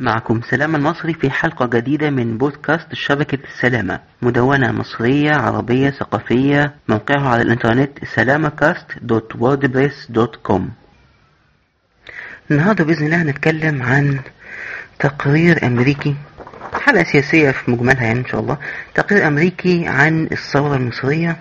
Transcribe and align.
معكم 0.00 0.40
سلام 0.50 0.76
المصري 0.76 1.14
في 1.14 1.30
حلقة 1.30 1.66
جديدة 1.66 2.10
من 2.10 2.38
بودكاست 2.38 2.86
شبكة 2.94 3.38
السلامة 3.44 4.00
مدونة 4.22 4.72
مصرية 4.72 5.32
عربية 5.32 5.90
ثقافية 5.90 6.74
موقعها 6.88 7.28
على 7.28 7.42
الإنترنت 7.42 8.04
سلامكاست.wordpress.com 8.04 10.60
النهاردة 12.50 12.84
بإذن 12.84 13.06
الله 13.06 13.22
هنتكلم 13.22 13.82
عن 13.82 14.20
تقرير 14.98 15.66
أمريكي 15.66 16.16
حلقة 16.72 17.04
سياسية 17.04 17.50
في 17.50 17.70
مجملها 17.70 18.04
يعني 18.04 18.18
إن 18.20 18.26
شاء 18.26 18.40
الله 18.40 18.58
تقرير 18.94 19.26
أمريكي 19.26 19.86
عن 19.86 20.24
الثورة 20.32 20.76
المصرية. 20.76 21.36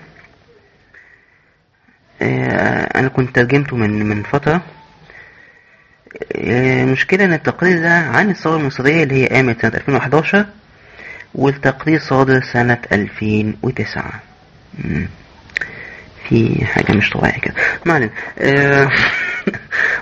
آه، 2.22 3.00
أنا 3.00 3.08
كنت 3.08 3.36
ترجمته 3.36 3.76
من 3.78 4.06
من 4.10 4.24
فترة. 4.24 4.62
المشكلة 6.36 7.26
إن 7.26 7.34
التقرير 7.34 7.82
ده 7.82 7.90
عن 7.94 8.30
الثورة 8.30 8.58
المصرية 8.58 9.04
اللي 9.04 9.24
هي 9.24 9.28
قامت 9.28 9.62
سنة 9.62 9.72
2011 9.76 10.46
والتقرير 11.36 12.00
صادر 12.00 12.42
سنة 12.54 12.78
2009 12.92 14.12
مم. 14.84 15.08
في 16.30 16.66
حاجة 16.66 16.94
مش 16.94 17.10
طبيعية 17.10 17.40
كده. 17.40 17.54
ما 17.86 17.94
علينا. 17.94 18.12
آه، 18.40 18.88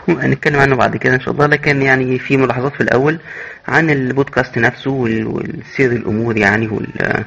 هنتكلم 0.10 0.60
عنه 0.60 0.76
بعد 0.76 0.98
كده 0.98 1.16
إن 1.16 1.20
شاء 1.22 1.34
الله. 1.34 1.46
لكن 1.46 1.82
يعني 1.82 2.20
في 2.20 2.38
ملاحظات 2.38 2.74
في 2.76 2.82
الأول 2.82 3.20
عن 3.68 3.90
البودكاست 3.90 4.58
نفسه 4.58 4.92
وال- 4.92 5.28
والسير 5.28 5.92
الأمور 5.92 6.38
يعني 6.38 6.68
وال 6.68 7.26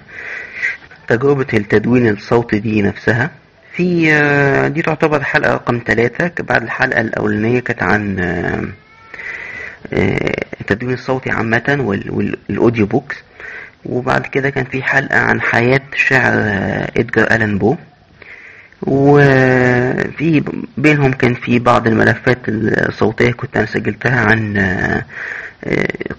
تجربة 1.08 1.46
التدوين 1.54 2.08
الصوتي 2.08 2.58
دي 2.58 2.82
نفسها. 2.82 3.30
في 3.76 4.12
آه، 4.12 4.68
دي 4.68 4.82
تعتبر 4.82 5.22
حلقة 5.22 5.54
رقم 5.54 5.80
ثلاثة 5.86 6.44
بعد 6.44 6.62
الحلقة 6.62 7.00
الأولانية 7.00 7.60
كانت 7.60 7.82
عن 7.82 8.18
آه، 8.20 8.64
آه، 9.92 10.44
التدوين 10.60 10.94
الصوتي 10.94 11.30
عامة 11.30 11.76
وال- 11.80 12.10
وال 12.10 12.32
audio 12.32 12.86
books. 12.86 13.16
وبعد 13.84 14.26
كده 14.26 14.50
كان 14.50 14.64
في 14.64 14.82
حلقة 14.82 15.18
عن 15.18 15.40
حياة 15.40 15.80
شاعر 15.94 16.34
إدجار 16.96 17.26
ألان 17.30 17.58
بو. 17.58 17.76
وفي 18.82 20.42
بينهم 20.78 21.12
كان 21.12 21.34
في 21.34 21.58
بعض 21.58 21.86
الملفات 21.86 22.38
الصوتية 22.48 23.32
كنت 23.32 23.56
أنا 23.56 23.66
سجلتها 23.66 24.20
عن 24.20 24.56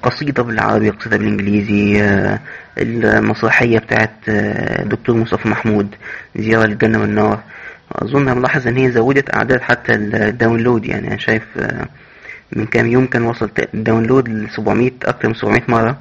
قصيدة 0.03 0.43
بالعربي 0.43 0.89
قصيدة 0.89 1.17
بالإنجليزي 1.17 2.01
آه، 2.01 2.39
المسرحية 2.77 3.79
بتاعت 3.79 4.11
آه، 4.29 4.83
دكتور 4.83 5.15
مصطفى 5.15 5.47
محمود 5.47 5.95
زيارة 6.35 6.65
للجنة 6.65 7.01
والنار. 7.01 7.39
أظن 7.91 8.37
ملاحظ 8.37 8.67
إن 8.67 8.77
هي 8.77 8.91
زودت 8.91 9.35
أعداد 9.35 9.61
حتى 9.61 9.93
ال 9.93 10.04
download 10.04 10.85
يعني. 10.85 11.07
أنا 11.07 11.17
شايف 11.17 11.43
آه، 11.57 11.87
من 12.51 12.65
كام 12.65 12.87
يوم 12.87 13.05
كان 13.05 13.23
وصل 13.23 13.49
ال 13.73 13.80
download 13.80 14.29
ل 14.29 14.49
700 14.49 14.91
أكتر 15.05 15.27
من 15.27 15.33
700 15.33 15.61
مرة. 15.67 15.97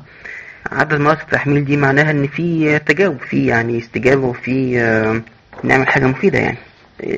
عدد 0.73 1.01
مرات 1.01 1.21
التحميل 1.21 1.65
دي 1.65 1.77
معناها 1.77 2.11
إن 2.11 2.27
في 2.27 2.79
تجاوب 2.79 3.19
في 3.31 3.47
يعني 3.47 3.79
استجابة 3.79 4.27
وفي 4.27 4.77
نعمل 5.65 5.89
حاجة 5.89 6.07
مفيدة 6.07 6.39
يعني. 6.39 6.59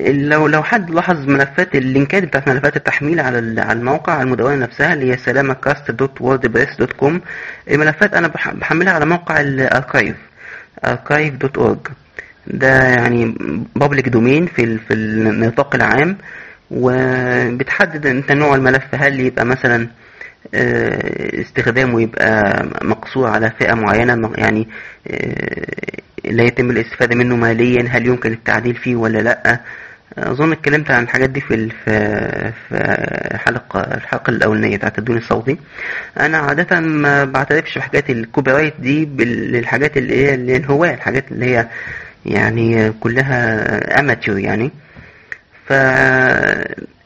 لو 0.07 0.47
لو 0.47 0.63
حد 0.63 0.89
لاحظ 0.91 1.27
ملفات 1.29 1.75
ال 1.75 1.83
link 1.83 2.15
ات 2.15 2.23
بتاعت 2.23 2.47
ملفات 2.49 2.75
التحميل 2.77 3.19
على 3.19 3.61
على 3.61 3.79
الموقع 3.79 4.13
على 4.13 4.23
المدونة 4.23 4.55
نفسها 4.55 4.93
اللي 4.93 5.11
هي 5.13 5.17
salamcast.wordpress.com 5.17 7.13
الملفات 7.71 8.13
أنا 8.13 8.27
بح- 8.27 8.53
بحملها 8.53 8.93
على 8.93 9.05
موقع 9.05 9.41
ال 9.41 9.50
archive 9.50 10.15
archive.org 10.87 11.91
ده 12.47 12.83
يعني 12.83 13.35
public 13.75 14.09
domain 14.09 14.45
في 14.45 14.77
في 14.77 14.93
النطاق 14.93 15.75
العام 15.75 16.17
وبتحدد 16.71 18.05
أنت 18.05 18.31
نوع 18.31 18.55
الملف 18.55 18.83
هل 18.93 19.19
يبقى 19.19 19.45
مثلا 19.45 19.87
استخدامه 20.53 22.01
يبقى 22.01 22.63
مقصور 22.81 23.27
على 23.29 23.51
فئة 23.59 23.73
معينة 23.73 24.31
يعني 24.37 24.67
آه، 25.07 25.65
لا 26.25 26.43
يتم 26.43 26.69
الاستفادة 26.71 27.15
منه 27.15 27.35
ماليا 27.35 27.87
هل 27.89 28.05
يمكن 28.07 28.31
التعديل 28.31 28.75
فيه 28.75 28.95
ولا 28.95 29.17
لأ؟ 29.19 29.59
أظن 30.17 30.51
اتكلمت 30.51 30.91
عن 30.91 31.03
الحاجات 31.03 31.29
دي 31.29 31.41
في 31.41 31.69
في 32.69 33.37
حلقة 33.45 33.79
الحلقة 33.81 34.29
الأولانية 34.31 34.77
بتاعت 34.77 34.99
التدوين 34.99 35.17
الصوتي. 35.17 35.57
أنا 36.19 36.37
عادة 36.37 36.79
ما 36.79 37.23
بعترفش 37.25 37.77
بحاجات 37.77 38.09
ال 38.09 38.51
copyright 38.51 38.73
دي 38.79 39.05
للحاجات 39.05 39.97
اللي 39.97 40.15
هي 40.25 40.33
الهواة 40.57 40.93
الحاجات 40.93 41.31
اللي 41.31 41.45
هي 41.45 41.67
يعني 42.25 42.91
كلها 42.91 43.99
amateur 43.99 44.39
يعني. 44.39 44.71
ف 45.67 45.73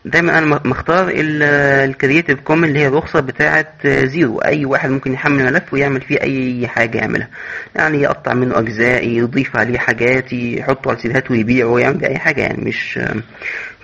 دايما 0.06 0.38
أنا 0.38 0.62
مختار 0.66 1.12
ال 1.16 1.29
Creative 1.29 2.40
Commons 2.40 2.64
اللي 2.67 2.79
هي 2.79 2.88
الرخصة 2.88 3.19
بتاعه 3.19 3.67
zero. 3.86 4.40
أي 4.39 4.66
واحد 4.66 4.89
ممكن 4.89 5.13
يحمل 5.13 5.45
ملف 5.45 5.73
ويعمل 5.73 6.01
فيه 6.01 6.22
أي 6.22 6.67
حاجة 6.67 6.97
يعملها. 6.97 7.28
يعني 7.75 8.01
يقطع 8.01 8.34
منه 8.34 8.59
أجزاء 8.59 9.07
يضيف 9.07 9.56
عليه 9.57 9.78
حاجات 9.79 10.34
يحطه 10.34 10.91
على 10.91 11.00
سيدات 11.00 11.31
ويبيعه 11.31 11.67
ويعمل 11.67 12.06
أي 12.06 12.17
حاجة 12.17 12.41
يعني. 12.41 12.62
مش 12.63 13.00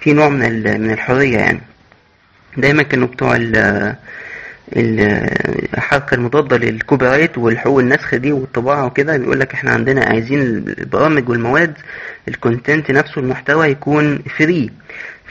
في 0.01 0.13
نوع 0.13 0.29
من 0.29 0.63
من 0.81 0.91
الحرية 0.91 1.37
يعني. 1.37 1.61
دايما 2.57 2.83
كانوا 2.83 3.07
بتوع 3.07 3.35
ال- 3.35 3.95
الحركة 4.77 6.15
المضادة 6.15 6.57
لل 6.57 7.05
copyright 7.05 7.37
والحقوق 7.37 7.79
النسخ 7.79 8.15
دي 8.15 8.31
والطباعة 8.31 8.85
وكده. 8.85 9.17
بيقول 9.17 9.39
لك 9.39 9.53
إحنا 9.53 9.71
عندنا 9.71 10.05
عايزين 10.05 10.41
البرامج 10.41 11.29
والمواد 11.29 11.73
ال 12.27 12.35
content 12.35 12.91
نفسه 12.91 13.21
المحتوى 13.21 13.67
يكون 13.67 14.19
free 14.37 14.69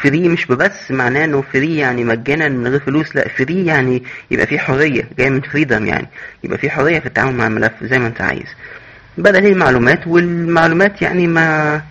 free 0.02 0.28
مش 0.28 0.46
بس 0.46 0.90
معناه 0.90 1.24
إنه 1.24 1.42
free 1.52 1.76
يعني 1.76 2.04
مجانا 2.04 2.48
من 2.48 2.66
غير 2.66 2.80
فلوس 2.80 3.16
لا 3.16 3.28
free 3.28 3.66
يعني 3.66 4.02
يبقى 4.30 4.46
فيه 4.46 4.58
حرية 4.58 5.08
جاي 5.18 5.30
من 5.30 5.40
freedom 5.40 5.86
يعني 5.86 6.06
يبقى 6.44 6.58
فيه 6.58 6.68
حرية 6.70 6.98
في 6.98 7.06
التعامل 7.06 7.34
مع 7.34 7.46
الملف 7.46 7.72
زي 7.82 7.98
ما 7.98 8.06
أنت 8.06 8.20
عايز. 8.20 8.46
بدل 9.18 9.46
المعلومات 9.46 10.06
والمعلومات 10.06 11.02
يعني 11.02 11.26
ما 11.26 11.82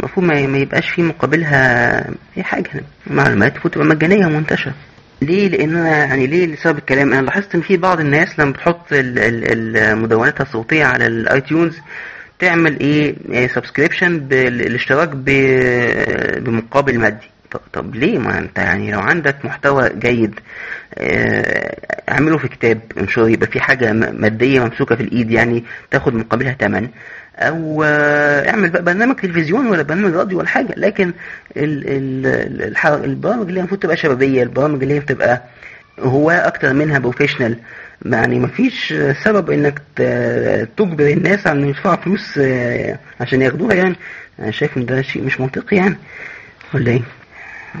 المفروض 0.00 0.26
ما 0.26 0.58
يبقاش 0.58 0.90
في 0.90 1.02
مقابلها 1.02 1.98
أي 2.36 2.42
حاجة. 2.42 2.70
معلومات 3.06 3.52
المفروض 3.52 3.74
تبقى 3.74 3.86
مجانية 3.86 4.26
ومنتشرة. 4.26 4.74
ليه؟ 5.22 5.48
لأن 5.48 5.76
أنا 5.76 5.96
يعني 5.96 6.26
ليه؟ 6.26 6.46
لسبب 6.46 6.78
الكلام. 6.78 7.12
أنا 7.12 7.22
لاحظت 7.22 7.54
إن 7.54 7.60
في 7.60 7.76
بعض 7.76 8.00
الناس 8.00 8.38
لما 8.40 8.50
بتحط 8.52 8.92
ال- 8.92 9.18
الصوتية 10.40 10.84
على 10.84 11.06
ال 11.06 11.16
iTunes 11.16 11.78
تعمل 12.38 12.80
إيه؟ 12.80 13.14
subscription 13.46 14.18
بالاشتراك 14.18 15.08
ب- 15.14 16.44
بمقابل 16.44 16.98
مادي. 16.98 17.26
طب, 17.72 17.94
ليه 17.94 18.18
ما 18.18 18.38
انت 18.38 18.58
يعني 18.58 18.92
لو 18.92 19.00
عندك 19.00 19.44
محتوى 19.44 19.88
جيد 19.98 20.40
آه، 20.98 21.76
اعمله 22.10 22.38
في 22.38 22.48
كتاب 22.48 22.80
انشره 22.98 23.28
يبقى 23.30 23.46
في 23.46 23.60
حاجة 23.60 23.92
م- 23.92 24.20
مادية 24.20 24.60
ممسوكة 24.60 24.94
في 24.96 25.02
الإيد 25.02 25.30
يعني 25.30 25.64
تاخد 25.90 26.14
مقابلها 26.14 26.56
ثمن 26.60 26.88
أو 27.36 27.82
آه، 27.86 28.50
اعمل 28.50 28.70
بقى 28.70 28.82
برنامج 28.82 29.16
تلفزيون 29.16 29.66
ولا 29.66 29.82
برنامج 29.82 30.14
راديو 30.14 30.38
ولا 30.38 30.48
حاجة. 30.48 30.74
لكن 30.76 31.12
البرامج 33.04 33.48
اللي 33.48 33.60
المفروض 33.60 33.80
تبقى 33.80 33.96
شبابية 33.96 34.42
البرامج 34.42 34.82
اللي 34.82 34.94
هي 34.94 35.00
بتبقى 35.00 35.42
هواة 36.00 36.46
أكتر 36.46 36.72
منها 36.72 36.98
بروفيشنال 36.98 37.56
يعني 38.06 38.38
مفيش 38.38 38.94
سبب 39.24 39.50
إنك 39.50 39.82
تجبر 40.76 41.06
الناس 41.06 41.46
على 41.46 41.58
إنه 41.58 41.68
يدفعوا 41.68 41.96
فلوس 41.96 42.38
آه، 42.38 42.98
عشان 43.20 43.42
ياخدوها 43.42 43.74
يعني. 43.74 43.96
أنا 44.40 44.50
شايف 44.50 44.76
إن 44.76 44.86
ده 44.86 45.02
شيء 45.02 45.22
مش 45.24 45.40
منطقي 45.40 45.76
يعني. 45.76 45.96
ولا 46.74 46.90
إيه؟ 46.90 47.02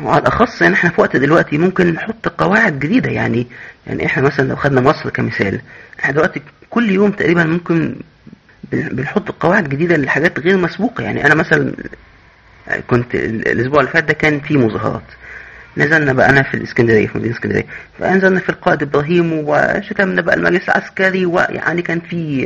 وعلى 0.02 0.20
الأخص 0.22 0.62
ان 0.62 0.72
إحنا 0.72 0.90
في 0.90 1.00
وقت 1.00 1.16
دلوقتي 1.16 1.58
ممكن 1.58 1.86
نحط 1.92 2.28
قواعد 2.28 2.78
جديدة 2.78 3.10
يعني 3.10 3.46
يعني 3.86 4.06
إحنا 4.06 4.22
مثلا 4.22 4.48
لو 4.48 4.56
خدنا 4.56 4.80
مصر 4.80 5.10
كمثال 5.10 5.60
إحنا 6.00 6.12
دلوقتي 6.12 6.42
كل 6.70 6.90
يوم 6.90 7.10
تقريبا 7.10 7.44
ممكن 7.44 7.96
بن- 8.72 8.88
بنحط 8.88 9.30
قواعد 9.30 9.68
جديدة 9.68 9.96
لحاجات 9.96 10.38
غير 10.40 10.56
مسبوقة 10.56 11.04
يعني. 11.04 11.26
أنا 11.26 11.34
مثلا 11.34 11.72
كنت 12.86 13.14
ال- 13.14 13.48
الأسبوع 13.48 13.80
اللي 13.80 13.90
فات 13.92 14.04
ده 14.04 14.12
كان 14.14 14.40
في 14.40 14.56
مظاهرات. 14.56 15.02
نزلنا 15.76 16.12
بقى 16.12 16.28
أنا 16.30 16.42
في 16.42 16.54
الإسكندرية 16.54 17.06
في 17.06 17.18
مدينة 17.18 17.34
إسكندرية. 17.34 17.64
فنزلنا 17.98 18.40
في 18.40 18.48
القائد 18.48 18.82
إبراهيم 18.82 19.32
وشتمنا 19.32 20.20
بقى 20.22 20.36
المجلس 20.36 20.68
العسكري 20.68 21.26
ويعني 21.26 21.82
كان 21.82 22.00
في 22.00 22.44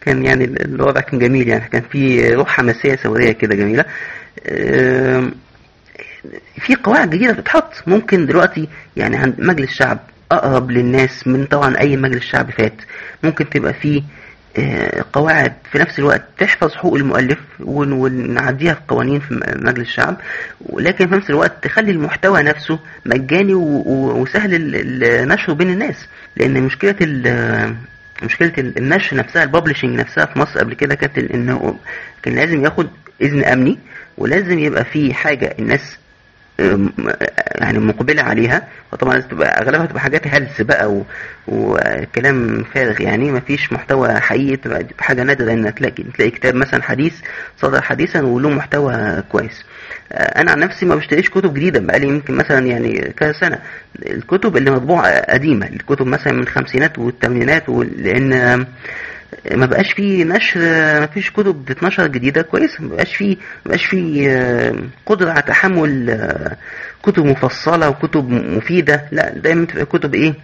كان 0.00 0.24
يعني 0.24 0.44
الوضع 0.44 1.00
كان 1.00 1.18
جميل 1.18 1.48
يعني. 1.48 1.68
كان 1.72 1.82
في 1.92 2.30
روح 2.34 2.48
حماسيه 2.48 2.94
ثورية 2.94 3.32
كده 3.32 3.54
جميلة. 3.54 3.84
أم، 4.48 5.32
في 6.60 6.74
قواعد 6.74 7.10
جديدة 7.10 7.32
بتتحط. 7.32 7.72
ممكن 7.86 8.26
دلوقتي 8.26 8.68
يعني 8.96 9.16
عند 9.16 9.34
مجلس 9.38 9.70
شعب 9.78 9.98
أقرب 10.32 10.70
للناس 10.70 11.26
من 11.26 11.44
طبعا 11.44 11.78
أي 11.78 11.96
مجلس 11.96 12.22
شعب 12.24 12.50
فات. 12.50 12.74
ممكن 13.22 13.50
تبقى 13.50 13.72
فيه 13.74 14.02
آه، 14.58 15.04
قواعد 15.12 15.52
في 15.72 15.78
نفس 15.78 15.98
الوقت 15.98 16.22
تحفظ 16.38 16.72
حقوق 16.74 16.94
المؤلف 16.94 17.38
ون- 17.60 17.92
ونعديها 17.92 18.74
في 18.74 18.80
قوانين 18.88 19.20
في 19.20 19.40
مجلس 19.56 19.88
الشعب 19.88 20.16
ولكن 20.60 21.08
في 21.08 21.14
نفس 21.14 21.30
الوقت 21.30 21.52
تخلي 21.64 21.90
المحتوى 21.90 22.42
نفسه 22.42 22.78
مجاني 23.06 23.54
وسهل 23.54 24.50
النشر 24.54 25.52
بين 25.52 25.70
الناس. 25.70 26.06
ال- 27.02 27.76
مشكلة 28.22 28.52
ال- 28.58 28.78
النشر 28.78 29.16
نفسها 29.16 29.42
الببلشنج 29.42 29.98
نفسها 30.00 30.24
في 30.26 30.38
مصر 30.38 30.58
قبل 30.60 30.74
كده 30.74 30.94
كانت 30.94 31.18
إنه 31.18 31.76
كان 32.22 32.34
لازم 32.34 32.64
ياخد 32.64 32.88
إذن 33.22 33.44
أمني 33.44 33.78
ولازم 34.18 34.58
يبقى 34.58 34.84
في 34.84 35.14
حاجة 35.14 35.54
الناس 35.58 35.98
يعني 37.54 37.78
مقبلة 37.78 38.22
عليها. 38.22 38.68
وطبعا 38.92 39.14
لازم 39.14 39.86
تبقى 39.86 40.00
حاجات 40.00 40.26
هلس 40.26 40.60
بقى. 40.60 41.02
وكلام 41.48 42.64
فارغ. 42.74 43.00
يعني 43.00 43.30
ما 43.30 43.40
فيش 43.40 43.72
محتوى 43.72 44.08
حقيقي 44.20 44.56
تبقى 44.56 44.86
حاجة 44.98 45.22
نادرة 45.22 45.52
ان 45.52 45.74
تلاقي. 45.74 46.02
تلاقي 46.02 46.30
كتاب 46.30 46.54
مثلا 46.54 46.82
حديث 46.82 47.14
صدر 47.58 47.82
حديثا 47.82 48.20
وله 48.22 48.50
محتوى 48.50 49.22
كويس. 49.28 49.64
أنا 50.12 50.50
عن 50.50 50.58
نفسي 50.58 50.86
ما 50.86 50.94
بشتريش 50.94 51.30
كتب 51.30 51.54
جديدة 51.54 51.80
بقالي 51.80 52.08
يمكن 52.08 52.34
مثلا 52.34 52.66
يعني 52.66 53.12
كذا 53.16 53.32
سنة. 53.32 53.58
الكتب 54.06 54.56
اللي 54.56 54.70
مطبوعة 54.70 55.20
قديمة 55.20 55.66
الكتب 55.66 56.06
مثلا 56.06 56.32
من 56.32 56.42
الخمسينات 56.42 56.98
والثمانينات 56.98 57.68
آم، 58.32 58.66
ما 59.50 59.66
بقاش 59.66 59.92
فيه 59.92 60.24
نشر 60.24 60.60
ما 61.00 61.06
فيش 61.06 61.30
كتب 61.30 61.64
بتتنشر 61.64 62.06
جديدة 62.06 62.42
كويسة 62.42 62.82
ما 62.84 62.88
بقاش 62.88 63.16
فيه 63.16 63.36
ما 63.36 63.42
بقاش 63.66 63.84
فيه 63.86 64.30
آه، 64.36 64.74
قدرة 65.06 65.30
على 65.30 65.42
تحمل 65.42 66.10
آه، 66.10 66.56
كتب 67.02 67.24
مفصلة 67.24 67.88
وكتب 67.88 68.30
مفيدة 68.30 69.04
لا 69.12 69.30
دايما 69.38 69.66
تبقى 69.66 69.84
كتب 69.86 70.14
إيه؟ 70.14 70.34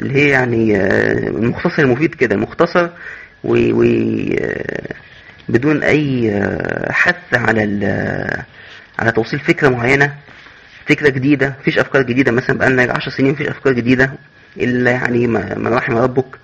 اللي 0.00 0.14
هي 0.14 0.28
يعني 0.28 0.76
آه، 0.76 1.12
المختصر 1.12 1.82
المفيد 1.82 2.14
كده 2.14 2.36
مختصر 2.36 2.88
و, 3.44 3.56
و 3.72 3.84
بدون 5.48 5.82
أي 5.82 6.32
حث 6.90 7.34
على 7.34 7.62
على 8.98 9.12
توصيل 9.12 9.38
فكرة 9.40 9.68
معينة 9.68 10.14
فكرة 10.86 11.08
جديدة 11.08 11.54
مفيش 11.60 11.78
أفكار 11.78 12.02
جديدة 12.02 12.32
مثلا 12.32 12.58
بقالنا 12.58 12.92
10 12.92 13.10
سنين 13.12 13.32
مفيش 13.32 13.46
أفكار 13.48 13.72
جديدة 13.72 14.12
إلا 14.56 14.90
يعني 14.90 15.26
ما 15.26 15.70
رحم 15.70 15.96
ربك. 15.96 16.36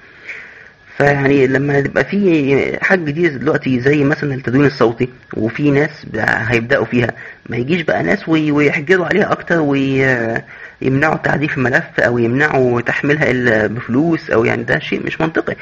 فيعني 0.98 1.46
لما 1.46 1.78
يبقى 1.78 2.04
في 2.04 2.78
حاجة 2.82 3.00
جديدة 3.04 3.36
دلوقتي 3.36 3.80
زي 3.80 4.04
مثلا 4.04 4.34
التدوين 4.34 4.66
الصوتي 4.66 5.08
وفي 5.36 5.70
ناس 5.70 6.06
هيبدأوا 6.18 6.84
فيها 6.84 7.10
ما 7.48 7.56
يجيش 7.56 7.82
بقى 7.82 8.02
ناس 8.02 8.28
وي- 8.28 8.52
ويحجروا 8.52 9.06
عليها 9.06 9.32
أكتر 9.32 9.60
ويمنعوا 9.60 11.16
تعديل 11.16 11.50
الملف 11.56 12.00
أو 12.00 12.18
يمنعوا 12.18 12.80
تحميلها 12.80 13.30
إلا 13.30 13.66
بفلوس 13.66 14.30
أو 14.30 14.44
يعني 14.44 14.62
ده 14.62 14.78
شيء 14.78 15.06
مش 15.06 15.20
منطقي. 15.20 15.56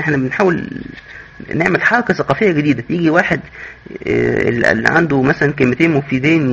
إحنا 0.00 0.16
بنحاول 0.16 0.68
نعمل 1.54 1.82
حركة 1.82 2.14
ثقافية 2.14 2.52
جديدة. 2.52 2.84
يجي 2.90 3.10
واحد 3.10 3.40
آه، 4.06 4.48
اللي 4.48 4.88
عنده 4.88 5.22
مثلا 5.22 5.52
كلمتين 5.52 5.90
مفيدين 5.90 6.52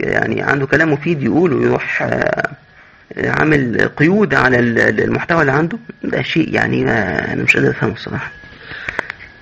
يعني 0.00 0.42
عنده 0.42 0.66
كلام 0.66 0.92
مفيد 0.92 1.22
يقوله 1.22 1.56
ويروح 1.56 2.02
آه، 2.02 2.50
عامل 3.16 3.88
قيود 3.96 4.34
على 4.34 4.58
ال- 4.58 5.00
المحتوى 5.00 5.40
اللي 5.40 5.52
عنده 5.52 5.78
ده 6.04 6.22
شيء 6.22 6.54
يعني 6.54 6.82
أنا 6.82 7.42
مش 7.42 7.56
قادر 7.56 7.70
أفهمه 7.70 7.92
الصراحة. 7.92 8.30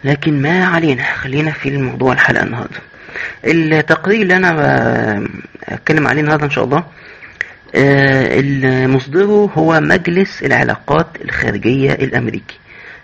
لكن 0.04 0.42
ما 0.42 0.64
علينا 0.64 1.02
خلينا 1.02 1.50
في 1.50 1.68
الموضوع 1.68 2.12
الحلقة 2.12 2.42
النهارده. 2.44 2.78
التقرير 3.44 4.22
اللي 4.22 4.36
أنا 4.36 5.26
أتكلم 5.68 6.06
عليه 6.06 6.20
النهارده 6.20 6.44
إن 6.44 6.50
شاء 6.50 6.64
الله 6.64 6.84
آه، 7.74 8.86
مصدره 8.86 9.50
هو 9.54 9.80
مجلس 9.80 10.42
العلاقات 10.42 11.06
الخارجية 11.24 11.92
الأمريكي. 11.92 12.58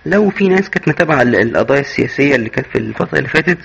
لو 0.06 0.30
في 0.30 0.48
ناس 0.48 0.70
كانت 0.70 0.88
متابعة 0.88 1.22
ال- 1.22 1.36
القضايا 1.36 1.80
السياسية 1.80 2.34
اللي 2.36 2.48
كانت 2.48 2.66
في 2.72 2.78
الفترة 2.78 3.18
اللي 3.18 3.28
فاتت 3.28 3.58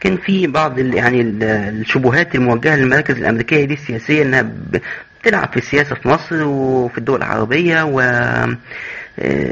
كان 0.00 0.16
في 0.16 0.46
بعض 0.46 0.78
يعني 0.78 1.20
ال- 1.20 1.42
الشبهات 1.80 2.34
الموجهة 2.34 2.76
للمراكز 2.76 3.16
الأمريكية 3.16 3.64
دي 3.64 3.74
السياسية 3.74 4.22
إنها 4.22 4.50
ب- 5.20 5.26
بتلعب 5.26 5.48
في 5.52 5.56
السياسة 5.56 5.94
في 5.94 6.08
مصر 6.08 6.44
وفي 6.44 6.98
الدول 6.98 7.18
العربية 7.18 7.82
و 7.84 8.00
آه، 8.00 8.56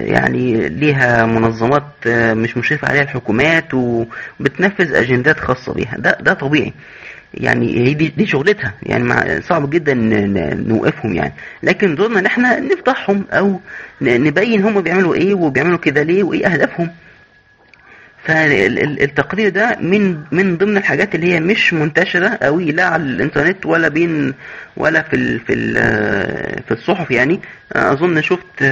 يعني 0.05 0.69
ليها 0.69 1.27
منظمات 1.27 1.83
آه، 2.07 2.35
مش 2.35 2.57
مشرفة 2.57 2.89
عليها 2.89 3.03
الحكومات 3.03 3.75
وبتنفذ 3.75 4.95
أجندات 4.95 5.41
خاصة 5.41 5.75
بيها. 5.75 5.97
ده 5.99 6.19
ده 6.21 6.33
طبيعي. 6.35 6.73
يعني 7.35 7.79
هي 7.89 7.95
دي, 7.95 8.09
دي 8.09 8.27
شغلتها. 8.27 8.75
يعني 8.83 9.05
مع 9.05 9.41
صعب 9.41 9.71
جدا 9.71 9.95
نوقفهم 10.67 11.15
يعني. 11.15 11.33
لكن 11.63 11.95
دورنا 11.95 12.19
إن 12.21 12.27
إحنا 12.27 12.61
نفضحهم 12.61 13.25
أو 13.33 13.61
نبين 14.03 14.63
هم 14.63 14.81
بيعملوا 14.81 15.15
إيه 15.15 15.35
وبيعملوا 15.35 15.79
كده 15.79 16.03
ليه 16.03 16.23
وإيه 16.23 16.47
أهدافهم. 16.47 16.91
فالتقرير 18.25 19.49
ده 19.49 19.77
من 19.81 20.19
من 20.33 20.57
ضمن 20.57 20.77
الحاجات 20.77 21.15
اللي 21.15 21.33
هي 21.35 21.41
مش 21.41 21.73
منتشرة 21.75 22.39
قوي 22.43 22.73
لا 22.73 22.85
على 22.85 23.03
الإنترنت 23.03 23.67
ولا 23.67 23.89
بين 23.89 24.35
ولا 24.77 25.03
في 25.03 25.17
ال 25.17 25.41
في 25.41 25.53
ال 25.53 25.75
في 26.65 26.71
الصحف 26.71 27.11
يعني. 27.11 27.41
أظن 27.73 28.21
شفت 28.23 28.63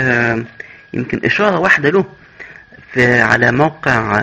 يمكن 0.94 1.20
إشارة 1.25 1.58
واحدة 1.60 1.90
له 1.90 2.04
في 2.93 3.20
على 3.20 3.52
موقع 3.52 4.20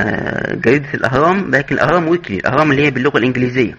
جريدة 0.53 0.87
الأهرام 0.93 1.51
لكن 1.55 1.75
الأهرام 1.75 2.07
ويكلي 2.07 2.37
الأهرام 2.37 2.71
اللي 2.71 2.85
هي 2.85 2.91
باللغة 2.91 3.17
الإنجليزية. 3.17 3.73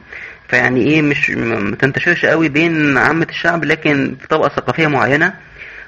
فيعني 0.49 0.81
إيه 0.87 1.03
مش 1.03 1.31
ما 1.31 1.77
تنتشرش 1.77 2.25
قوي 2.27 2.49
بين 2.49 2.99
عامة 2.99 3.27
الشعب 3.31 3.65
لكن 3.65 4.17
في 4.21 4.29
طبقة 4.29 4.49
ثقافية 4.49 4.87
معينة. 4.87 5.35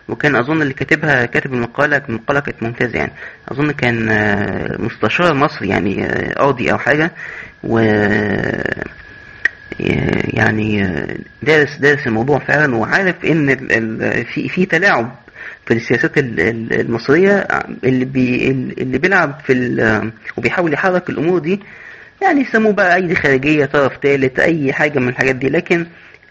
وكان 0.08 0.36
أظن 0.36 0.62
اللي 0.62 0.74
كاتبها 0.74 1.24
كاتب 1.26 1.54
المقالة 1.54 2.02
المقالة 2.08 2.40
كانت 2.40 2.62
ممتازة 2.62 2.98
يعني. 2.98 3.12
أظن 3.48 3.70
كان 3.72 4.08
آه، 4.08 4.76
مستشار 4.78 5.34
مصري 5.34 5.68
يعني 5.68 6.04
آه، 6.04 6.32
قاضي 6.34 6.72
أو 6.72 6.78
حاجة. 6.78 7.10
و 7.64 7.78
يعني 10.34 10.82
دارس 11.42 11.76
دارس 11.76 12.06
الموضوع 12.06 12.38
فعلا 12.38 12.76
وعارف 12.76 13.24
إن 13.24 13.56
في 14.24 14.48
في 14.48 14.66
تلاعب 14.66 15.14
في 15.66 15.74
السياسات 15.74 16.18
ال- 16.18 16.40
ال- 16.40 16.80
المصرية 16.80 17.46
اللي 17.84 18.04
بي 18.04 18.50
اللي 18.50 18.98
بيلعب 18.98 19.40
في 19.46 20.10
وبيحاول 20.36 20.72
يحرك 20.72 21.10
الأمور 21.10 21.38
دي. 21.38 21.60
يعني 22.22 22.40
يسموه 22.40 22.72
بقى 22.72 22.94
أي 22.94 23.14
خارجية 23.14 23.64
طرف 23.64 23.92
ثالث 24.02 24.40
أي 24.40 24.72
حاجة 24.72 24.98
من 24.98 25.08
الحاجات 25.08 25.34
دي. 25.36 25.48
لكن 25.48 25.86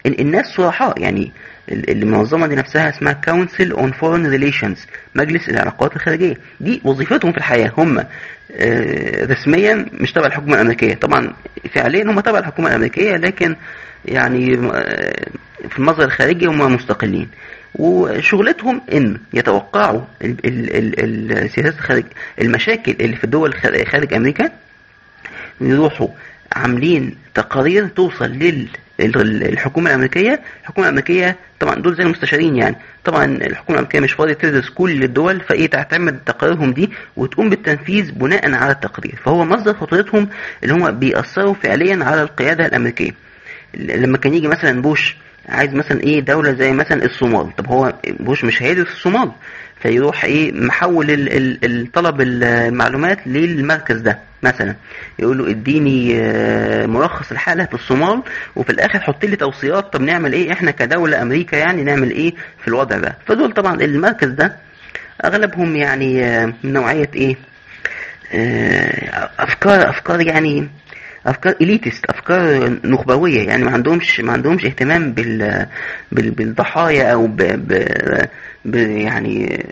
ال- 0.06 0.20
الناس 0.20 0.46
صراحة 0.46 0.94
يعني 0.98 1.32
المنظمة 1.68 2.46
دي 2.46 2.54
نفسها 2.54 2.88
اسمها 2.88 3.20
Council 3.30 3.72
on 3.72 3.90
Foreign 4.00 4.38
Relations 4.40 4.78
مجلس 5.14 5.48
العلاقات 5.48 5.96
الخارجية. 5.96 6.34
دي 6.60 6.80
وظيفتهم 6.84 7.32
في 7.32 7.38
الحياة. 7.38 7.72
هم 7.78 7.98
آه، 7.98 9.24
رسميا 9.26 9.86
مش 9.92 10.12
تبع 10.12 10.26
الحكومة 10.26 10.54
الأمريكية. 10.54 10.94
طبعا 10.94 11.32
فعليا 11.74 12.02
هم 12.04 12.20
تبع 12.20 12.38
الحكومة 12.38 12.68
الأمريكية 12.68 13.12
لكن 13.16 13.56
يعني 14.04 14.54
آه، 14.74 15.26
في 15.68 15.78
المظهر 15.78 16.04
الخارجي 16.06 16.46
هم 16.46 16.74
مستقلين. 16.74 17.28
وشغلتهم 17.74 18.80
إن 18.92 19.18
يتوقعوا 19.34 20.00
ال- 20.22 20.46
ال- 20.46 21.04
ال- 21.04 21.32
السياسات 21.38 21.74
الخارج 21.74 22.04
المشاكل 22.40 22.96
اللي 23.00 23.16
في 23.16 23.24
الدول 23.24 23.54
خارج 23.86 24.14
أمريكا 24.14 24.50
يروحوا 25.60 26.08
عاملين 26.52 27.16
تقارير 27.34 27.86
توصل 27.88 28.24
لل 28.30 28.68
ال- 29.00 29.42
الحكومة 29.52 29.90
الأمريكية. 29.90 30.40
الحكومة 30.62 30.86
الأمريكية 30.86 31.36
طبعا 31.60 31.74
دول 31.74 31.96
زي 31.96 32.02
المستشارين 32.02 32.56
يعني. 32.56 32.76
طبعا 33.04 33.24
الحكومة 33.24 33.78
الأمريكية 33.78 34.00
مش 34.00 34.12
فاضية 34.12 34.32
تدرس 34.32 34.68
كل 34.70 35.02
الدول 35.02 35.40
فإيه 35.40 35.66
تعتمد 35.66 36.18
تقاريرهم 36.26 36.72
دي 36.72 36.90
وتقوم 37.16 37.50
بالتنفيذ 37.50 38.12
بناء 38.12 38.54
على 38.54 38.72
التقرير. 38.72 39.14
فهو 39.24 39.44
مصدر 39.44 39.74
خطوتهم 39.74 40.28
اللي 40.62 40.74
هم 40.74 40.90
بيأثروا 40.90 41.54
فعليا 41.54 42.04
على 42.04 42.22
القيادة 42.22 42.66
الأمريكية. 42.66 43.10
لما 43.74 44.18
كان 44.18 44.34
يجي 44.34 44.48
مثلا 44.48 44.82
بوش 44.82 45.16
عايز 45.48 45.74
مثلا 45.74 46.00
إيه 46.00 46.20
دولة 46.20 46.52
زي 46.52 46.72
مثلا 46.72 47.04
الصومال. 47.04 47.56
طب 47.56 47.66
هو 47.66 47.94
بوش 48.20 48.44
مش 48.44 48.62
هيدرس 48.62 48.88
الصومال. 48.92 49.32
فيروح 49.86 50.24
إيه 50.24 50.52
محول 50.52 51.10
ال- 51.10 51.32
ال- 51.36 51.58
الطلب 51.82 52.20
المعلومات 52.20 53.26
للمركز 53.26 53.96
ده 54.00 54.18
مثلا. 54.42 54.74
يقول 55.18 55.38
له 55.38 55.50
اديني 55.50 56.20
آه، 56.20 56.86
ملخص 56.86 57.30
الحالة 57.32 57.64
في 57.64 57.74
الصومال 57.74 58.22
وفي 58.56 58.70
الآخر 58.70 59.00
حط 59.00 59.24
لي 59.24 59.36
توصيات 59.36 59.92
طب 59.92 60.00
نعمل 60.02 60.32
إيه 60.32 60.52
إحنا 60.52 60.70
كدولة 60.70 61.22
أمريكا 61.22 61.56
يعني 61.56 61.82
نعمل 61.84 62.10
إيه 62.10 62.34
في 62.62 62.68
الوضع 62.68 62.96
ده. 62.98 63.16
فدول 63.26 63.52
طبعا 63.52 63.74
المركز 63.74 64.28
ده 64.28 64.56
أغلبهم 65.24 65.76
يعني 65.76 66.24
آه، 66.24 66.46
من 66.64 66.72
نوعية 66.72 67.10
إيه 67.16 67.36
آه، 68.34 69.30
أفكار 69.38 69.90
أفكار 69.90 70.20
يعني 70.20 70.68
أفكار 71.26 71.54
إليتست 71.60 72.04
أفكار 72.10 72.68
نخبوية. 72.84 73.46
يعني 73.48 73.64
ما 73.64 73.70
عندهمش 73.70 74.20
ما 74.20 74.32
عندهمش 74.32 74.64
اهتمام 74.64 75.12
بال, 75.12 75.66
بال 76.12 76.30
بالضحايا 76.30 77.12
أو 77.12 77.26
ب, 77.26 77.36
ب 77.42 77.72
يعني 78.74 79.64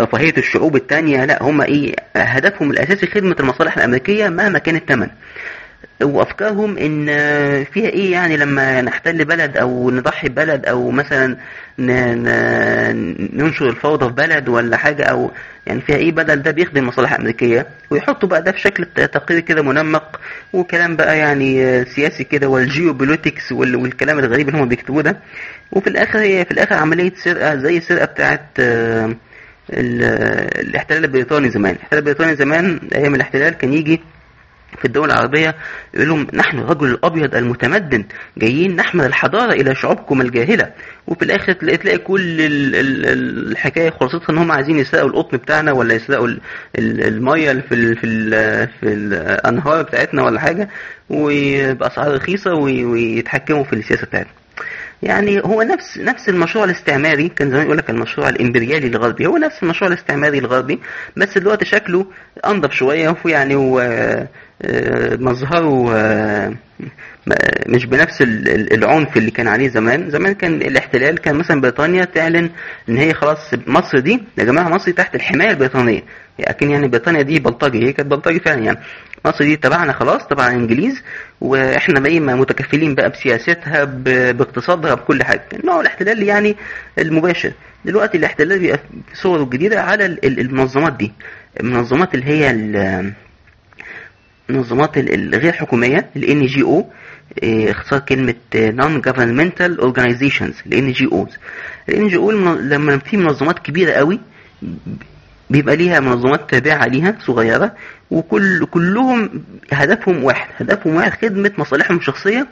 رفاهية 0.00 0.34
الشعوب 0.38 0.76
التانية 0.76 1.24
لا 1.24 1.42
هم 1.42 1.60
إيه 1.60 1.94
هدفهم 2.16 2.70
الأساسي 2.70 3.06
خدمة 3.06 3.36
المصالح 3.40 3.76
الأمريكية 3.76 4.28
مهما 4.28 4.58
كان 4.58 4.76
الثمن 4.76 5.08
وأفكارهم 6.02 6.78
إن 6.78 7.06
فيها 7.64 7.88
إيه 7.88 8.12
يعني 8.12 8.36
لما 8.36 8.82
نحتل 8.82 9.24
بلد 9.24 9.56
أو 9.56 9.90
نضحي 9.90 10.28
ببلد 10.28 10.66
أو 10.66 10.90
مثلا. 10.90 11.36
ننشر 13.32 13.68
الفوضى 13.68 14.06
في 14.06 14.12
بلد 14.12 14.48
ولا 14.48 14.76
حاجة 14.76 15.04
أو 15.04 15.30
يعني 15.66 15.80
فيها 15.80 15.96
إيه 15.96 16.12
بدل 16.12 16.42
ده 16.42 16.50
بيخدم 16.50 16.82
المصالح 16.82 17.12
الأمريكية 17.12 17.66
ويحطوا 17.90 18.28
بقى 18.28 18.42
ده 18.42 18.52
في 18.52 18.60
شكل 18.60 18.84
تقرير 18.84 19.40
كده 19.40 19.62
منمق 19.62 20.20
وكلام 20.52 20.96
بقى 20.96 21.18
يعني 21.18 21.84
سياسي 21.84 22.24
كده 22.24 22.48
والجيوبوليتكس 22.48 23.52
وال... 23.52 23.76
والكلام 23.76 24.18
الغريب 24.18 24.48
اللي 24.48 24.60
هم 24.60 24.68
بيكتبوه 24.68 25.02
ده 25.02 25.16
وفي 25.72 25.86
الآخر 25.86 26.18
هي 26.18 26.44
في 26.44 26.50
الآخر 26.50 26.74
عملية 26.74 27.12
سرقة 27.24 27.56
زي 27.56 27.76
السرقة 27.76 28.04
بتاعت 28.04 28.42
آه، 28.60 29.04
ال- 29.70 30.02
الاحتلال 30.68 31.04
البريطاني 31.04 31.50
زمان 31.50 31.74
الاحتلال 31.74 31.98
البريطاني 32.00 32.36
زمان 32.36 32.80
أيام 32.94 33.14
الاحتلال 33.14 33.54
كان 33.54 33.72
يجي 33.72 34.00
في 34.78 34.84
الدول 34.84 35.10
العربية 35.10 35.54
يقول 35.94 36.08
لهم 36.08 36.26
نحن 36.32 36.58
الرجل 36.58 36.86
الأبيض 36.90 37.34
المتمدن 37.34 38.04
جايين 38.38 38.76
نحمل 38.76 39.04
الحضارة 39.04 39.52
إلى 39.52 39.74
شعوبكم 39.74 40.20
الجاهلة 40.20 40.70
وفي 41.06 41.22
الآخر 41.24 41.52
تلاقي, 41.52 41.76
تلاقي 41.76 41.98
كل 41.98 42.40
ال 42.40 42.74
ال 42.74 43.06
الحكاية 43.52 43.90
خلاصتها 43.90 44.32
إن 44.32 44.38
هم 44.38 44.52
عايزين 44.52 44.78
يسرقوا 44.78 45.08
القطن 45.08 45.36
بتاعنا 45.36 45.72
ولا 45.72 45.94
يسرقوا 45.94 46.26
ال 46.26 46.40
ال 46.78 47.04
المية 47.04 47.52
في 47.52 47.94
في 47.94 48.06
في 48.80 48.86
الأنهار 48.86 49.82
بتاعتنا 49.82 50.22
ولا 50.22 50.40
حاجة 50.40 50.68
وبأسعار 51.10 52.14
رخيصة 52.14 52.54
ويتحكموا 52.54 53.64
في 53.64 53.72
السياسة 53.72 54.06
بتاعتنا. 54.06 54.32
يعني 55.02 55.40
هو 55.40 55.62
نفس 55.62 55.98
نفس 55.98 56.28
المشروع 56.28 56.64
الاستعماري 56.64 57.28
كان 57.28 57.50
زمان 57.50 57.64
يقول 57.64 57.78
لك 57.78 57.90
المشروع 57.90 58.28
الإمبريالي 58.28 58.86
الغربي 58.86 59.26
هو 59.26 59.36
نفس 59.36 59.62
المشروع 59.62 59.92
الاستعماري 59.92 60.38
الغربي 60.38 60.80
بس 61.16 61.38
دلوقتي 61.38 61.64
شكله 61.64 62.06
أنضف 62.46 62.72
شوية 62.72 63.16
ويعني 63.24 63.56
مظهره 65.18 65.90
مش 67.66 67.84
بنفس 67.86 68.22
العنف 68.22 69.16
اللي 69.16 69.30
كان 69.30 69.48
عليه 69.48 69.68
زمان. 69.68 70.10
زمان 70.10 70.34
كان 70.34 70.54
الاحتلال 70.54 71.18
كان 71.18 71.36
مثلا 71.36 71.60
بريطانيا 71.60 72.04
تعلن 72.04 72.50
إن 72.88 72.96
هي 72.96 73.14
خلاص 73.14 73.38
مصر 73.66 73.98
دي 73.98 74.22
يا 74.38 74.44
جماعة 74.44 74.68
مصر 74.68 74.90
تحت 74.92 75.14
الحماية 75.14 75.50
البريطانية. 75.50 76.02
لكن 76.38 76.70
يعني 76.70 76.88
بريطانيا 76.88 77.22
دي 77.22 77.38
بلطجي 77.40 77.86
هي 77.88 77.92
كانت 77.92 78.10
بلطجي 78.10 78.40
فعلا 78.40 78.62
يعني. 78.64 78.78
مصر 79.26 79.44
دي 79.44 79.56
تبعنا 79.56 79.92
خلاص 79.92 80.26
تبع 80.26 80.48
الإنجليز 80.48 81.02
وإحنا 81.40 82.00
بقى 82.00 82.20
متكفلين 82.20 82.94
بقى 82.94 83.10
بسياستها 83.10 83.84
باقتصادها 84.32 84.94
بكل 84.94 85.22
حاجة. 85.22 85.42
نوع 85.64 85.80
الاحتلال 85.80 86.22
يعني 86.22 86.56
المباشر. 86.98 87.52
دلوقتي 87.84 88.18
الاحتلال 88.18 88.58
بيبقى 88.58 88.78
صوره 89.14 89.44
جديدة 89.44 89.80
على 89.82 90.06
المنظمات 90.24 90.92
دي. 90.92 91.12
المنظمات 91.60 92.14
اللي 92.14 92.26
هي 92.26 92.50
المنظمات 94.50 94.98
الغير 94.98 95.52
حكومية 95.52 96.10
ال 96.16 96.46
NGO 96.46 96.86
اختصار 97.44 97.98
كلمة 98.00 98.34
non 98.54 99.02
governmental 99.08 99.80
organizations 99.82 100.66
ال 100.66 101.12
اوز 101.12 101.28
ال 101.88 102.14
أو 102.14 102.30
لما 102.56 102.98
في 102.98 103.16
منظمات 103.16 103.58
كبيرة 103.58 103.92
قوي 103.92 104.20
بيبقى 105.50 105.76
ليها 105.76 106.00
منظمات 106.00 106.50
تابعة 106.50 106.84
ليها 106.86 107.14
صغيرة 107.26 107.72
وكل 108.10 108.66
كلهم 108.66 109.30
هدفهم 109.72 110.24
واحد 110.24 110.48
هدفهم 110.60 110.94
واحد 110.94 111.12
خدمة 111.12 111.52
مصالحهم 111.58 111.96
الشخصية 111.96 112.46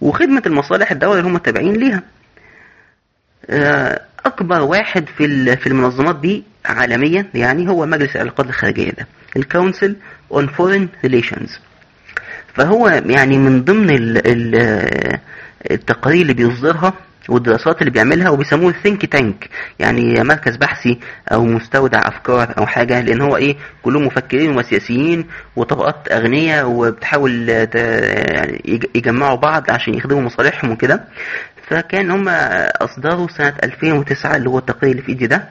وخدمة 0.00 0.42
المصالح 0.46 0.90
الدولة 0.90 1.18
اللي 1.18 1.30
هم 1.30 1.36
تابعين 1.36 1.72
ليها. 1.76 2.02
أكبر 4.26 4.60
واحد 4.60 5.04
في 5.16 5.56
في 5.56 5.66
المنظمات 5.66 6.20
دي 6.20 6.44
عالميا 6.66 7.26
يعني 7.34 7.68
هو 7.68 7.86
مجلس 7.86 8.16
العلاقات 8.16 8.46
الخارجية 8.46 8.90
ده 8.90 9.06
الكونسل 9.36 9.96
on 10.32 10.46
Foreign 10.58 11.06
Relations. 11.06 11.50
فهو 12.54 12.88
يعني 12.88 13.38
من 13.38 13.64
ضمن 13.64 13.86
التقارير 15.70 16.22
اللي 16.22 16.34
بيصدرها 16.34 16.92
والدراسات 17.28 17.80
اللي 17.80 17.90
بيعملها 17.90 18.30
وبيسموه 18.30 18.72
ثينك 18.82 19.06
تانك 19.06 19.48
يعني 19.78 20.22
مركز 20.24 20.56
بحثي 20.56 20.98
أو 21.32 21.44
مستودع 21.44 21.98
أفكار 22.08 22.54
أو 22.58 22.66
حاجة 22.66 23.00
لأن 23.00 23.20
هو 23.20 23.36
إيه؟ 23.36 23.56
كلهم 23.82 24.06
مفكرين 24.06 24.56
وسياسيين 24.56 25.24
وطبقات 25.56 25.96
اغنياء 26.12 26.68
وبتحاول 26.70 27.48
يعني 27.48 28.80
يجمعوا 28.94 29.36
بعض 29.36 29.70
عشان 29.70 29.94
يخدموا 29.94 30.22
مصالحهم 30.22 30.70
وكده. 30.70 31.04
فكان 31.68 32.10
هم 32.10 32.28
أصدروا 32.82 33.28
سنة 33.28 33.54
2009 33.64 34.36
اللي 34.36 34.48
هو 34.48 34.58
التقرير 34.58 34.90
اللي 34.92 35.02
في 35.02 35.08
إيدي 35.08 35.26
ده 35.26 35.48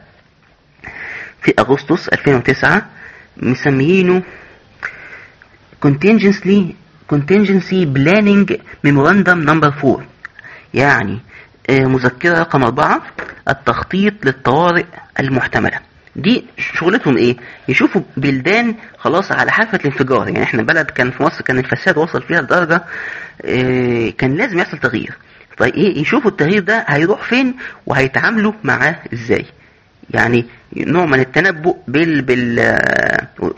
في 1.41 1.53
أغسطس 1.59 2.07
2009 2.07 2.85
مسميينه 3.37 4.21
contingency 5.85 6.59
contingency 7.13 7.85
planning 7.95 8.45
memorandum 8.85 9.37
number 9.49 9.71
4 9.83 10.01
يعني 10.73 11.19
مذكرة 11.69 12.39
رقم 12.39 12.63
أربعة 12.63 13.01
التخطيط 13.49 14.25
للطوارئ 14.25 14.85
المحتملة. 15.19 15.79
دي 16.15 16.45
شغلتهم 16.57 17.17
إيه؟ 17.17 17.35
يشوفوا 17.67 18.01
بلدان 18.17 18.75
خلاص 18.97 19.31
على 19.31 19.51
حافة 19.51 19.77
الانفجار. 19.77 20.27
يعني 20.27 20.43
إحنا 20.43 20.63
بلد 20.63 20.85
كان 20.85 21.11
في 21.11 21.23
مصر 21.23 21.41
كان 21.41 21.57
الفساد 21.57 21.97
وصل 21.97 22.21
فيها 22.21 22.41
لدرجة 22.41 22.83
آه 23.45 24.09
كان 24.09 24.33
لازم 24.37 24.59
يحصل 24.59 24.77
تغيير. 24.77 25.13
طيب 25.57 25.73
إيه؟ 25.73 26.01
يشوفوا 26.01 26.31
التغيير 26.31 26.61
ده 26.63 26.85
هيروح 26.87 27.21
فين 27.29 27.55
وهيتعاملوا 27.85 28.53
معاه 28.63 28.95
إزاي؟ 29.13 29.45
يعني 30.09 30.45
نوع 30.77 31.05
من 31.05 31.19
التنبؤ 31.19 31.77
بال 31.87 32.21
بال 32.21 32.57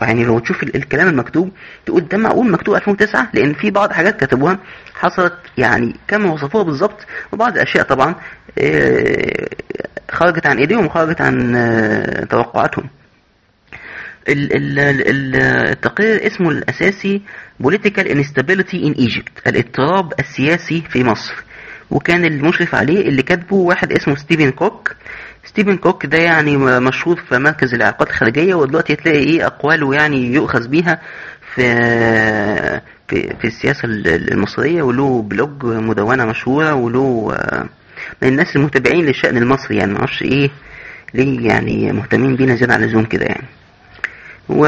يعني 0.02 0.24
لو 0.24 0.38
تشوف 0.38 0.62
الكلام 0.62 1.08
المكتوب 1.08 1.50
تقول 1.86 2.08
ده 2.08 2.18
معقول 2.18 2.50
مكتوب 2.50 2.74
2009 2.74 3.28
لأن 3.34 3.54
في 3.54 3.70
بعض 3.70 3.92
حاجات 3.92 4.24
كتبوها 4.24 4.58
حصلت 4.94 5.34
يعني 5.58 5.94
كما 6.08 6.32
وصفوها 6.32 6.64
بالظبط 6.64 7.06
وبعض 7.32 7.52
الاشياء 7.54 7.84
طبعا 7.84 8.14
خرجت 10.10 10.46
عن 10.46 10.58
إيديهم 10.58 10.86
وخرجت 10.86 11.20
عن 11.20 11.52
توقعاتهم. 12.30 12.88
التقرير 14.98 16.26
اسمه 16.26 16.50
الأساسي 16.50 17.22
Political 17.62 18.04
Instability 18.08 18.76
in 18.88 18.94
Egypt 18.98 19.46
الاضطراب 19.46 20.12
السياسي 20.18 20.82
في 20.90 21.04
مصر. 21.04 21.34
وكان 21.90 22.24
المشرف 22.24 22.74
عليه 22.74 23.00
اللي 23.08 23.22
كاتبه 23.22 23.56
واحد 23.56 23.92
اسمه 23.92 24.14
ستيفن 24.16 24.50
كوك 24.50 24.94
ستيفن 25.46 25.76
كوك 25.76 26.06
ده 26.06 26.18
يعني 26.18 26.56
مشهور 26.56 27.16
في 27.28 27.38
مركز 27.38 27.74
العلاقات 27.74 28.08
الخارجية 28.10 28.54
ودلوقتي 28.54 28.96
تلاقي 28.96 29.18
إيه 29.18 29.46
أقواله 29.46 29.94
يعني 29.94 30.32
يؤخذ 30.34 30.68
بيها 30.68 31.00
في 31.54 31.62
في, 33.08 33.36
في 33.40 33.46
السياسة 33.46 33.80
المصرية 34.06 34.82
وله 34.82 35.22
blog 35.22 35.64
مدونة 35.64 36.24
مشهورة 36.24 36.74
وله 36.74 37.38
من 38.22 38.28
الناس 38.28 38.56
المتابعين 38.56 39.04
للشأن 39.06 39.36
المصري 39.36 39.76
يعني 39.76 39.92
معرفش 39.92 40.22
إيه 40.22 40.50
ليه 41.14 41.48
يعني 41.48 41.92
مهتمين 41.92 42.36
بينا 42.36 42.54
زيادة 42.56 42.74
عن 42.74 42.82
اللزوم 42.84 43.04
كده 43.04 43.24
يعني. 43.24 43.46
و 44.48 44.66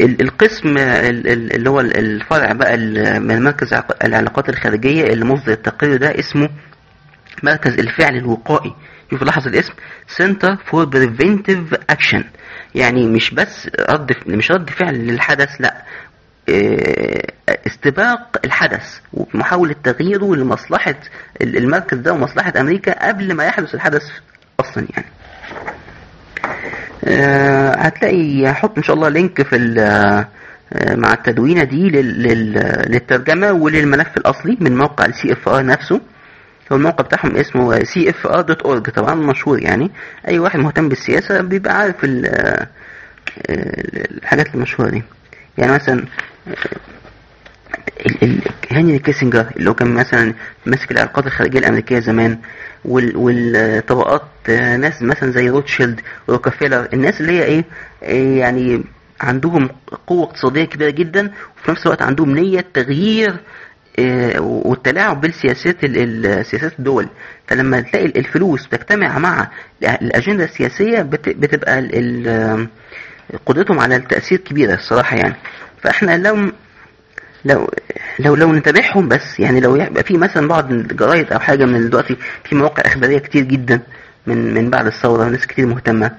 القسم 0.00 0.74
اللي 0.78 1.70
هو 1.70 1.80
الفرع 1.80 2.52
بقى 2.52 2.76
من 3.20 3.42
مركز 3.42 3.74
العلاقات 4.04 4.48
الخارجية 4.48 5.04
اللي 5.04 5.24
مصدر 5.24 5.52
التقرير 5.52 5.96
ده 5.96 6.18
اسمه 6.18 6.48
مركز 7.44 7.72
الفعل 7.78 8.16
الوقائي. 8.16 8.74
شوف 9.10 9.22
لاحظ 9.22 9.46
الاسم. 9.46 9.72
Center 10.16 10.56
for 10.70 10.86
Preventive 10.86 11.76
Action. 11.92 12.22
يعني 12.74 13.06
مش 13.06 13.34
بس 13.34 13.70
رد 13.90 14.12
مش 14.26 14.50
رد 14.50 14.70
فعل 14.70 14.94
للحدث 14.94 15.48
لا. 15.60 15.82
استباق 17.66 18.36
الحدث 18.44 18.98
ومحاولة 19.12 19.74
تغييره 19.84 20.36
لمصلحة 20.36 20.94
المركز 21.42 21.98
ده 21.98 22.12
ومصلحة 22.12 22.52
أمريكا 22.60 23.08
قبل 23.08 23.34
ما 23.34 23.44
يحدث 23.44 23.74
الحدث 23.74 24.02
أصلا 24.60 24.86
يعني. 24.90 25.06
هتلاقي 27.86 28.46
هحط 28.50 28.76
إن 28.76 28.82
شاء 28.82 28.96
الله 28.96 29.08
لينك 29.08 29.42
في 29.42 29.56
مع 30.90 31.12
التدوينة 31.12 31.64
دي 31.64 31.88
للترجمة 32.88 33.52
وللملف 33.52 34.16
الأصلي 34.16 34.56
من 34.60 34.76
موقع 34.76 35.04
ال 35.04 35.32
CFR 35.32 35.66
نفسه. 35.66 36.00
هو 36.72 36.76
الموقع 36.76 37.04
بتاعهم 37.04 37.36
اسمه 37.36 37.78
cfr.org 37.84 38.90
طبعا 38.90 39.14
مشهور 39.14 39.62
يعني. 39.62 39.90
أي 40.28 40.38
واحد 40.38 40.58
مهتم 40.58 40.88
بالسياسة 40.88 41.40
بيبقى 41.40 41.78
عارف 41.78 41.96
الحاجات 43.50 44.54
المشهورة 44.54 44.90
دي. 44.90 45.02
يعني 45.58 45.72
مثلا 45.72 46.04
هنري 48.70 48.98
كيسنجر 48.98 49.46
اللي 49.56 49.70
هو 49.70 49.74
كان 49.74 49.94
مثلا 49.94 50.34
ماسك 50.66 50.90
العلاقات 50.92 51.26
الخارجية 51.26 51.58
الأمريكية 51.58 51.98
زمان 51.98 52.38
والطبقات 52.84 54.22
ناس 54.50 55.02
مثلا 55.02 55.30
زي 55.30 55.48
روتشيلد 55.50 56.00
وروكافيلر 56.28 56.88
الناس 56.92 57.20
اللي 57.20 57.32
هي 57.32 57.44
إيه 58.02 58.38
يعني 58.38 58.84
عندهم 59.20 59.68
قوة 60.06 60.24
اقتصادية 60.24 60.64
كبيرة 60.64 60.90
جدا 60.90 61.30
وفي 61.58 61.70
نفس 61.70 61.86
الوقت 61.86 62.02
عندهم 62.02 62.34
نية 62.34 62.64
تغيير 62.74 63.36
والتلاعب 64.38 65.20
بالسياسات 65.20 65.80
سياسات 66.46 66.78
الدول. 66.78 67.08
فلما 67.48 67.80
تلاقي 67.80 68.06
الفلوس 68.06 68.68
تجتمع 68.68 69.18
مع 69.18 69.48
الأجندة 69.82 70.44
السياسية 70.44 71.02
بتبقى 71.02 71.78
قدرتهم 73.46 73.80
على 73.80 73.96
التأثير 73.96 74.38
كبيرة 74.38 74.74
الصراحة 74.74 75.16
يعني. 75.16 75.34
فإحنا 75.82 76.16
لو 76.18 76.52
لو 77.44 77.70
لو 78.18 78.34
لو 78.34 78.52
نتابعهم 78.52 79.08
بس 79.08 79.40
يعني 79.40 79.60
لو 79.60 79.76
يبقى 79.76 80.04
في 80.04 80.18
مثلا 80.18 80.48
بعض 80.48 80.70
الجرايد 80.72 81.32
أو 81.32 81.38
حاجة 81.38 81.64
من 81.64 81.90
دلوقتي 81.90 82.16
في 82.44 82.54
مواقع 82.54 82.82
إخبارية 82.86 83.18
كتير 83.18 83.42
جدا 83.44 83.80
من 84.26 84.54
من 84.54 84.70
بعد 84.70 84.86
الثورة 84.86 85.26
وناس 85.26 85.46
كتير 85.46 85.66
مهتمة. 85.66 86.10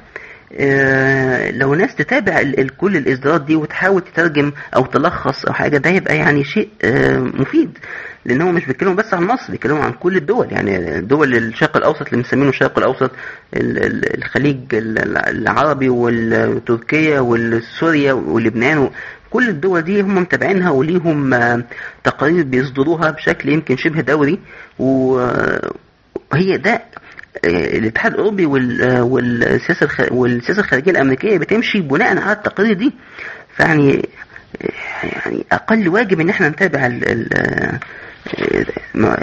لو 1.52 1.76
ناس 1.76 1.96
تتابع 1.96 2.44
كل 2.78 2.98
الإصدارات 2.98 3.42
دي 3.42 3.56
وتحاول 3.56 4.02
تترجم 4.02 4.52
أو 4.76 4.86
تلخص 4.86 5.46
أو 5.46 5.54
حاجة 5.54 5.78
ده 5.78 5.90
يبقى 5.90 6.18
يعني 6.18 6.44
شيء 6.44 6.70
آه 6.82 7.18
مفيد 7.20 7.78
لأن 8.26 8.42
هو 8.42 8.52
مش 8.52 8.66
بيتكلموا 8.66 8.96
بس 8.96 9.14
عن 9.14 9.24
مصر 9.24 9.52
بيتكلموا 9.52 9.84
عن 9.84 9.92
كل 9.92 10.18
الدول. 10.18 10.48
يعني 10.52 11.02
دول 11.02 11.36
الشرق 11.36 11.78
الأوسط 11.78 12.02
اللي 12.08 12.18
مسمينه 12.18 12.50
الشرق 12.50 12.78
الأوسط 12.78 13.12
ال- 13.54 13.84
ال- 13.84 14.18
الخليج 14.18 14.58
ال- 14.74 15.18
العربي 15.18 15.90
وتركيا 15.90 17.20
والسوريا 17.20 18.14
ولبنان 18.14 18.90
كل 19.30 19.50
الدول 19.50 19.82
دي 19.82 20.02
هم 20.02 20.16
متابعينها 20.16 20.70
وليهم 20.72 21.34
آه، 21.34 21.64
تقارير 22.04 22.44
بيصدروها 22.44 23.12
بشكل 23.12 23.50
يمكن 23.50 23.78
شبه 23.78 24.02
دوري. 24.02 24.40
وهي 24.80 26.58
ده 26.58 26.72
آه، 26.74 26.82
الاتحاد 27.46 28.14
الأوروبي 28.14 28.46
آه، 28.84 29.04
والسياسة 29.04 29.88
والسياسة 30.12 30.60
الخارجية 30.62 30.92
الأمريكية 30.92 31.38
بتمشي 31.38 31.82
بناء 31.82 32.18
على 32.20 32.32
التقارير 32.32 32.74
دي. 32.74 32.94
فيعني 33.56 34.10
يعني 35.04 35.46
أقل 35.52 35.90
واجب 35.90 36.20
إن 36.20 36.30
إحنا 36.30 36.50
نتابع 36.50 36.86
ال- 36.86 37.80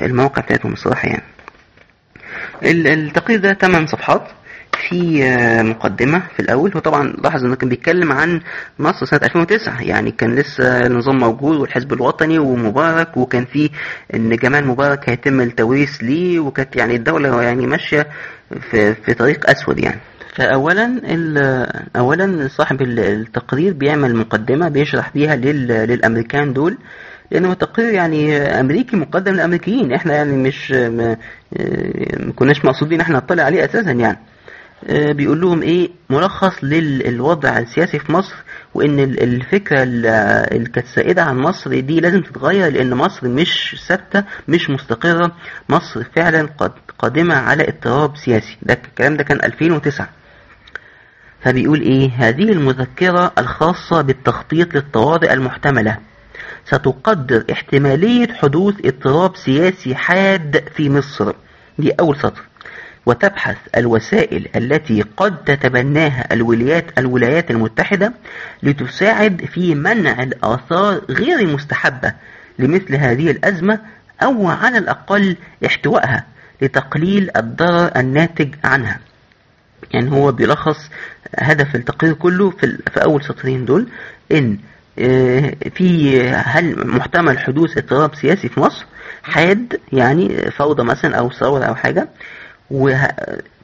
المواقع 0.03 0.43
بتاعتهم 0.43 0.73
الصراحة 0.73 1.09
يعني. 1.09 1.23
ال- 2.63 2.87
التقرير 2.87 3.41
ده 3.41 3.53
8 3.53 3.87
صفحات. 3.87 4.29
في 4.89 5.25
آه، 5.25 5.63
مقدمة 5.63 6.23
في 6.37 6.41
الأول. 6.41 6.73
وطبعا 6.77 7.09
لاحظ 7.25 7.45
إنه 7.45 7.55
كان 7.57 7.69
بيتكلم 7.69 8.13
عن 8.13 8.41
مصر 8.79 9.07
سنة 9.07 9.21
2009 9.23 9.83
يعني 9.83 10.11
كان 10.11 10.35
لسه 10.35 10.87
النظام 10.87 11.19
موجود 11.19 11.57
والحزب 11.57 11.93
الوطني 11.93 12.39
ومبارك 12.39 13.17
وكان 13.17 13.45
في 13.45 13.71
إن 14.15 14.37
جمال 14.37 14.67
مبارك 14.67 15.09
هيتم 15.09 15.41
التوريث 15.41 15.97
ليه 16.03 16.41
وكانت 16.41 16.77
يعني 16.77 16.97
الدولة 16.97 17.43
يعني 17.43 17.67
ماشية 17.67 18.07
في, 18.71 18.95
في 18.95 19.15
طريق 19.15 19.51
أسود 19.51 19.79
يعني. 19.79 20.01
فأولا 20.37 21.01
أولا 21.97 22.49
صاحب 22.49 22.83
ال- 22.83 22.99
التقرير 23.01 23.73
بيعمل 23.73 24.17
مقدمة 24.17 24.69
بيشرح 24.69 25.11
بيها 25.15 25.37
لل- 25.37 25.69
للأمريكان 25.89 26.53
دول. 26.53 26.79
لأنه 27.31 27.55
تقرير 27.55 27.93
يعني 27.93 28.37
أمريكي 28.61 28.97
مقدم 28.97 29.33
للأمريكيين. 29.33 29.93
إحنا 29.93 30.15
يعني 30.15 30.37
مش 30.37 30.71
ما 30.73 31.17
كناش 32.37 32.65
مقصودين 32.65 33.01
إحنا 33.01 33.17
نطلع 33.17 33.43
عليه 33.43 33.65
أساسا 33.65 33.91
يعني. 33.91 34.19
بيقول 34.89 35.41
لهم 35.41 35.63
إيه؟ 35.63 35.91
ملخص 36.11 36.53
للوضع 36.63 37.59
السياسي 37.59 37.99
في 37.99 38.13
مصر 38.13 38.35
وإن 38.75 38.99
ال- 39.01 39.23
الفكرة 39.23 39.83
ال- 39.83 40.07
اللي 40.57 40.69
كانت 40.69 40.87
سائدة 40.87 41.23
عن 41.23 41.37
مصر 41.39 41.81
دي 41.81 42.01
لازم 42.01 42.21
تتغير 42.21 42.73
لأن 42.73 42.95
مصر 42.95 43.29
مش 43.29 43.85
ثابتة 43.89 44.25
مش 44.49 44.71
مستقرة. 44.71 45.33
مصر 45.69 46.05
فعلا 46.17 46.49
قد 46.59 46.73
قادمة 46.99 47.35
على 47.35 47.69
اضطراب 47.69 48.17
سياسي. 48.17 48.57
ده 48.63 48.75
الكلام 48.89 49.17
ده 49.17 49.25
كان 49.25 49.39
2009 49.45 50.09
فبيقول 51.41 51.81
إيه؟ 51.81 52.11
هذه 52.17 52.53
المذكرة 52.53 53.33
الخاصة 53.39 54.01
بالتخطيط 54.03 54.75
للطوارئ 54.75 55.33
المحتملة. 55.33 55.99
ستقدر 56.67 57.45
احتمالية 57.53 58.29
حدوث 58.33 58.75
اضطراب 58.85 59.37
سياسي 59.37 59.95
حاد 59.95 60.65
في 60.77 60.91
مصر. 60.91 61.33
دي 61.79 61.91
أول 61.93 62.17
سطر. 62.17 62.43
وتبحث 63.07 63.57
الوسائل 63.77 64.49
التي 64.57 65.05
قد 65.17 65.45
تتبناها 65.45 66.33
الولايات 66.35 66.99
الولايات 66.99 67.51
المتحدة 67.51 68.13
لتساعد 68.63 69.45
في 69.45 69.75
منع 69.75 70.23
الآثار 70.23 71.01
غير 71.11 71.39
المستحبة 71.39 72.13
لمثل 72.59 72.95
هذه 72.97 73.31
الأزمة 73.31 73.79
أو 74.23 74.49
على 74.49 74.79
الأقل 74.79 75.37
احتوائها 75.67 76.25
لتقليل 76.63 77.31
الضرر 77.37 77.91
الناتج 77.97 78.55
عنها. 78.65 79.01
يعني 79.95 80.11
هو 80.11 80.33
بيلخص 80.33 80.91
هدف 81.39 81.75
التقرير 81.75 82.15
كله 82.15 82.51
في, 82.51 82.79
في 82.93 83.03
أول 83.05 83.25
سطرين 83.25 83.65
دول 83.65 83.89
إن 84.33 84.59
آه، 84.99 85.55
في 85.75 86.21
هل 86.31 86.87
محتمل 86.89 87.39
حدوث 87.39 87.79
اضطراب 87.79 88.15
سياسي 88.15 88.49
في 88.49 88.61
مصر؟ 88.61 88.87
حاد 89.23 89.81
يعني 89.93 90.51
فوضى 90.51 90.83
مثلا 90.83 91.17
أو 91.19 91.31
ثورة 91.31 91.65
أو 91.65 91.75
حاجة. 91.75 92.09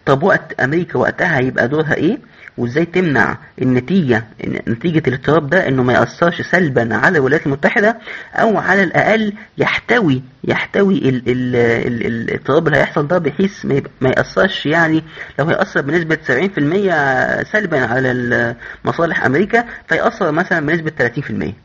طب 0.07 0.23
وقت 0.23 0.61
أمريكا 0.61 0.99
وقتها 0.99 1.39
هيبقى 1.39 1.69
دورها 1.69 1.95
إيه؟ 1.95 2.19
وإزاي 2.59 2.85
تمنع 2.85 3.39
النتيجة 3.63 4.25
نتيجة 4.69 5.03
الاضطراب 5.09 5.51
ده 5.51 5.69
إنه 5.69 5.83
ما 5.83 5.93
يأثرش 5.93 6.43
سلبا 6.43 6.95
على 6.97 7.19
الولايات 7.19 7.47
المتحدة 7.47 7.99
أو 8.35 8.59
على 8.59 8.83
الأقل 8.83 9.33
يحتوي 9.59 10.23
يحتوي 10.45 10.95
ال... 10.99 11.23
ال... 11.29 11.57
ال... 11.57 12.07
الاضطراب 12.07 12.67
اللي 12.67 12.79
هيحصل 12.79 13.07
ده 13.09 13.19
بحيث 13.19 13.65
ما, 14.01 14.09
يأثرش 14.09 14.67
يعني 14.67 15.05
لو 15.39 15.45
هيأثر 15.45 15.81
بنسبة 15.81 16.17
70% 16.17 17.53
سلبا 17.53 17.87
على 17.87 18.11
ال- 18.11 18.57
مصالح 18.85 19.25
أمريكا 19.25 19.65
فيأثر 19.89 20.31
مثلا 20.33 20.67
بنسبة 20.67 20.93
30% 20.99 21.21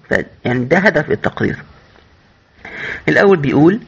ف... 0.10 0.24
يعني 0.46 0.66
ده 0.66 0.78
هدف 0.78 1.12
التقرير. 1.12 1.58
الأول 3.10 3.38
بيقول 3.38 3.80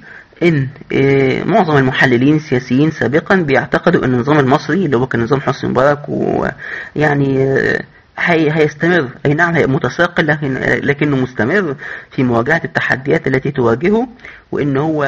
إن 0.43 0.67
آه، 0.93 1.43
معظم 1.43 1.77
المحللين 1.77 2.35
السياسيين 2.35 2.91
سابقا 2.91 3.35
بيعتقدوا 3.35 4.05
أن 4.05 4.13
النظام 4.13 4.39
المصري 4.39 4.85
اللي 4.85 4.97
هو 4.97 5.07
كان 5.07 5.21
نظام 5.21 5.41
حسني 5.41 5.69
مبارك 5.69 5.99
ويعني 6.07 7.43
آه، 7.43 7.81
هي 8.19 8.51
هيستمر. 8.51 9.09
أي 9.25 9.33
نعم 9.33 9.53
هي 9.55 9.67
متساقل 9.67 10.27
لكن 10.27 10.53
لكنه 10.83 11.15
مستمر 11.15 11.75
في 12.11 12.23
مواجهة 12.23 12.61
التحديات 12.65 13.27
التي 13.27 13.51
تواجهه 13.51 14.07
وإن 14.51 14.77
هو 14.77 15.03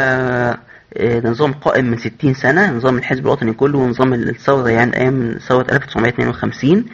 آه، 0.98 1.20
نظام 1.20 1.54
قائم 1.54 1.86
من 1.86 1.98
60 1.98 2.34
سنة 2.34 2.72
نظام 2.72 2.98
الحزب 2.98 3.26
الوطني 3.26 3.54
كله 3.54 3.78
ونظام 3.78 4.13
الثورة 4.13 4.70
يعني 4.70 4.98
أيام 4.98 5.38
ثورة 5.48 5.65
1952 5.72 6.86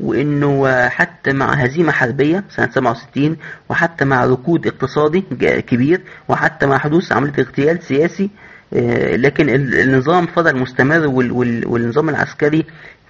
وإنه 0.00 0.88
حتى 0.88 1.32
مع 1.32 1.52
هزيمة 1.52 1.92
حربية 1.92 2.44
سنة 2.56 2.70
67 2.70 3.36
وحتى 3.68 4.04
مع 4.04 4.24
ركود 4.24 4.66
اقتصادي 4.66 5.20
كبير 5.66 6.00
وحتى 6.28 6.66
مع 6.66 6.78
حدوث 6.78 7.12
عملية 7.12 7.32
اغتيال 7.38 7.82
سياسي 7.82 8.30
آه، 8.74 9.16
لكن 9.16 9.48
ال- 9.48 9.74
النظام 9.80 10.26
فضل 10.26 10.56
مستمر 10.56 11.06
وال- 11.06 11.32
وال- 11.32 11.66
والنظام 11.66 12.08
العسكري 12.08 12.64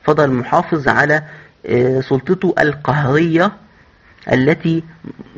فضل 0.05 0.31
محافظ 0.31 0.89
على 0.89 1.23
آه، 1.67 2.01
سلطته 2.01 2.55
القهرية 2.59 3.53
التي 4.33 4.83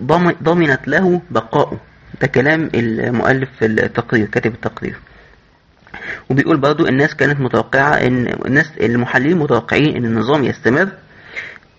ضم- 0.05 0.35
ضمنت 0.43 0.89
له 0.89 1.21
بقاؤه. 1.31 1.79
ده 2.21 2.27
كلام 2.27 2.71
المؤلف 2.75 3.49
في 3.59 3.67
التقرير 3.67 4.27
كاتب 4.27 4.55
التقرير. 4.55 4.97
وبيقول 6.31 6.57
برضو 6.57 6.87
الناس 6.87 7.15
كانت 7.15 7.41
متوقعة 7.41 7.93
إن 7.95 8.27
الناس 8.47 8.73
المحللين 8.81 9.39
متوقعين 9.39 9.97
إن 9.97 10.05
النظام 10.05 10.45
يستمر 10.45 10.89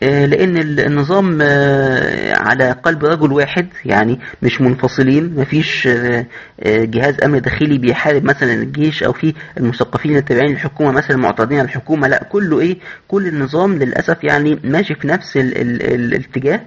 آه، 0.03 0.25
لأن 0.25 0.57
ال- 0.57 0.79
النظام 0.79 1.39
آه، 1.41 2.33
على 2.39 2.71
قلب 2.71 3.05
رجل 3.05 3.31
واحد 3.31 3.67
يعني 3.85 4.19
مش 4.41 4.61
منفصلين 4.61 5.33
مفيش 5.37 5.87
آه، 5.87 6.25
جهاز 6.65 7.21
أمن 7.23 7.41
داخلي 7.41 7.77
بيحارب 7.77 8.23
مثلا 8.23 8.53
الجيش 8.53 9.03
أو 9.03 9.13
في 9.13 9.33
المثقفين 9.57 10.17
التابعين 10.17 10.51
للحكومة 10.51 10.91
مثلا 10.91 11.17
معترضين 11.17 11.57
على 11.59 11.65
الحكومة 11.65 12.07
لا 12.07 12.23
كله 12.31 12.59
إيه؟ 12.59 12.77
كل 13.07 13.27
النظام 13.27 13.73
للأسف 13.79 14.23
يعني 14.23 14.59
ماشي 14.63 14.95
في 14.95 15.07
نفس 15.07 15.37
ال 15.37 15.57
ال 15.61 15.93
ال 15.93 16.13
الاتجاه 16.13 16.61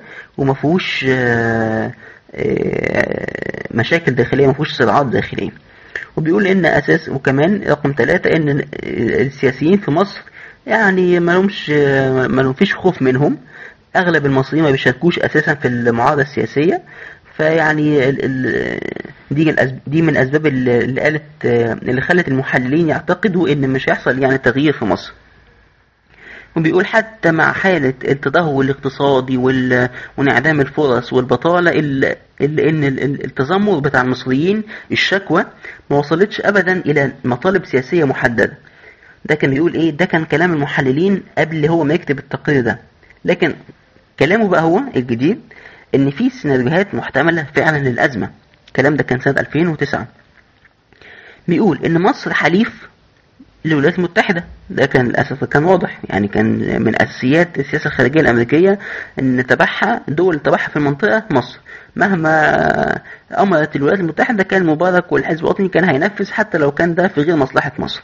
آه، 2.35 3.27
مشاكل 3.71 4.13
داخلية 4.15 4.47
ما 4.47 4.53
فيهوش 4.53 4.73
صراعات 4.73 5.07
داخلية. 5.07 5.51
وبيقول 6.17 6.47
إن 6.47 6.67
أساس 6.67 7.09
وكمان 7.09 7.63
رقم 7.69 7.95
ثلاثة 7.99 8.31
إن 8.37 8.65
السياسيين 8.85 9.79
في 9.79 9.91
مصر 9.91 10.21
يعني 10.67 11.21
ما 11.21 11.33
لهمش 11.33 11.71
ما 12.31 12.53
فيش 12.53 12.75
خوف 12.75 13.03
منهم. 13.03 13.37
أغلب 13.97 14.27
المصريين 14.27 14.65
ما 14.65 14.71
بيشاركوش 14.71 15.19
أساسا 15.19 15.55
في 15.55 15.69
المعارضة 15.69 16.23
السياسية. 16.23 16.83
فيعني 17.37 18.11
دي 19.31 19.57
دي 19.87 20.03
من 20.03 20.09
الاسباب 20.09 20.47
اللي 20.47 21.01
قالت 21.01 21.23
اللي 21.89 22.01
خلت 22.01 22.29
المحللين 22.29 22.89
يعتقدوا 22.89 23.49
إن 23.49 23.69
مش 23.71 23.89
هيحصل 23.89 24.19
يعني 24.23 24.39
تغيير 24.39 24.73
في 24.73 24.85
مصر. 24.85 25.13
وبيقول 26.57 26.87
حتى 26.87 27.31
مع 27.31 27.53
حالة 27.53 27.95
التدهور 28.05 28.65
الاقتصادي 28.65 29.37
وانعدام 30.17 30.61
الفرص 30.61 31.13
والبطالة 31.13 31.71
إلا 31.71 32.17
إن 32.41 32.85
ال- 32.85 33.03
ال- 33.03 33.25
التذمر 33.25 33.79
بتاع 33.79 34.01
المصريين 34.03 34.63
الشكوى 34.93 35.45
ما 35.91 35.97
وصلتش 35.99 36.41
أبدا 36.41 36.73
إلى 36.73 37.13
مطالب 37.25 37.65
سياسية 37.67 38.05
محددة. 38.05 38.53
ده 39.29 39.35
كان 39.35 39.51
بيقول 39.51 39.75
إيه؟ 39.75 39.91
ده 39.91 40.05
كان 40.05 40.25
كلام 40.25 40.53
المحللين 40.53 41.23
قبل 41.39 41.67
هو 41.67 41.85
ما 41.85 41.95
يكتب 41.95 42.19
التقرير 42.19 42.61
ده. 42.63 42.79
لكن 43.25 43.55
كلامه 44.19 44.49
بقى 44.49 44.63
هو 44.63 44.81
الجديد 44.97 45.41
إن 45.95 46.11
في 46.11 46.31
سيناريوهات 46.31 46.95
محتملة 46.95 47.47
فعلا 47.55 47.79
للأزمة. 47.79 48.31
الكلام 48.69 48.97
ده 48.97 49.03
كان 49.03 49.21
سنة 49.21 49.35
2009 49.41 50.07
بيقول 51.49 51.85
إن 51.85 52.03
مصر 52.03 52.33
حليف 52.35 52.89
للولايات 53.65 53.99
المتحدة. 53.99 54.45
ده 54.71 54.87
كان 54.87 55.07
للأسف 55.09 55.45
كان 55.45 55.65
واضح. 55.65 56.01
يعني 56.11 56.29
كان 56.29 56.83
من 56.83 57.03
أساسيات 57.03 57.59
السياسة 57.59 57.87
الخارجية 57.87 58.21
الأمريكية 58.21 58.79
أن 59.19 59.47
تبعها 59.47 60.01
دول 60.09 60.39
تبعها 60.41 60.69
في 60.69 60.77
المنطقة 60.77 61.25
مصر. 61.31 61.59
مهما 61.97 63.01
أمرت 63.39 63.77
الولايات 63.77 64.01
المتحدة 64.01 64.43
كان 64.45 64.67
مبارك 64.67 65.13
والحزب 65.13 65.41
الوطني 65.45 65.69
كان 65.69 65.85
هينفذ 65.85 66.31
حتى 66.33 66.59
لو 66.59 66.71
كان 66.73 66.95
ده 66.95 67.09
في 67.09 67.21
غير 67.21 67.37
مصلحة 67.37 67.73
مصر. 67.79 68.03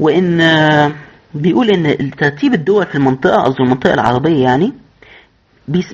وإن 0.00 0.40
بيقول 1.34 1.70
إن 1.70 2.10
ترتيب 2.10 2.54
الدول 2.54 2.86
في 2.86 2.94
المنطقة 2.94 3.42
قصدي 3.42 3.62
المنطقة 3.62 3.94
العربية 3.94 4.42
يعني 4.42 4.72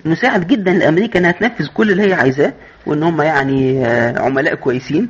مساعد 0.04 0.46
جدا 0.46 0.72
لأمريكا 0.72 1.18
إنها 1.18 1.30
تنفذ 1.32 1.66
كل 1.74 1.90
اللي 1.90 2.08
هي 2.08 2.12
عايزاه 2.14 2.52
وإن 2.86 3.02
هم 3.02 3.22
يعني 3.22 3.86
آه، 3.86 4.18
عملاء 4.22 4.54
كويسين 4.54 5.08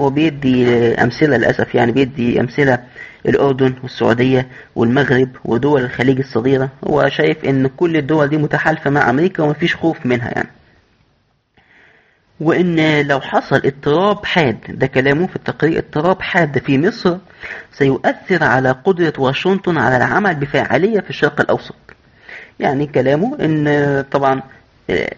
هو 0.00 0.10
بيدي 0.10 0.68
آه، 0.68 1.04
أمثلة 1.04 1.36
للأسف 1.36 1.74
يعني 1.74 1.92
بيدي 1.92 2.40
أمثلة 2.40 2.78
الأردن 3.26 3.74
والسعودية 3.82 4.46
والمغرب 4.76 5.28
ودول 5.44 5.84
الخليج 5.84 6.18
الصغيرة. 6.18 6.68
هو 6.90 7.08
شايف 7.08 7.44
إن 7.44 7.66
كل 7.66 7.96
الدول 7.96 8.28
دي 8.28 8.36
متحالفة 8.36 8.90
مع 8.90 9.10
أمريكا 9.10 9.42
ومفيش 9.42 9.76
خوف 9.76 10.06
منها 10.06 10.28
يعني. 10.28 10.48
وإن 12.40 13.00
لو 13.06 13.20
حصل 13.20 13.56
اضطراب 13.64 14.26
حاد 14.26 14.56
ده 14.68 14.86
كلامه 14.86 15.26
في 15.26 15.36
التقرير 15.36 15.78
اضطراب 15.78 16.22
حاد 16.22 16.58
في 16.58 16.78
مصر 16.78 17.16
سيؤثر 17.72 18.44
على 18.44 18.70
قدرة 18.70 19.12
واشنطن 19.18 19.78
على 19.78 19.96
العمل 19.96 20.34
بفاعلية 20.34 21.00
في 21.00 21.10
الشرق 21.10 21.40
الأوسط. 21.40 21.74
يعني 22.60 22.86
كلامه 22.86 23.36
إن 23.40 24.04
طبعا 24.10 24.42
آه، 24.90 25.10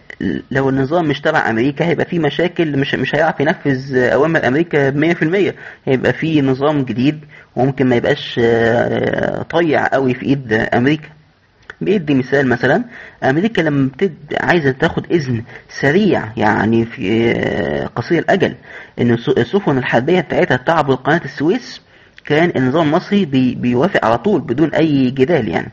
لو 0.51 0.69
النظام 0.69 1.05
مش 1.05 1.21
تبع 1.21 1.49
أمريكا 1.49 1.85
هيبقى 1.85 2.05
في 2.05 2.19
مشاكل 2.19 2.77
مش 2.77 2.95
مش 2.95 3.15
هيعرف 3.15 3.39
ينفذ 3.39 3.95
أوامر 3.97 4.47
أمريكا 4.47 4.91
100% 4.91 5.53
هيبقى 5.85 6.13
في 6.13 6.41
نظام 6.41 6.83
جديد 6.83 7.19
وممكن 7.55 7.85
ما 7.89 7.95
يبقاش 7.95 8.39
آه، 8.43 9.41
طيع 9.41 9.87
قوي 9.87 10.13
في 10.13 10.25
إيد 10.25 10.53
أمريكا. 10.53 11.09
بيدي 11.81 12.13
مثال 12.13 12.47
مثلا 12.47 12.83
أمريكا 13.23 13.61
لما 13.61 13.87
بتد 13.89 14.15
عايزة 14.41 14.71
تاخد 14.71 15.05
إذن 15.11 15.43
سريع 15.69 16.23
يعني 16.37 16.85
في 16.85 17.31
آه، 17.31 17.85
قصير 17.85 18.19
الأجل 18.19 18.53
إن 19.01 19.11
السفن 19.37 19.77
الحربية 19.77 20.21
بتاعتها 20.21 20.57
تعبر 20.57 20.95
قناة 20.95 21.21
السويس 21.25 21.81
كان 22.25 22.51
النظام 22.55 22.87
المصري 22.87 23.25
بي 23.25 23.55
بيوافق 23.55 24.05
على 24.05 24.17
طول 24.17 24.41
بدون 24.41 24.73
أي 24.73 25.09
جدال 25.11 25.47
يعني. 25.47 25.71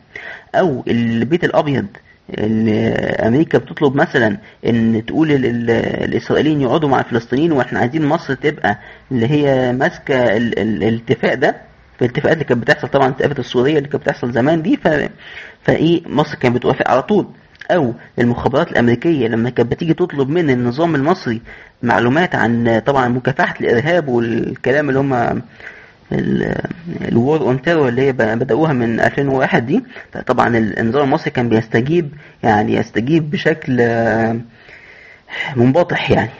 أو 0.55 0.83
البيت 0.87 1.43
الأبيض 1.43 1.85
اللي 2.37 2.89
أمريكا 3.27 3.57
بتطلب 3.57 3.95
مثلا 3.95 4.37
إن 4.65 5.05
تقول 5.05 5.31
الإسرائيليين 5.31 6.61
يقعدوا 6.61 6.89
مع 6.89 6.99
الفلسطينيين 6.99 7.51
وإحنا 7.51 7.79
عايزين 7.79 8.05
مصر 8.05 8.33
تبقى 8.33 8.79
اللي 9.11 9.27
هي 9.27 9.71
ماسكة 9.73 10.15
الاتفاق 10.37 11.33
ده. 11.33 11.55
في 11.99 12.05
الاتفاقات 12.05 12.33
اللي 12.33 12.45
كانت 12.45 12.61
بتحصل 12.61 12.87
طبعا 12.87 13.07
الاتفاقات 13.07 13.39
السورية 13.39 13.77
اللي 13.77 13.89
كانت 13.89 14.03
بتحصل 14.03 14.31
زمان 14.31 14.61
دي 14.61 14.77
ف 14.77 14.87
فإيه 15.63 16.01
مصر 16.07 16.35
كانت 16.35 16.55
بتوافق 16.55 16.89
على 16.91 17.01
طول. 17.01 17.27
أو 17.71 17.93
المخابرات 18.19 18.71
الأمريكية 18.71 19.27
لما 19.27 19.49
كانت 19.49 19.71
بتيجي 19.71 19.93
تطلب 19.93 20.29
من 20.29 20.49
النظام 20.49 20.95
المصري 20.95 21.41
معلومات 21.83 22.35
عن 22.35 22.81
طبعا 22.85 23.07
مكافحة 23.07 23.55
الإرهاب 23.61 24.07
والكلام 24.07 24.89
اللي 24.89 24.99
هم 24.99 25.41
ال 27.01 27.11
war 27.11 27.41
on 27.41 27.61
terror 27.61 27.87
اللي 27.89 28.01
هي 28.01 28.11
بدأوها 28.11 28.73
من 28.73 28.99
2001 28.99 29.65
دي 29.65 29.83
طبعا 30.27 30.57
النظام 30.57 31.03
المصري 31.03 31.31
كان 31.31 31.49
بيستجيب 31.49 32.09
يعني 32.43 32.73
يستجيب 32.75 33.31
بشكل 33.31 33.81
منبطح 35.55 36.11
يعني. 36.11 36.31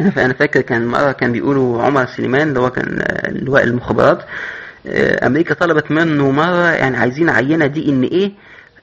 أنا 0.00 0.32
فاكر 0.32 0.60
كان 0.60 0.86
مرة 0.86 1.12
كان 1.12 1.32
بيقولوا 1.32 1.82
عمر 1.82 2.06
سليمان 2.06 2.48
اللي 2.48 2.60
هو 2.60 2.70
كان 2.70 3.02
لواء 3.28 3.64
المخابرات 3.64 4.18
آه، 4.20 4.26
أمريكا 5.26 5.54
طلبت 5.54 5.90
منه 5.90 6.30
مرة 6.30 6.70
يعني 6.70 6.96
عايزين 6.96 7.30
عينة 7.30 7.66
دي 7.66 7.88
إن 7.88 8.02
إيه 8.02 8.32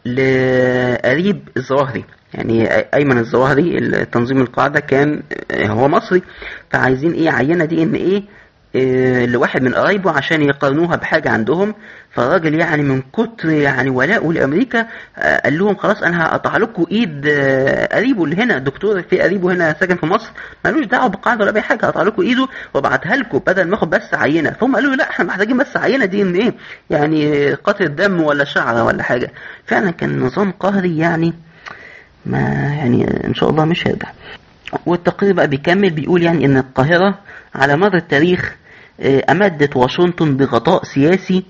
لقريب 0.05 1.49
الظواهري. 1.57 2.03
يعني 2.33 2.67
أيمن 2.69 3.17
الظواهري 3.17 3.91
تنظيم 4.05 4.41
القاعدة 4.41 4.79
كان 4.79 5.23
هو 5.55 5.87
مصري 5.87 6.21
فعايزين 6.71 7.11
إيه 7.11 7.29
عينة 7.29 7.65
دي 7.65 7.83
إن 7.83 7.93
إيه 7.93 8.23
لواحد 9.25 9.63
من 9.63 9.73
قرايبه 9.75 10.11
عشان 10.11 10.41
يقارنوها 10.41 10.95
بحاجة 10.95 11.29
عندهم. 11.29 11.75
فالراجل 12.11 12.53
يعني 12.55 12.83
من 12.83 13.01
كتر 13.01 13.49
يعني 13.49 13.89
ولاءه 13.89 14.31
لأمريكا 14.33 14.87
آه، 15.17 15.39
قال 15.41 15.57
لهم 15.59 15.75
خلاص 15.75 16.03
أنا 16.03 16.25
هقطع 16.25 16.57
لكم 16.57 16.85
إيد 16.91 17.25
آه، 17.27 17.95
قريبه 17.95 18.23
اللي 18.23 18.35
هنا 18.35 18.57
دكتور 18.57 19.01
في 19.01 19.19
قريبه 19.21 19.53
هنا 19.53 19.75
ساكن 19.79 19.95
في 19.95 20.05
مصر. 20.05 20.29
مالوش 20.65 20.85
دعوة 20.85 21.07
بقاعدة 21.07 21.41
ولا 21.43 21.51
بأي 21.51 21.61
حاجة 21.61 21.85
هقطع 21.85 22.01
لكم 22.01 22.21
إيده 22.21 22.47
وابعتها 22.73 23.15
لكم 23.15 23.37
بدل 23.47 23.67
ما 23.67 23.75
آخد 23.75 23.89
بس 23.89 24.13
عينة. 24.13 24.49
فهم 24.51 24.75
قالوا 24.75 24.89
له 24.91 24.95
لا 24.97 25.09
إحنا 25.09 25.25
محتاجين 25.25 25.57
بس 25.57 25.77
عينة 25.77 26.05
دي 26.05 26.21
إن 26.21 26.35
إيه؟ 26.35 26.53
يعني 26.89 27.53
قطر 27.53 27.87
دم 27.87 28.21
ولا 28.21 28.43
شعرة 28.43 28.83
ولا 28.83 29.03
حاجة. 29.03 29.31
فعلا 29.65 29.91
كان 29.91 30.19
نظام 30.19 30.51
قهري 30.51 30.97
يعني 30.97 31.33
ما 32.25 32.39
يعني 32.77 33.27
إن 33.27 33.33
شاء 33.33 33.49
الله 33.49 33.65
مش 33.65 33.87
هيرجع 33.87 34.07
والتقرير 34.85 35.33
بقى 35.33 35.47
بيكمل 35.47 35.89
بيقول 35.89 36.23
يعني 36.23 36.45
إن 36.45 36.57
القاهرة 36.57 37.19
على 37.55 37.75
مر 37.77 37.95
التاريخ 37.95 38.39
آه، 38.49 38.62
أمدت 39.01 39.75
واشنطن 39.75 40.37
بغطاء 40.37 40.83
سياسي 40.83 41.43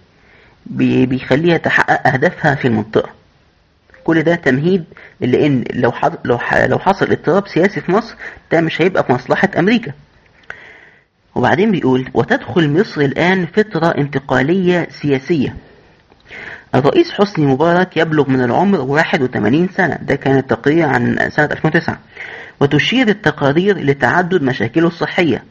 بيخليها 0.66 1.58
تحقق 1.58 2.08
أهدافها 2.08 2.56
في 2.56 2.68
المنطقة. 2.68 3.10
كل 4.04 4.22
ده 4.24 4.36
تمهيد 4.36 4.84
لأن 5.22 5.64
لو 5.74 5.92
لو 6.26 6.40
لو 6.68 6.80
حصل 6.80 7.12
اضطراب 7.12 7.48
سياسي 7.48 7.82
في 7.82 7.92
مصر 7.92 8.16
ده 8.52 8.62
مش 8.62 8.82
هيبقى 8.82 9.04
في 9.04 9.14
مصلحة 9.14 9.50
أمريكا. 9.60 9.92
وبعدين 11.36 11.72
بيقول 11.72 12.10
وتدخل 12.14 12.70
مصر 12.70 13.02
الآن 13.02 13.46
فترة 13.46 13.88
انتقالية 13.98 14.88
سياسية. 15.02 15.56
الرئيس 16.76 17.12
حسني 17.12 17.46
مبارك 17.46 17.98
يبلغ 17.98 18.30
من 18.30 18.42
العمر 18.44 18.80
81 18.82 19.68
سنة. 19.78 19.96
ده 20.02 20.16
كان 20.16 20.38
التقرير 20.38 20.86
عن 20.86 21.30
سنة 21.30 21.46
2009 21.46 21.98
وتشير 22.60 23.08
التقارير 23.08 23.78
لتعدد 23.78 24.42
مشاكله 24.44 24.88
الصحية. 24.88 25.44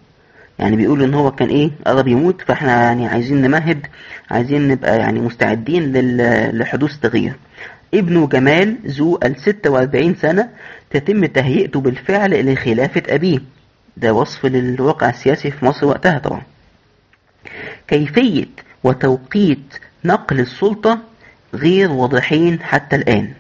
يعني 0.63 0.77
بيقول 0.77 1.03
إن 1.03 1.15
هو 1.15 1.31
كان 1.31 1.49
إيه 1.49 1.71
قرب 1.87 2.09
يموت 2.09 2.41
فإحنا 2.43 2.83
يعني 2.83 3.07
عايزين 3.07 3.43
نمهد 3.43 3.87
عايزين 4.31 4.69
نبقى 4.69 4.99
يعني 4.99 5.21
مستعدين 5.21 5.93
لحدوث 6.59 6.99
تغيير 6.99 7.33
ابنه 7.95 8.27
جمال 8.27 8.77
ذو 8.87 9.19
ال 9.25 9.37
46 9.41 10.15
سنة 10.15 10.49
تتم 10.91 11.25
تهيئته 11.27 11.81
بالفعل 11.81 12.53
لخلافة 12.53 13.03
أبيه. 13.09 13.39
ده 13.97 14.13
وصف 14.15 14.47
للواقع 14.47 15.09
السياسي 15.11 15.51
في 15.51 15.65
مصر 15.65 15.87
وقتها 15.87 16.19
طبعا. 16.19 16.43
كيفية 17.89 18.47
وتوقيت 18.85 19.75
نقل 20.05 20.41
السلطة 20.41 20.99
غير 21.55 21.91
واضحين 21.93 22.63
حتى 22.63 22.97
الآن. 22.97 23.33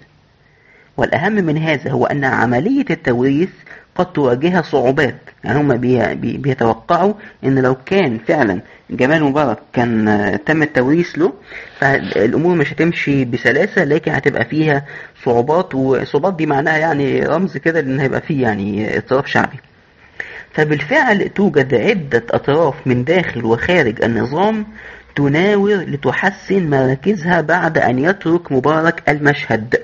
والأهم 0.97 1.33
من 1.33 1.59
هذا 1.59 1.91
هو 1.91 2.07
أن 2.07 2.25
عملية 2.25 2.85
التوريث 2.91 3.49
قد 3.95 4.13
تواجهها 4.13 4.63
صعوبات 4.63 5.15
يعني 5.45 5.59
هم 5.61 5.77
بي 5.77 6.15
بي 6.15 6.37
بيتوقعوا 6.37 7.15
إن 7.45 7.59
لو 7.59 7.75
كان 7.87 8.19
فعلا 8.19 8.61
جمال 8.91 9.25
مبارك 9.25 9.59
كان 9.73 10.39
تم 10.47 10.63
التوريث 10.63 11.19
له 11.19 11.33
فالأمور 11.79 12.57
مش 12.57 12.73
هتمشي 12.73 13.25
بسلاسة 13.25 13.85
لكن 13.85 14.13
هتبقى 14.13 14.45
فيها 14.45 14.85
صعوبات 15.25 15.75
وصعوبات 15.75 16.35
دي 16.37 16.47
معناها 16.47 16.77
يعني 16.79 17.21
رمز 17.27 17.57
كده 17.57 17.81
ان 17.81 18.01
هيبقى 18.01 18.21
فيه 18.21 18.43
يعني 18.43 18.97
اضطراب 18.97 19.27
شعبي. 19.27 19.57
فبالفعل 20.53 21.29
توجد 21.29 21.75
عدة 21.75 22.23
أطراف 22.31 22.75
من 22.87 23.05
داخل 23.05 23.45
وخارج 23.45 24.03
النظام 24.05 24.67
تناور 25.17 25.75
لتحسن 25.75 26.71
مراكزها 26.71 27.41
بعد 27.41 27.79
أن 27.79 27.99
يترك 27.99 28.53
مبارك 28.53 29.03
المشهد. 29.09 29.77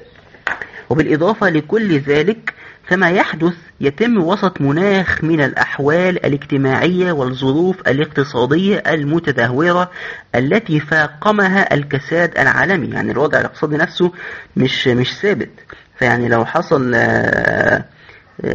وبالإضافة 0.90 1.48
لكل 1.48 1.98
ذلك 1.98 2.54
فما 2.88 3.10
يحدث 3.10 3.54
يتم 3.80 4.18
وسط 4.18 4.60
مناخ 4.60 5.24
من 5.24 5.40
الأحوال 5.40 6.26
الاجتماعية 6.26 7.12
والظروف 7.12 7.80
الاقتصادية 7.88 8.76
المتدهورة 8.86 9.90
التي 10.34 10.80
فاقمها 10.80 11.74
الكساد 11.74 12.38
العالمي. 12.38 12.88
يعني 12.94 13.12
الوضع 13.12 13.40
الاقتصادي 13.40 13.76
نفسه 13.76 14.12
مش 14.56 14.88
مش 14.88 15.14
ثابت. 15.20 15.50
فيعني 15.98 16.28
لو 16.28 16.44
حصل 16.44 16.92
آه، 16.94 17.84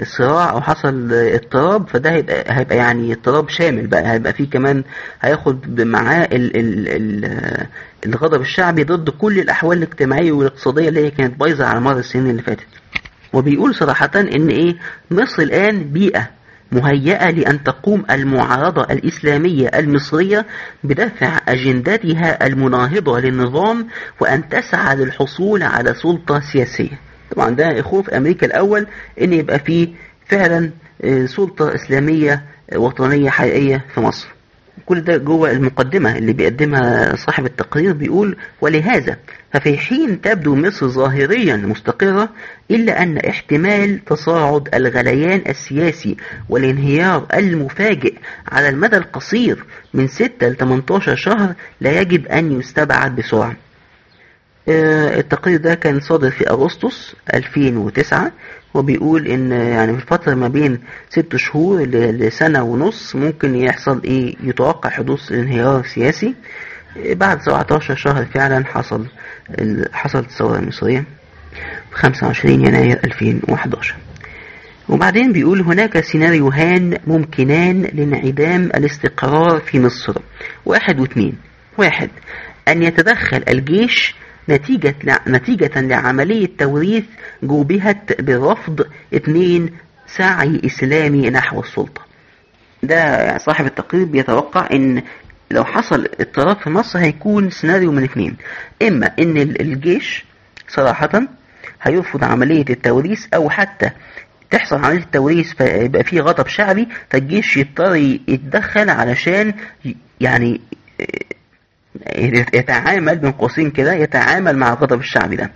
صراع 0.04 0.50
أو 0.52 0.62
حصل 0.62 1.13
اضطراب 1.13 1.89
فده 1.89 2.12
هيبقى, 2.12 2.43
هيبقى 2.48 2.78
يعني 2.78 3.13
اضطراب 3.13 3.50
شامل 3.50 3.88
بقى. 3.88 4.12
هيبقى 4.12 4.34
فيه 4.34 4.50
كمان 4.50 4.84
هياخد 5.22 5.82
معاه 5.82 6.24
ال 6.32 6.58
ال 6.58 6.88
ال 6.89 7.67
الغضب 8.06 8.41
الشعبي 8.41 8.84
ضد 8.84 9.10
كل 9.10 9.39
الأحوال 9.39 9.78
الاجتماعية 9.78 10.32
والاقتصادية 10.32 10.89
اللي 10.89 11.06
هي 11.06 11.12
كانت 11.12 11.39
بايظة 11.39 11.65
على 11.65 11.80
مر 11.80 11.98
السنين 11.98 12.30
اللي 12.30 12.41
فاتت. 12.41 12.67
وبيقول 13.34 13.76
صراحة 13.76 14.12
إن 14.15 14.48
إيه؟ 14.50 14.76
مصر 15.12 15.41
الآن 15.43 15.84
بيئة 15.84 16.30
مهيئة 16.72 17.30
لأن 17.30 17.63
تقوم 17.63 18.04
المعارضة 18.12 18.84
الإسلامية 18.84 19.67
المصرية 19.67 20.46
بدفع 20.84 21.39
أجندتها 21.48 22.48
المناهضة 22.48 23.19
للنظام 23.19 23.88
وأن 24.19 24.50
تسعى 24.50 24.96
للحصول 24.96 25.63
على 25.63 25.93
سلطة 25.93 26.39
سياسية. 26.54 27.00
طبعا 27.36 27.50
ده 27.50 27.82
خوف 27.82 28.10
أمريكا 28.10 28.46
الأول 28.46 28.88
أن 29.22 29.34
يبقى 29.34 29.60
فيه 29.60 29.88
فعلا 30.26 30.69
آه، 31.04 31.26
سلطة 31.26 31.76
إسلامية 31.76 32.43
وطنية 32.76 33.30
حقيقية 33.30 33.86
في 33.93 34.02
مصر. 34.02 34.28
كل 34.86 35.02
ده 35.02 35.17
جوه 35.17 35.52
المقدمة 35.52 36.17
اللي 36.17 36.34
بيقدمها 36.34 37.15
صاحب 37.15 37.46
التقرير 37.46 37.93
بيقول 37.93 38.38
ولهذا 38.62 39.17
ففي 39.54 39.78
حين 39.78 40.22
تبدو 40.22 40.56
مصر 40.56 40.88
ظاهريا 40.88 41.56
مستقرة 41.56 42.30
إلا 42.72 43.04
أن 43.04 43.17
احتمال 43.17 44.06
تصاعد 44.06 44.69
الغليان 44.76 45.41
السياسي 45.50 46.17
والانهيار 46.50 47.28
المفاجئ 47.34 48.13
على 48.52 48.69
المدى 48.69 48.98
القصير 48.98 49.63
من 49.93 50.08
6 50.08 50.48
ل 50.50 50.56
18 50.58 51.15
شهر 51.15 51.54
لا 51.82 52.02
يجب 52.02 52.28
أن 52.28 52.60
يستبعد 52.60 53.15
بسرعة. 53.15 53.50
آه، 53.52 53.56
التقرير 54.67 55.58
ده 55.58 55.76
كان 55.76 55.99
صادر 55.99 56.32
في 56.32 56.49
أغسطس 56.49 57.15
2009 57.34 58.32
وبيقول 58.73 59.28
إن 59.28 59.52
يعني 59.52 59.93
في 59.93 60.02
الفترة 60.04 60.34
ما 60.34 60.47
بين 60.47 60.80
ست 61.10 61.36
شهور 61.36 61.82
لسنة 61.91 62.63
ونص 62.63 63.15
ممكن 63.15 63.56
يحصل 63.56 64.02
إيه 64.04 64.36
يتوقع 64.43 64.89
حدوث 64.89 65.32
انهيار 65.32 65.84
سياسي. 65.86 66.36
آه، 66.97 67.13
بعد 67.13 67.41
17 67.41 67.95
شهر 67.95 68.26
فعلا 68.26 68.65
حصل 68.65 69.06
حصلت 69.93 70.26
الثورة 70.26 70.60
المصرية 70.60 71.06
في 71.91 71.95
25 71.97 72.67
يناير 72.67 72.99
2011 73.04 73.95
وبعدين 74.89 75.32
بيقول 75.32 75.62
هناك 75.62 75.99
سيناريوهان 75.99 76.97
ممكنان 77.08 77.82
لانعدام 77.82 78.63
الاستقرار 78.65 79.60
في 79.60 79.80
مصر. 79.80 80.13
واحد 80.65 80.99
واثنين. 80.99 81.34
واحد 81.78 82.10
أن 82.67 82.84
يتدخل 82.84 83.43
الجيش 83.49 84.15
نتيجة, 84.49 84.95
نتيجة 85.27 85.82
لعملية 85.82 86.49
توريث 86.58 87.03
جوبهت 87.43 88.21
بالرفض 88.21 88.86
اثنين 89.15 89.69
سعي 90.08 90.62
إسلامي 90.65 91.29
نحو 91.29 91.60
السلطة. 91.60 92.01
ده 92.84 93.38
صاحب 93.38 93.65
التقرير 93.65 94.06
بيتوقع 94.06 94.67
إن 94.73 95.03
لو 95.51 95.63
حصل 95.65 96.08
اضطراب 96.19 96.58
في 96.58 96.69
مصر 96.69 96.99
هيكون 96.99 97.49
سيناريو 97.49 97.91
من 97.91 98.03
اثنين. 98.03 98.36
إما 98.88 99.12
إن 99.19 99.38
ال- 99.38 99.62
الجيش 99.62 100.25
صراحة 100.67 101.21
هيرفض 101.82 102.23
عملية 102.23 102.65
التوريث 102.69 103.25
أو 103.34 103.49
حتى 103.49 103.89
تحصل 104.51 104.75
عملية 104.75 105.03
التوريث 105.03 105.53
فيبقى 105.53 106.03
فيه 106.03 106.21
غضب 106.21 106.47
شعبي 106.47 106.88
فالجيش 107.10 107.58
يضطر 107.58 107.95
يتدخل 108.27 108.89
علشان 108.89 109.53
يعني 110.21 110.62
يتعامل 112.53 113.17
بين 113.17 113.32
قوسين 113.32 113.71
كده 113.71 113.93
يتعامل 113.93 114.58
مع 114.58 114.73
الغضب 114.73 114.99
الشعبي 114.99 115.36
ده. 115.36 115.51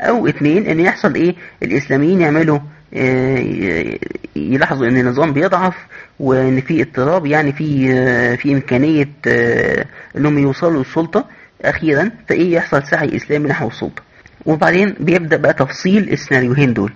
أو 0.00 0.26
اتنين 0.26 0.66
إن 0.66 0.80
يحصل 0.80 1.14
إيه؟ 1.14 1.34
الإسلاميين 1.62 2.20
يعملوا 2.20 2.58
آه، 2.94 3.44
يلاحظوا 4.36 4.86
إن 4.86 4.96
النظام 4.96 5.32
بيضعف 5.32 5.74
وإن 6.20 6.60
في 6.60 6.82
اضطراب 6.82 7.26
يعني 7.26 7.52
في 7.52 7.92
آه، 7.92 8.34
في 8.34 8.52
إمكانية 8.54 9.08
آه، 9.28 9.84
إنهم 10.16 10.38
يوصلوا 10.38 10.78
للسلطة. 10.78 11.24
أخيرا 11.64 12.10
فإيه 12.28 12.54
يحصل؟ 12.54 12.82
سعي 12.86 13.16
إسلامي 13.16 13.48
نحو 13.48 13.68
السلطة. 13.68 14.02
وبعدين 14.46 14.94
بيبدأ 15.00 15.36
بقى 15.36 15.52
تفصيل 15.52 16.12
السيناريوهين 16.12 16.72
دول. 16.74 16.92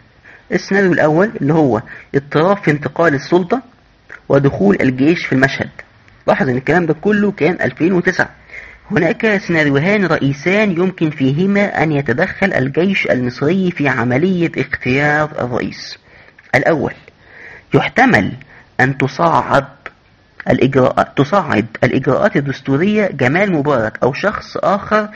السيناريو 0.52 0.92
الأول 0.92 1.30
اللي 1.40 1.54
هو 1.54 1.82
اضطراب 2.14 2.56
في 2.56 2.70
انتقال 2.70 3.14
السلطة 3.14 3.62
ودخول 4.28 4.76
الجيش 4.80 5.26
في 5.26 5.32
المشهد. 5.34 5.70
لاحظ 6.26 6.48
إن 6.48 6.56
الكلام 6.56 6.86
ده 6.86 6.94
كله 6.94 7.30
كان 7.32 7.56
2009 7.60 8.28
هناك 8.90 9.36
سيناريوهان 9.36 10.04
رئيسان 10.06 10.70
يمكن 10.70 11.10
فيهما 11.10 11.82
أن 11.82 11.92
يتدخل 11.92 12.52
الجيش 12.52 13.06
المصري 13.06 13.70
في 13.70 13.88
عملية 13.88 14.52
اختيار 14.58 15.30
الرئيس. 15.40 15.98
الأول 16.54 16.92
يحتمل 17.74 18.32
أن 18.80 18.98
تصعد 18.98 19.64
الإجراءات 20.50 21.08
تصعد 21.18 21.66
الإجراءات 21.84 22.36
الدستورية 22.36 23.06
جمال 23.06 23.52
مبارك 23.52 23.98
أو 24.02 24.12
شخص 24.12 24.56
آخر 24.56 25.08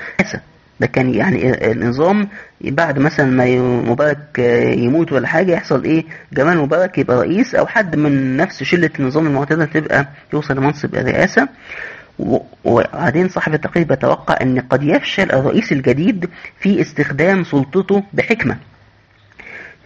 ده 0.80 0.86
كان 0.86 1.14
يعني 1.14 1.70
النظام 1.72 2.28
بعد 2.60 2.98
مثلا 2.98 3.26
ما 3.26 3.44
مبارك 3.90 4.38
يموت 4.78 5.12
ولا 5.12 5.26
حاجة 5.28 5.52
يحصل 5.52 5.84
إيه؟ 5.84 6.04
جمال 6.32 6.58
مبارك 6.58 6.98
يبقى 6.98 7.16
رئيس 7.16 7.54
أو 7.54 7.66
حد 7.66 7.96
من 7.96 8.36
نفس 8.36 8.62
شلة 8.62 8.90
النظام 9.00 9.26
المعتدل 9.26 9.66
تبقى 9.66 10.08
يوصل 10.32 10.56
لمنصب 10.56 10.94
الرئاسة. 10.94 11.48
وبعدين 12.64 13.28
صاحب 13.28 13.54
التقرير 13.54 13.86
بيتوقع 13.86 14.36
إن 14.42 14.60
قد 14.60 14.82
يفشل 14.82 15.32
الرئيس 15.32 15.72
الجديد 15.72 16.28
في 16.60 16.80
استخدام 16.80 17.44
سلطته 17.44 18.02
بحكمة. 18.12 18.56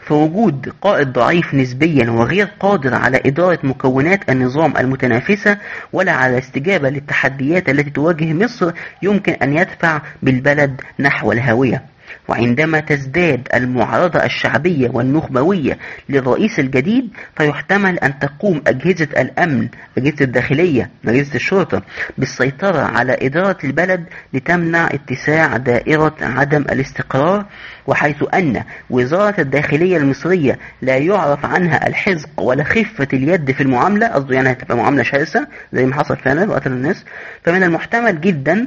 فوجود 0.06 0.72
قائد 0.80 1.12
ضعيف 1.12 1.54
نسبيا 1.54 2.10
وغير 2.10 2.48
قادر 2.60 2.94
على 2.94 3.20
إدارة 3.26 3.58
مكونات 3.62 4.30
النظام 4.30 4.76
المتنافسة 4.76 5.58
ولا 5.92 6.12
على 6.12 6.32
الاستجابة 6.32 6.88
للتحديات 6.90 7.68
التي 7.68 7.90
تواجه 7.90 8.32
مصر 8.32 8.72
يمكن 9.02 9.32
أن 9.32 9.56
يدفع 9.56 10.00
بالبلد 10.22 10.80
نحو 10.98 11.32
الهاوية 11.32 11.82
وعندما 12.28 12.80
تزداد 12.80 13.48
المعارضة 13.54 14.24
الشعبية 14.24 14.90
والنخبوية 14.92 15.78
للرئيس 16.08 16.58
الجديد 16.60 17.08
فيحتمل 17.36 17.98
أن 17.98 18.18
تقوم 18.18 18.62
أجهزة 18.66 19.08
الأمن 19.20 19.68
أجهزة 19.98 20.16
الداخلية 20.24 20.90
أجهزة 21.06 21.34
الشرطة 21.34 21.82
بالسيطرة 22.18 22.78
على 22.80 23.16
إدارة 23.22 23.56
البلد 23.64 24.04
لتمنع 24.32 24.86
اتساع 24.86 25.56
دائرة 25.56 26.14
عدم 26.20 26.62
الاستقرار 26.62 27.44
وحيث 27.86 28.16
أن 28.34 28.62
وزارة 28.90 29.40
الداخلية 29.40 29.96
المصرية 29.96 30.58
لا 30.82 30.96
يعرف 30.96 31.46
عنها 31.46 31.86
الحزق 31.88 32.28
ولا 32.40 32.64
خفة 32.64 33.08
اليد 33.12 33.50
في 33.50 33.60
المعاملة 33.62 34.06
قصده 34.08 34.34
يعني 34.34 34.50
هتبقى 34.52 34.76
معاملة 34.76 35.02
شرسة 35.02 35.46
زي 35.72 35.86
ما 35.86 35.94
حصل 35.94 36.16
فعلا 36.16 36.50
وقتل 36.50 36.72
الناس. 36.72 37.04
فمن 37.44 37.62
المحتمل 37.62 38.20
جدا 38.20 38.66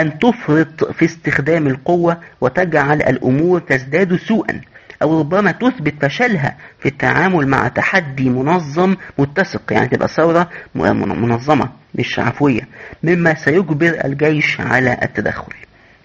أن 0.00 0.18
تفرط 0.18 0.92
في 0.92 1.04
استخدام 1.04 1.66
القوة 1.66 2.16
وتجعل 2.40 3.02
الأمور 3.02 3.60
تزداد 3.60 4.16
سوءا 4.16 4.60
أو 5.02 5.20
ربما 5.20 5.50
تثبت 5.52 5.94
فشلها 6.04 6.56
في 6.80 6.88
التعامل 6.88 7.46
مع 7.48 7.68
تحدي 7.68 8.30
منظم 8.30 8.96
متسق 9.18 9.72
يعني 9.72 9.88
تبقى 9.88 10.08
ثورة 10.08 10.48
منظمة 10.74 11.68
مش 11.94 12.18
عفوية 12.18 12.60
مما 13.02 13.34
سيجبر 13.34 13.98
الجيش 14.04 14.60
على 14.60 14.98
التدخل. 15.02 15.52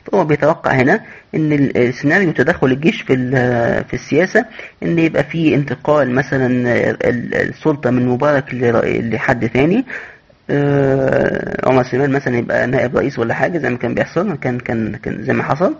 فهو 0.06 0.26
بيتوقع 0.26 0.72
هنا 0.72 1.00
إن 1.36 1.54
ال- 1.54 1.78
السيناريو 1.78 2.32
تدخل 2.32 2.68
الجيش 2.68 3.02
في 3.02 3.16
في 3.88 3.94
السياسة 3.94 4.46
إن 4.84 5.00
يبقى 5.00 5.24
في 5.24 5.56
انتقال 5.56 6.12
مثلا 6.16 6.46
ال- 6.48 7.36
السلطة 7.36 7.90
من 7.90 8.08
مبارك 8.08 8.46
لحد 9.14 9.46
ثاني 9.46 9.86
عمر 11.64 11.84
سليمان 11.84 12.12
مثلا 12.12 12.38
يبقى 12.38 12.68
نائب 12.68 12.98
رئيس 12.98 13.20
ولا 13.20 13.34
حاجة 13.34 13.58
زي 13.58 13.70
ما 13.70 13.78
كان 13.78 13.94
بيحصل 13.94 14.36
كان 14.38 14.60
كان 14.60 14.96
كان 14.96 15.24
زي 15.24 15.34
ما 15.34 15.44
حصل. 15.44 15.76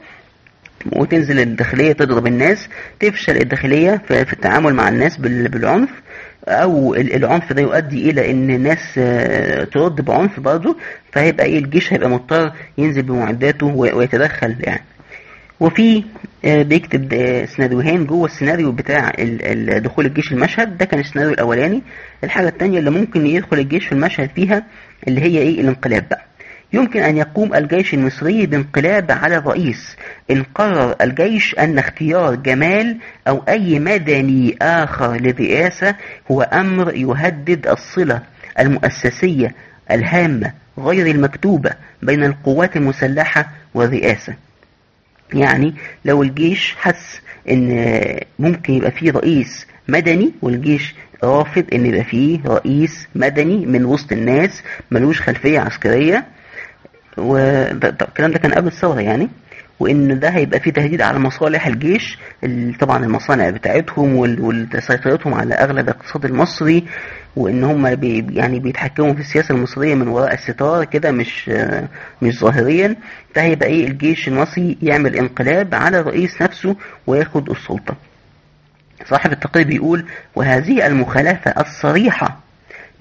وتنزل 0.96 1.40
الداخلية 1.40 1.92
تضرب 1.92 2.28
الناس 2.28 2.68
تفشل 3.00 3.38
الداخلية 3.38 4.02
في 4.08 4.34
التعامل 4.34 4.74
مع 4.74 4.90
الناس 4.90 5.18
بال- 5.18 5.48
بالعنف 5.50 5.90
ال- 6.48 7.16
العنف 7.16 7.54
ده 7.54 7.62
يؤدي 7.62 8.10
إلى 8.10 8.32
إن 8.32 8.50
الناس 8.50 8.80
آه، 8.98 9.64
ترد 9.64 10.02
بعنف 10.02 10.40
برضه 10.40 10.78
فهيبقى 11.12 11.46
إيه 11.46 11.60
الجيش 11.60 11.94
هيبقى 11.94 12.10
مضطر 12.10 12.52
ينزل 12.78 13.02
بمعداته 13.02 13.66
ويتدخل 13.68 14.56
يعني. 14.60 14.82
وفي 15.62 16.04
آه، 16.46 16.62
بيكتب 16.64 17.14
آه، 17.14 17.46
سيناريوهين 17.46 18.06
جوه 18.06 18.26
السيناريو 18.26 18.72
بتاع 18.72 19.12
دخول 19.78 20.06
الجيش 20.06 20.32
المشهد. 20.32 20.78
ده 20.78 20.86
كان 20.86 21.00
السيناريو 21.00 21.34
الأولاني. 21.34 21.82
الحاجة 22.24 22.48
التانية 22.48 22.80
اللي 22.80 22.90
ممكن 22.90 23.26
يدخل 23.28 23.60
الجيش 23.60 23.86
في 23.86 23.92
المشهد 23.92 24.30
فيها 24.36 24.64
اللي 25.08 25.22
هي 25.22 25.38
إيه؟ 25.38 25.62
الانقلاب 25.62 26.10
بقى. 26.10 26.26
يمكن 26.74 27.00
أن 27.00 27.18
يقوم 27.18 27.56
الجيش 27.56 27.94
المصري 27.94 28.46
بانقلاب 28.46 29.12
على 29.12 29.38
الرئيس. 29.38 29.96
إن 30.32 30.44
قرر 30.56 30.96
الجيش 31.02 31.56
أن 31.60 31.78
اختيار 31.80 32.36
جمال 32.36 32.98
أو 33.28 33.44
أي 33.50 33.80
مدني 33.80 34.56
آخر 34.62 35.14
للرئاسة 35.16 35.96
هو 36.32 36.42
أمر 36.42 36.96
يهدد 36.96 37.68
الصلة 37.68 38.22
المؤسسية 38.60 39.56
الهامة 39.92 40.52
غير 40.80 41.08
المكتوبة 41.08 41.72
بين 42.02 42.24
القوات 42.24 42.78
المسلحة 42.78 43.50
والرئاسة. 43.74 44.34
يعني 45.34 45.76
لو 46.06 46.24
الجيش 46.24 46.76
حس 46.80 47.22
إن 47.50 47.96
ممكن 48.40 48.74
يبقى 48.74 48.92
فيه 48.92 49.12
رئيس 49.12 49.68
مدني 49.88 50.32
والجيش 50.42 50.96
رافض 51.24 51.64
إن 51.74 51.86
يبقى 51.86 52.04
فيه 52.04 52.40
رئيس 52.48 53.08
مدني 53.16 53.66
من 53.66 53.86
وسط 53.86 54.12
الناس 54.12 54.64
ملوش 54.92 55.22
خلفية 55.22 55.60
عسكرية 55.60 56.26
والكلام 57.18 58.32
ده 58.32 58.40
كان 58.40 58.52
قبل 58.54 58.68
الثورة 58.68 59.02
يعني 59.02 59.30
وإن 59.80 60.20
ده 60.20 60.30
هيبقى 60.30 60.60
فيه 60.60 60.72
تهديد 60.72 61.02
على 61.02 61.20
مصالح 61.20 61.68
الجيش 61.68 62.18
ال- 62.44 62.78
طبعا 62.80 63.04
المصانع 63.06 63.50
بتاعتهم 63.50 64.16
وسيطرتهم 64.16 65.34
على 65.34 65.54
أغلب 65.54 65.90
الاقتصاد 65.90 66.26
المصري 66.26 66.84
وإن 67.36 67.64
هم 67.64 67.96
بي 67.96 68.26
يعني 68.30 68.60
بيتحكموا 68.60 69.14
في 69.14 69.20
السياسة 69.20 69.56
المصرية 69.56 69.96
من 69.96 70.08
وراء 70.08 70.34
الستار 70.34 70.86
كده 70.86 71.12
مش 71.12 71.50
مش 72.22 72.40
ظاهريا 72.40 72.96
فهيبقى 73.36 73.68
إيه؟ 73.70 73.88
الجيش 73.88 74.28
المصري 74.28 74.78
يعمل 74.82 75.16
انقلاب 75.16 75.76
على 75.76 76.00
الرئيس 76.00 76.42
نفسه 76.42 76.76
وياخد 77.08 77.50
السلطة. 77.50 77.96
صاحب 79.10 79.32
التقرير 79.32 79.68
بيقول 79.68 80.06
وهذه 80.36 80.88
المخالفة 80.88 81.52
الصريحة 81.62 82.40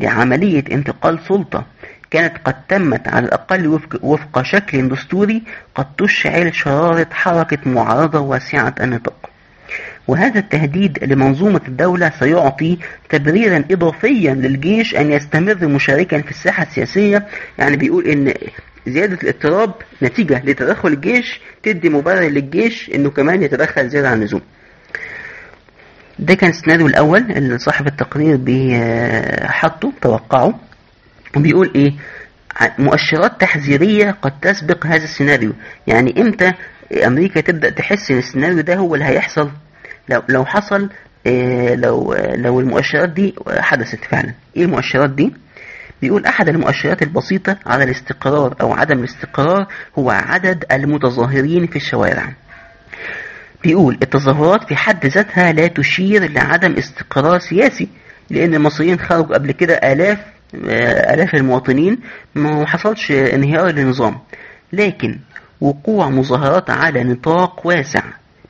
لعملية 0.01 0.65
انتقال 0.73 1.19
سلطة 1.29 1.65
كانت 2.11 2.33
قد 2.45 2.55
تمت 2.69 3.09
على 3.09 3.27
الأقل 3.27 3.67
وفق, 3.69 3.99
وفق 4.05 4.43
شكل 4.43 4.89
دستوري 4.89 5.43
قد 5.75 5.87
تشعل 5.99 6.55
شرارة 6.55 7.07
حركة 7.13 7.71
معارضة 7.71 8.21
واسعة 8.21 8.75
النطاق 8.81 9.20
وهذا 10.09 10.39
التهديد 10.39 11.05
لمنظومة 11.05 11.61
الدولة 11.69 12.13
سيعطي 12.21 12.79
تبريرا 13.09 13.65
إضافيا 13.71 14.35
للجيش 14.35 14.97
أن 14.97 15.13
يستمر 15.13 15.67
مشاركا 15.67 16.23
في 16.23 16.31
الساحة 16.31 16.63
السياسية. 16.63 17.27
يعني 17.59 17.77
بيقول 17.77 18.07
إن 18.07 18.35
زيادة 18.87 19.19
الاضطراب 19.23 19.75
نتيجة 20.03 20.43
لتدخل 20.45 20.89
الجيش 20.89 21.41
تدي 21.63 21.89
مبرر 21.89 22.29
للجيش 22.29 22.91
إنه 22.95 23.11
كمان 23.11 23.43
يتدخل 23.43 23.89
زيادة 23.89 24.09
عن 24.09 24.19
اللزوم. 24.19 24.41
ده 26.19 26.35
كان 26.35 26.51
السيناريو 26.51 26.87
الأول 26.87 27.21
اللي 27.31 27.59
صاحب 27.59 27.87
التقرير 27.87 28.37
بيحطه 28.37 29.93
توقعه. 30.03 30.61
وبيقول 31.37 31.73
إيه؟ 31.75 31.93
مؤشرات 32.79 33.41
تحذيرية 33.41 34.11
قد 34.23 34.41
تسبق 34.41 34.87
هذا 34.87 35.05
السيناريو. 35.05 35.53
يعني 35.87 36.21
إمتى 36.21 36.53
أمريكا 37.07 37.41
تبدأ 37.41 37.71
تحس 37.71 38.11
إن 38.11 38.19
السيناريو 38.19 38.61
ده 38.61 38.75
هو 38.77 38.95
اللي 38.95 39.05
هيحصل؟ 39.05 39.51
لو 40.11 40.23
لو 40.29 40.45
حصل 40.45 40.89
إيه 41.27 41.75
لو 41.75 42.15
لو 42.35 42.61
المؤشرات 42.61 43.09
دي 43.09 43.35
حدثت 43.59 44.05
فعلا. 44.05 44.35
إيه 44.57 44.65
المؤشرات 44.65 45.11
دي؟ 45.11 45.35
بيقول 46.03 46.27
أحد 46.27 46.49
المؤشرات 46.49 47.03
البسيطة 47.03 47.57
على 47.67 47.85
الاستقرار 47.85 48.55
أو 48.61 48.73
عدم 48.73 48.99
الاستقرار 48.99 49.67
هو 49.99 50.11
عدد 50.11 50.65
المتظاهرين 50.73 51.67
في 51.67 51.77
الشوارع. 51.77 52.33
بيقول 53.63 53.99
التظاهرات 54.03 54.69
في 54.69 54.77
حد 54.77 55.07
ذاتها 55.07 55.53
لا 55.53 55.67
تشير 55.67 56.31
لعدم 56.31 56.73
استقرار 56.73 57.39
سياسي 57.39 57.89
لأن 58.31 58.55
المصريين 58.55 58.99
خرجوا 58.99 59.35
قبل 59.35 59.53
كده 59.53 59.75
آلاف 59.75 60.19
آلاف 61.15 61.35
المواطنين 61.35 61.99
ما 62.35 62.67
حصلش 62.67 63.11
انهيار 63.13 63.67
للنظام. 63.71 64.19
لكن 64.73 65.19
وقوع 65.61 66.09
مظاهرات 66.09 66.71
على 66.71 67.05
نطاق 67.05 67.67
واسع 67.67 68.03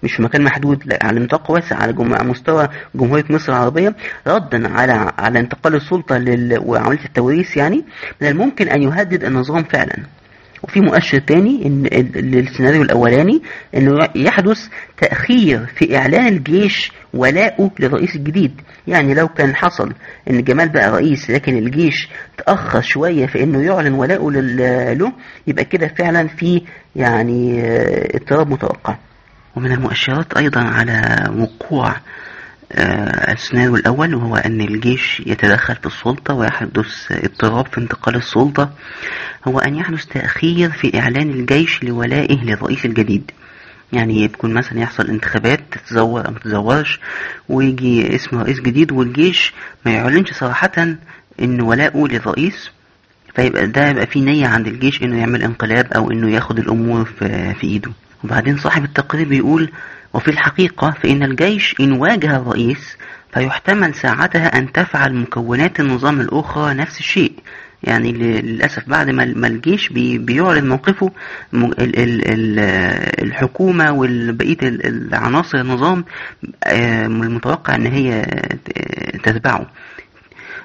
مش 0.03 0.13
في 0.13 0.23
مكان 0.23 0.43
محدود 0.45 0.83
لا 0.87 0.99
على 1.03 1.21
نطاق 1.21 1.51
واسع 1.51 1.77
على 1.77 1.93
مستوى 2.25 2.69
جمهورية 2.95 3.25
مصر 3.31 3.53
العربية. 3.53 3.95
ردا 4.27 4.69
على 4.69 5.13
على 5.19 5.41
انتقال 5.41 5.75
السلطة 5.75 6.19
لل... 6.19 6.59
وعملية 6.65 7.05
التوريث 7.05 7.57
يعني 7.57 7.85
من 8.21 8.29
الممكن 8.29 8.69
أن 8.69 8.83
يهدد 8.83 9.25
النظام 9.25 9.63
فعلا. 9.63 9.97
وفي 10.63 10.81
مؤشر 10.81 11.19
تاني 11.19 11.67
إن 11.67 11.83
للسيناريو 12.15 12.83
الأولاني 12.83 13.43
إنه 13.77 14.09
يحدث 14.15 14.67
تأخير 15.01 15.67
في 15.67 15.97
إعلان 15.97 16.27
الجيش 16.29 16.93
ولاءه 17.15 17.71
للرئيس 17.79 18.17
الجديد. 18.17 18.61
يعني 18.87 19.15
لو 19.15 19.29
كان 19.29 19.55
حصل 19.57 19.93
إن 20.31 20.45
جمال 20.45 20.69
بقى 20.69 20.91
رئيس 20.91 21.31
لكن 21.31 21.59
الجيش 21.59 22.09
تأخر 22.39 22.81
شوية 22.81 23.27
في 23.27 23.43
إنه 23.43 23.63
يعلن 23.63 23.93
ولاءه 23.95 24.31
له 24.95 25.13
يبقى 25.47 25.65
كده 25.65 25.89
فعلا 25.89 26.27
في 26.29 26.63
يعني 26.97 27.63
اضطراب 28.17 28.51
متوقع. 28.51 28.97
ومن 29.57 29.73
المؤشرات 29.73 30.37
أيضا 30.37 30.61
على 30.61 31.29
وقوع 31.37 31.97
السيناريو 33.33 33.77
الأول 33.77 34.15
وهو 34.15 34.37
أن 34.37 34.61
الجيش 34.61 35.23
يتدخل 35.27 35.77
في 35.77 35.87
السلطة 35.87 36.35
ويحدث 36.35 37.13
اضطراب 37.13 37.67
في 37.67 37.79
انتقال 37.79 38.17
السلطة 38.17 38.71
هو 39.49 39.59
أن 39.59 39.75
يحدث 39.77 40.05
تأخير 40.07 40.71
في 40.71 40.99
إعلان 41.01 41.31
الجيش 41.31 41.85
لولائه 41.85 42.45
للرئيس 42.45 42.85
الجديد. 42.85 43.31
يعني 43.93 44.23
يكون 44.25 44.55
مثلا 44.55 44.81
يحصل 44.81 45.07
انتخابات 45.09 45.61
تتزور 45.71 46.27
أو 46.27 46.31
متزورش 46.33 47.01
ويجي 47.49 48.15
اسم 48.15 48.39
رئيس 48.39 48.61
جديد 48.61 48.93
والجيش 48.93 49.53
ما 49.87 49.93
يعلنش 49.93 50.33
صراحة 50.33 50.73
إن 51.43 51.61
ولاؤه 51.61 52.09
للرئيس 52.09 52.71
فيبقى 53.37 53.67
ده 53.67 53.89
يبقى 53.89 54.07
فيه 54.07 54.21
نية 54.21 54.47
عند 54.47 54.67
الجيش 54.67 55.03
إنه 55.03 55.19
يعمل 55.19 55.43
انقلاب 55.43 55.93
أو 55.93 56.11
إنه 56.11 56.31
ياخد 56.31 56.59
الأمور 56.59 57.05
في, 57.05 57.55
في 57.55 57.67
إيده. 57.67 57.91
وبعدين 58.25 58.57
صاحب 58.59 58.85
التقرير 58.85 59.29
بيقول 59.29 59.71
وفي 60.15 60.29
الحقيقة 60.29 60.91
فإن 61.03 61.23
الجيش 61.23 61.75
إن 61.81 61.93
واجه 61.93 62.37
الرئيس 62.37 62.97
فيحتمل 63.35 63.95
ساعتها 63.95 64.59
أن 64.59 64.73
تفعل 64.73 65.15
مكونات 65.15 65.81
النظام 65.81 66.21
الأخرى 66.21 66.75
نفس 66.75 66.99
الشيء. 67.01 67.33
يعني 67.83 68.13
للأسف 68.13 68.89
بعد 68.89 69.11
ما 69.11 69.47
الجيش 69.47 69.89
بيعلن 70.19 70.69
موقفه 70.69 71.11
الحكومة 73.23 73.93
وبقية 73.93 74.57
العناصر 74.63 75.59
النظام 75.59 76.05
المتوقع 76.67 77.75
أن 77.75 77.87
هي 77.87 78.23
تتبعه. 79.25 79.67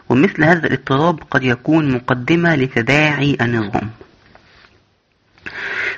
ومثل 0.10 0.44
هذا 0.44 0.68
الاضطراب 0.68 1.20
قد 1.32 1.44
يكون 1.44 1.92
مقدمة 1.92 2.56
لتداعي 2.56 3.38
النظام. 3.42 3.90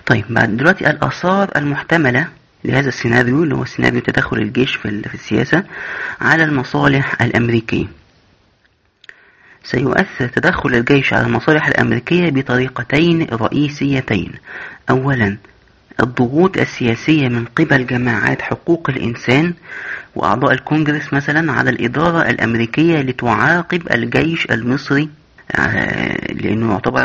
طيب 0.08 0.26
بعد 0.30 0.58
دلوقتي 0.58 0.90
الآثار 0.90 1.52
المحتملة 1.56 2.28
لهذا 2.64 2.88
السيناريو 2.88 3.44
اللي 3.44 3.56
هو 3.56 3.66
سيناريو 3.66 4.02
تدخل 4.02 4.38
الجيش 4.38 4.76
في 4.76 4.90
السياسة 5.14 5.64
على 6.22 6.44
المصالح 6.44 7.22
الأمريكية. 7.22 7.86
سيؤثر 9.64 10.28
تدخل 10.28 10.76
الجيش 10.76 11.14
على 11.14 11.26
المصالح 11.26 11.68
الأمريكية 11.68 12.30
بطريقتين 12.30 13.24
رئيسيتين. 13.24 14.32
أولا 14.90 15.38
الضغوط 16.00 16.58
السياسية 16.58 17.28
من 17.28 17.46
قبل 17.46 17.88
جماعات 17.88 18.42
حقوق 18.42 18.90
الإنسان 18.90 19.54
وأعضاء 20.16 20.52
الكونجرس 20.52 21.14
مثلا 21.14 21.52
على 21.52 21.70
الإدارة 21.70 22.30
الأمريكية 22.30 23.02
لتعاقب 23.02 23.92
الجيش 23.92 24.46
المصري 24.52 25.10
لأنه 26.36 26.72
يعتبر 26.72 27.02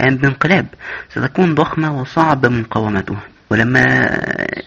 قام 0.00 0.16
بانقلاب 0.16 0.66
ستكون 1.10 1.54
ضخمة 1.54 2.00
وصعب 2.00 2.46
مقاومتها 2.46 3.20
ولما 3.50 3.84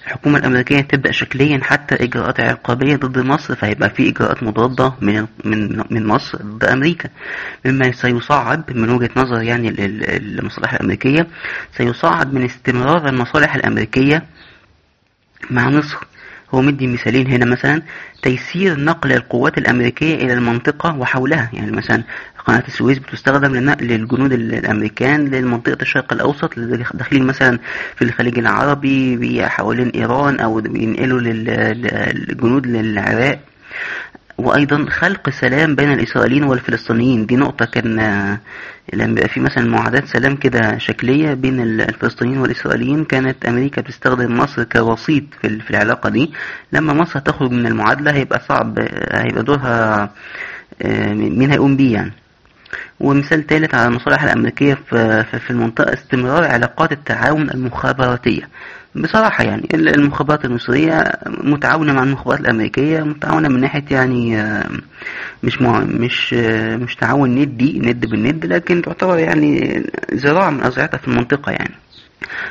الحكومة 0.05 0.37
الأمريكية 0.37 0.81
تبدأ 0.81 1.11
شكليا 1.11 1.59
حتى 1.63 1.95
إجراءات 1.95 2.39
عقابية 2.39 2.95
ضد 2.95 3.17
مصر 3.25 3.55
فهيبقى 3.55 3.89
في 3.89 4.09
إجراءات 4.09 4.43
مضادة 4.43 4.93
من 5.01 5.25
من 5.45 5.83
من 5.91 6.05
مصر 6.07 6.37
ضد 6.41 6.63
أمريكا. 6.63 7.09
مما 7.65 7.91
سيصعب 7.91 8.63
من 8.71 8.89
وجهة 8.89 9.09
نظر 9.17 9.41
يعني 9.41 9.69
المصالح 10.17 10.73
الأمريكية 10.73 11.27
سيصعب 11.77 12.33
من 12.33 12.45
استمرار 12.45 13.09
المصالح 13.09 13.55
الأمريكية 13.55 14.23
مع 15.51 15.69
مصر. 15.69 15.97
هو 16.53 16.61
مدي 16.61 16.87
مثالين 16.87 17.27
هنا 17.31 17.45
مثلا 17.45 17.81
تيسير 18.23 18.79
نقل 18.79 19.11
القوات 19.11 19.57
الأمريكية 19.57 20.15
إلى 20.15 20.33
المنطقة 20.33 20.97
وحولها. 20.97 21.49
يعني 21.53 21.71
مثلا 21.71 22.03
قناة 22.45 22.63
السويس 22.67 22.99
بتستخدم 22.99 23.55
لنقل 23.55 23.91
الجنود 23.91 24.33
الأمريكان 24.33 25.27
لمنطقة 25.27 25.77
الشرق 25.81 26.13
الأوسط 26.13 26.59
داخلين 26.93 27.23
مثلا 27.23 27.59
في 27.95 28.01
الخليج 28.01 28.39
العربي 28.39 29.45
حوالين 29.47 29.89
إيران 29.89 30.39
أو 30.39 30.61
بينقلوا 30.61 31.19
الجنود 31.21 32.67
للعراق. 32.67 33.39
وأيضا 34.37 34.85
خلق 34.89 35.29
سلام 35.29 35.75
بين 35.75 35.91
الإسرائيليين 35.93 36.43
والفلسطينيين. 36.43 37.25
دي 37.25 37.35
نقطة 37.35 37.65
كان 37.65 37.95
لما 38.93 39.13
بيبقى 39.13 39.29
في 39.29 39.39
مثلا 39.39 39.69
معاهدات 39.69 40.05
سلام 40.07 40.35
كده 40.35 40.77
شكلية 40.77 41.33
بين 41.33 41.61
الفلسطينيين 41.61 42.37
والإسرائيليين 42.37 43.03
كانت 43.05 43.45
أمريكا 43.45 43.81
بتستخدم 43.81 44.37
مصر 44.37 44.63
كوسيط 44.63 45.23
في, 45.41 45.69
العلاقة 45.71 46.09
دي. 46.09 46.31
لما 46.73 46.93
مصر 46.93 47.19
تخرج 47.19 47.51
من 47.51 47.67
المعادلة 47.67 48.11
هيبقى 48.11 48.39
صعب 48.49 48.79
هيبقى 49.11 49.43
دورها 49.43 50.09
مين 51.15 51.51
هيقوم 51.51 51.77
بيه 51.77 51.93
يعني. 51.93 52.11
ومثال 52.99 53.47
ثالث 53.47 53.75
على 53.75 53.85
المصالح 53.87 54.23
الأمريكية 54.23 54.73
في 54.73 55.49
المنطقة 55.49 55.93
استمرار 55.93 56.43
علاقات 56.43 56.91
التعاون 56.91 57.49
المخابراتية. 57.49 58.49
بصراحة 58.95 59.43
يعني 59.43 59.67
المخابرات 59.73 60.45
المصرية 60.45 61.03
متعاونة 61.27 61.93
مع 61.93 62.03
المخابرات 62.03 62.39
الأمريكية 62.39 62.99
متعاونة 63.03 63.47
من 63.49 63.59
ناحية 63.61 63.83
يعني 63.91 64.43
مش 65.43 65.61
مع 65.61 65.79
مش 65.79 66.33
مش 66.73 66.95
تعاون 66.95 67.35
ندي 67.35 67.79
ند 67.79 68.05
بالند 68.05 68.45
لكن 68.45 68.81
تعتبر 68.81 69.17
يعني 69.19 69.83
زراعة 70.13 70.49
من 70.49 70.63
أزرعتها 70.63 70.97
في 70.97 71.07
المنطقة 71.07 71.51
يعني. 71.51 71.75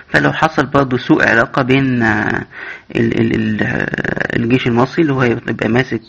فلو 0.08 0.32
حصل 0.32 0.66
برضه 0.66 0.96
سوء 0.96 1.28
علاقة 1.28 1.62
بين 1.62 2.02
الجيش 4.36 4.66
المصري 4.66 5.02
اللي 5.02 5.12
هو 5.14 5.22
يبقى 5.22 5.68
ماسك 5.68 6.02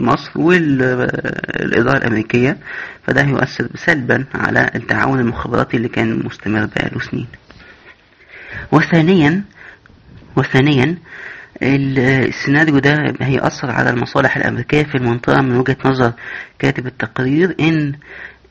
مصر 0.00 0.30
والإدارة 0.40 1.96
الأمريكية 1.98 2.56
فده 3.06 3.22
هيؤثر 3.22 3.68
سلبا 3.74 4.24
على 4.34 4.70
التعاون 4.74 5.20
المخابراتي 5.20 5.76
اللي 5.76 5.88
كان 5.88 6.22
مستمر 6.24 6.66
بقاله 6.66 7.00
سنين. 7.10 7.26
وثانيا 8.72 9.42
وثانيا 10.36 10.96
السيناريو 11.62 12.78
ده 12.78 13.14
هيأثر 13.20 13.70
على 13.70 13.90
المصالح 13.90 14.36
الأمريكية 14.36 14.82
في 14.82 14.94
المنطقة 14.94 15.40
من 15.42 15.56
وجهة 15.56 15.76
نظر 15.84 16.12
كاتب 16.58 16.86
التقرير 16.86 17.54
إن 17.60 17.92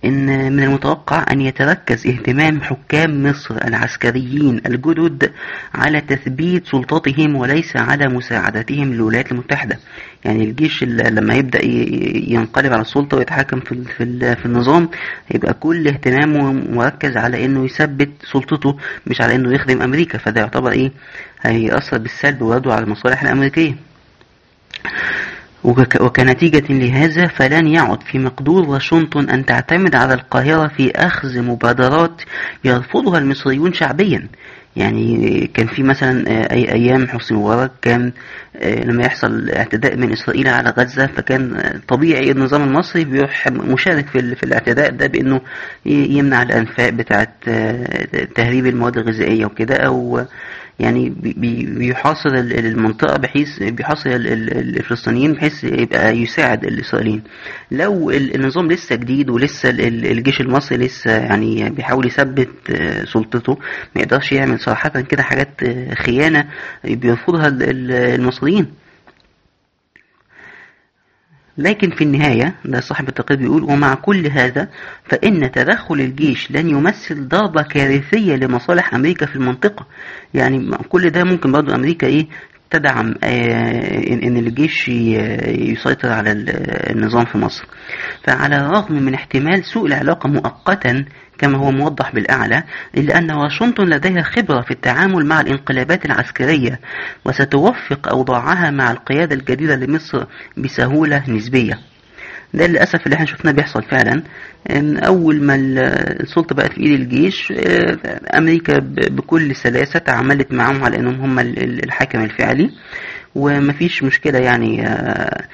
إن 0.05 0.53
من 0.53 0.63
المتوقع 0.63 1.25
أن 1.31 1.41
يتركز 1.41 2.07
اهتمام 2.07 2.61
حكام 2.61 3.23
مصر 3.23 3.55
العسكريين 3.67 4.61
الجدد 4.65 5.31
على 5.73 6.01
تثبيت 6.01 6.67
سلطتهم 6.67 7.35
وليس 7.35 7.75
على 7.77 8.07
مساعدتهم 8.07 8.93
للولايات 8.93 9.31
المتحدة. 9.31 9.79
يعني 10.25 10.43
الجيش 10.43 10.83
لما 10.83 11.33
يبدأ 11.35 11.65
ينقلب 12.31 12.73
على 12.73 12.81
السلطة 12.81 13.17
ويتحكم 13.17 13.59
في 13.59 13.83
في, 14.37 14.45
النظام 14.45 14.89
هيبقى 15.27 15.53
كل 15.53 15.87
اهتمامه 15.87 16.51
مركز 16.53 17.17
على 17.17 17.45
إنه 17.45 17.65
يثبت 17.65 18.09
سلطته 18.33 18.77
مش 19.07 19.21
على 19.21 19.35
إنه 19.35 19.53
يخدم 19.53 19.81
أمريكا. 19.81 20.17
فده 20.17 20.41
يعتبر 20.41 20.71
إيه؟ 20.71 20.91
هيأثر 21.41 21.97
بالسلب 21.97 22.39
برضه 22.39 22.73
على 22.73 22.83
المصالح 22.85 23.21
الأمريكية. 23.21 23.71
وك- 23.71 25.34
وكنتيجة 26.01 26.63
لهذا 26.73 27.27
فلن 27.27 27.67
يعد 27.67 28.03
في 28.03 28.19
مقدور 28.19 28.69
واشنطن 28.69 29.29
أن 29.29 29.45
تعتمد 29.45 29.95
على 29.95 30.13
القاهرة 30.13 30.67
في 30.77 30.91
أخذ 30.91 31.41
مبادرات 31.41 32.21
يرفضها 32.63 33.19
المصريون 33.19 33.73
شعبيا. 33.73 34.27
يعني 34.75 35.49
كان 35.53 35.67
في 35.67 35.83
مثلا 35.83 36.29
آه، 36.31 36.53
أي 36.53 36.71
أيام 36.73 37.07
حسني 37.07 37.37
مبارك 37.37 37.71
كان 37.81 38.11
آه، 38.55 38.83
لما 38.83 39.05
يحصل 39.05 39.49
اعتداء 39.49 39.95
من 39.97 40.11
إسرائيل 40.11 40.47
على 40.47 40.69
غزة 40.69 41.07
فكان 41.07 41.55
آه، 41.55 41.81
طبيعي 41.87 42.31
النظام 42.31 42.63
المصري 42.63 43.03
بيروح 43.05 43.47
مشارك 43.47 44.07
في, 44.07 44.19
ال- 44.19 44.35
في 44.35 44.43
الاعتداء 44.43 44.91
ده 44.91 45.07
بأنه 45.07 45.41
يمنع 45.85 46.41
الأنفاق 46.41 46.89
بتاعة 46.89 47.27
تهريب 48.35 48.65
المواد 48.65 48.97
الغذائية 48.97 49.45
وكده 49.45 49.75
أو 49.75 50.25
يعني 50.79 51.09
بي- 51.09 51.33
بي- 51.37 51.65
بيحاصر 51.65 52.29
ال- 52.29 52.65
المنطقة 52.65 53.17
بحيث 53.17 53.63
بيحاصر 53.63 54.09
ال- 54.09 54.27
ال- 54.27 54.77
الفلسطينيين 54.77 55.33
بحيث 55.33 55.63
يبقى 55.63 56.17
يساعد 56.17 56.63
الإسرائيليين. 56.65 57.23
لو 57.71 58.11
ال- 58.11 58.35
النظام 58.35 58.71
لسه 58.71 58.95
جديد 58.95 59.29
ولسه 59.29 59.69
ال- 59.69 59.81
ال- 59.81 60.05
الجيش 60.05 60.41
المصري 60.41 60.77
لسه 60.77 61.11
يعني 61.11 61.69
بيحاول 61.69 62.07
يثبت 62.07 62.49
سلطته 63.13 63.53
ما 63.95 64.01
يقدرش 64.01 64.31
يعمل 64.31 64.59
صراحة 64.59 64.89
كده 64.89 65.23
حاجات 65.23 65.49
خيانة 65.97 66.45
بيرفضها 66.83 67.47
ال- 67.47 67.63
ال- 67.63 67.91
المصريين. 67.91 68.67
لكن 71.57 71.89
في 71.89 72.03
النهاية 72.03 72.55
ده 72.65 72.79
صاحب 72.81 73.07
التقرير 73.09 73.39
بيقول 73.41 73.63
ومع 73.63 73.93
كل 73.95 74.27
هذا 74.27 74.67
فإن 75.03 75.51
تدخل 75.51 75.95
الجيش 75.95 76.51
لن 76.51 76.69
يمثل 76.69 77.27
ضربة 77.27 77.61
كارثية 77.61 78.35
لمصالح 78.35 78.93
أمريكا 78.93 79.25
في 79.25 79.35
المنطقة. 79.35 79.85
يعني 80.33 80.71
كل 80.89 81.09
ده 81.09 81.23
ممكن 81.23 81.51
برضو 81.51 81.75
أمريكا 81.75 82.07
إيه 82.07 82.27
تدعم 82.69 83.13
آه، 83.23 84.07
إن 84.23 84.37
الجيش 84.37 84.89
يسيطر 84.89 86.09
على 86.11 86.31
ال- 86.31 86.49
النظام 86.97 87.25
في 87.25 87.37
مصر. 87.37 87.65
فعلى 88.23 88.57
الرغم 88.57 88.95
من 89.03 89.13
احتمال 89.13 89.65
سوء 89.65 89.85
العلاقة 89.87 90.29
مؤقتا 90.29 91.05
كما 91.37 91.57
هو 91.57 91.71
موضح 91.71 92.11
بالأعلى 92.15 92.63
إلا 92.97 93.17
أن 93.17 93.31
واشنطن 93.31 93.83
لديها 93.83 94.21
خبرة 94.21 94.61
في 94.61 94.71
التعامل 94.71 95.25
مع 95.25 95.41
الانقلابات 95.41 96.05
العسكرية 96.05 96.79
وستوفق 97.25 98.07
أوضاعها 98.09 98.71
مع 98.71 98.91
القيادة 98.91 99.35
الجديدة 99.35 99.75
لمصر 99.75 100.25
بسهولة 100.57 101.23
نسبية. 101.29 101.79
ده 102.53 102.67
للأسف 102.67 103.05
اللي 103.05 103.15
إحنا 103.15 103.25
شفناه 103.25 103.51
بيحصل 103.51 103.83
فعلا. 103.83 104.23
إن 104.69 104.97
أول 104.97 105.43
ما 105.43 105.55
ال- 105.55 105.79
السلطة 106.21 106.55
بقت 106.55 106.71
في 106.73 106.79
إيد 106.81 106.91
الجيش 106.99 107.51
آه، 107.51 107.97
أمريكا 108.37 108.79
بكل 109.09 109.55
سلاسة 109.55 109.99
تعاملت 109.99 110.51
معهم 110.53 110.83
على 110.83 110.97
أنهم 110.97 111.21
هم 111.21 111.39
ال- 111.39 111.63
ال- 111.63 111.83
الحاكم 111.85 112.23
الفعلي. 112.23 112.69
ومفيش 113.35 114.03
مشكلة 114.03 114.39
يعني 114.39 114.87
آه، 114.87 115.45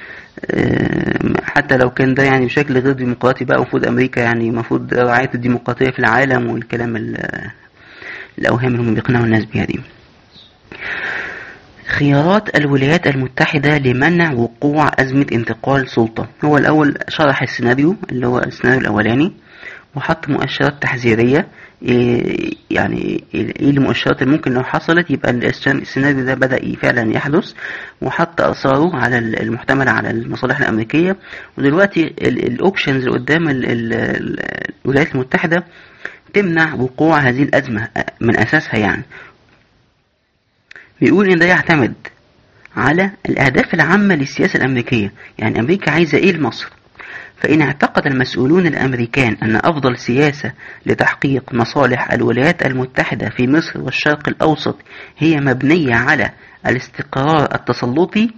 حتى 1.44 1.78
لو 1.78 1.90
كان 1.90 2.14
ده 2.14 2.24
يعني 2.24 2.46
بشكل 2.46 2.78
غير 2.80 2.92
ديمقراطي 2.94 3.46
بقى 3.46 3.58
المفروض 3.58 3.86
أمريكا 3.86 4.20
يعني 4.22 4.50
المفروض 4.50 4.94
رعاية 4.94 5.30
الديمقراطية 5.36 5.92
في 5.92 6.00
العالم 6.00 6.50
والكلام 6.50 6.96
ال- 6.96 7.50
الأوهام 8.40 8.68
اللي 8.76 8.82
هم 8.90 8.94
بيقنعوا 8.94 9.26
الناس 9.26 9.46
بيها 9.46 9.66
دي. 9.66 9.80
خيارات 11.88 12.58
الولايات 12.58 13.08
المتحدة 13.08 13.78
لمنع 13.78 14.34
وقوع 14.34 14.92
أزمة 15.00 15.26
انتقال 15.32 15.90
سلطة. 15.90 16.28
هو 16.46 16.58
الأول 16.58 16.98
شرح 17.10 17.42
السيناريو 17.42 17.96
اللي 18.12 18.28
هو 18.28 18.40
السيناريو 18.40 18.82
الأولاني 18.82 19.34
وحط 19.96 20.30
مؤشرات 20.30 20.82
تحذيرية 20.82 21.48
يعني 22.72 23.24
إيه 23.34 23.70
المؤشرات 23.70 24.22
اللي 24.22 24.34
ممكن 24.34 24.54
لو 24.54 24.64
حصلت؟ 24.64 25.12
يبقى 25.12 25.32
السيناريو 25.32 26.26
ده 26.26 26.34
بدأ 26.34 26.76
فعلا 26.82 27.14
يحدث 27.16 27.54
وحط 28.02 28.42
آثاره 28.42 28.96
على 28.96 29.18
ال- 29.18 29.42
المحتملة 29.42 29.92
على 29.92 30.10
المصالح 30.12 30.60
الأمريكية. 30.60 31.16
ودلوقتي 31.58 32.02
الأوبشنز 32.22 33.04
اللي 33.08 33.20
قدام 33.20 33.50
ال- 33.50 33.66
ال- 33.66 33.94
ال- 33.94 34.40
الولايات 34.86 35.16
المتحدة 35.16 35.64
تمنع 36.34 36.74
وقوع 36.74 37.18
هذه 37.20 37.44
الأزمة 37.44 37.88
من 38.22 38.38
أساسها 38.38 38.78
يعني. 38.78 39.04
بيقول 41.02 41.30
إن 41.32 41.40
ده 41.40 41.46
يعتمد 41.46 41.94
على 42.76 43.12
الأهداف 43.30 43.74
العامة 43.74 44.16
للسياسة 44.16 44.58
الأمريكية. 44.58 45.12
يعني 45.40 45.60
أمريكا 45.60 45.92
عايزة 45.92 46.18
إيه 46.18 46.32
لمصر؟ 46.32 46.70
فإن 47.42 47.62
اعتقد 47.62 48.08
المسؤولون 48.08 48.68
الأمريكان 48.68 49.38
أن 49.44 49.56
أفضل 49.56 49.98
سياسة 49.98 50.52
لتحقيق 50.86 51.54
مصالح 51.54 52.12
الولايات 52.14 52.66
المتحدة 52.66 53.30
في 53.30 53.48
مصر 53.48 53.82
والشرق 53.82 54.30
الأوسط 54.30 54.76
هي 55.18 55.38
مبنية 55.38 55.96
على 55.96 56.30
الاستقرار 56.68 57.56
التسلطي 57.56 58.30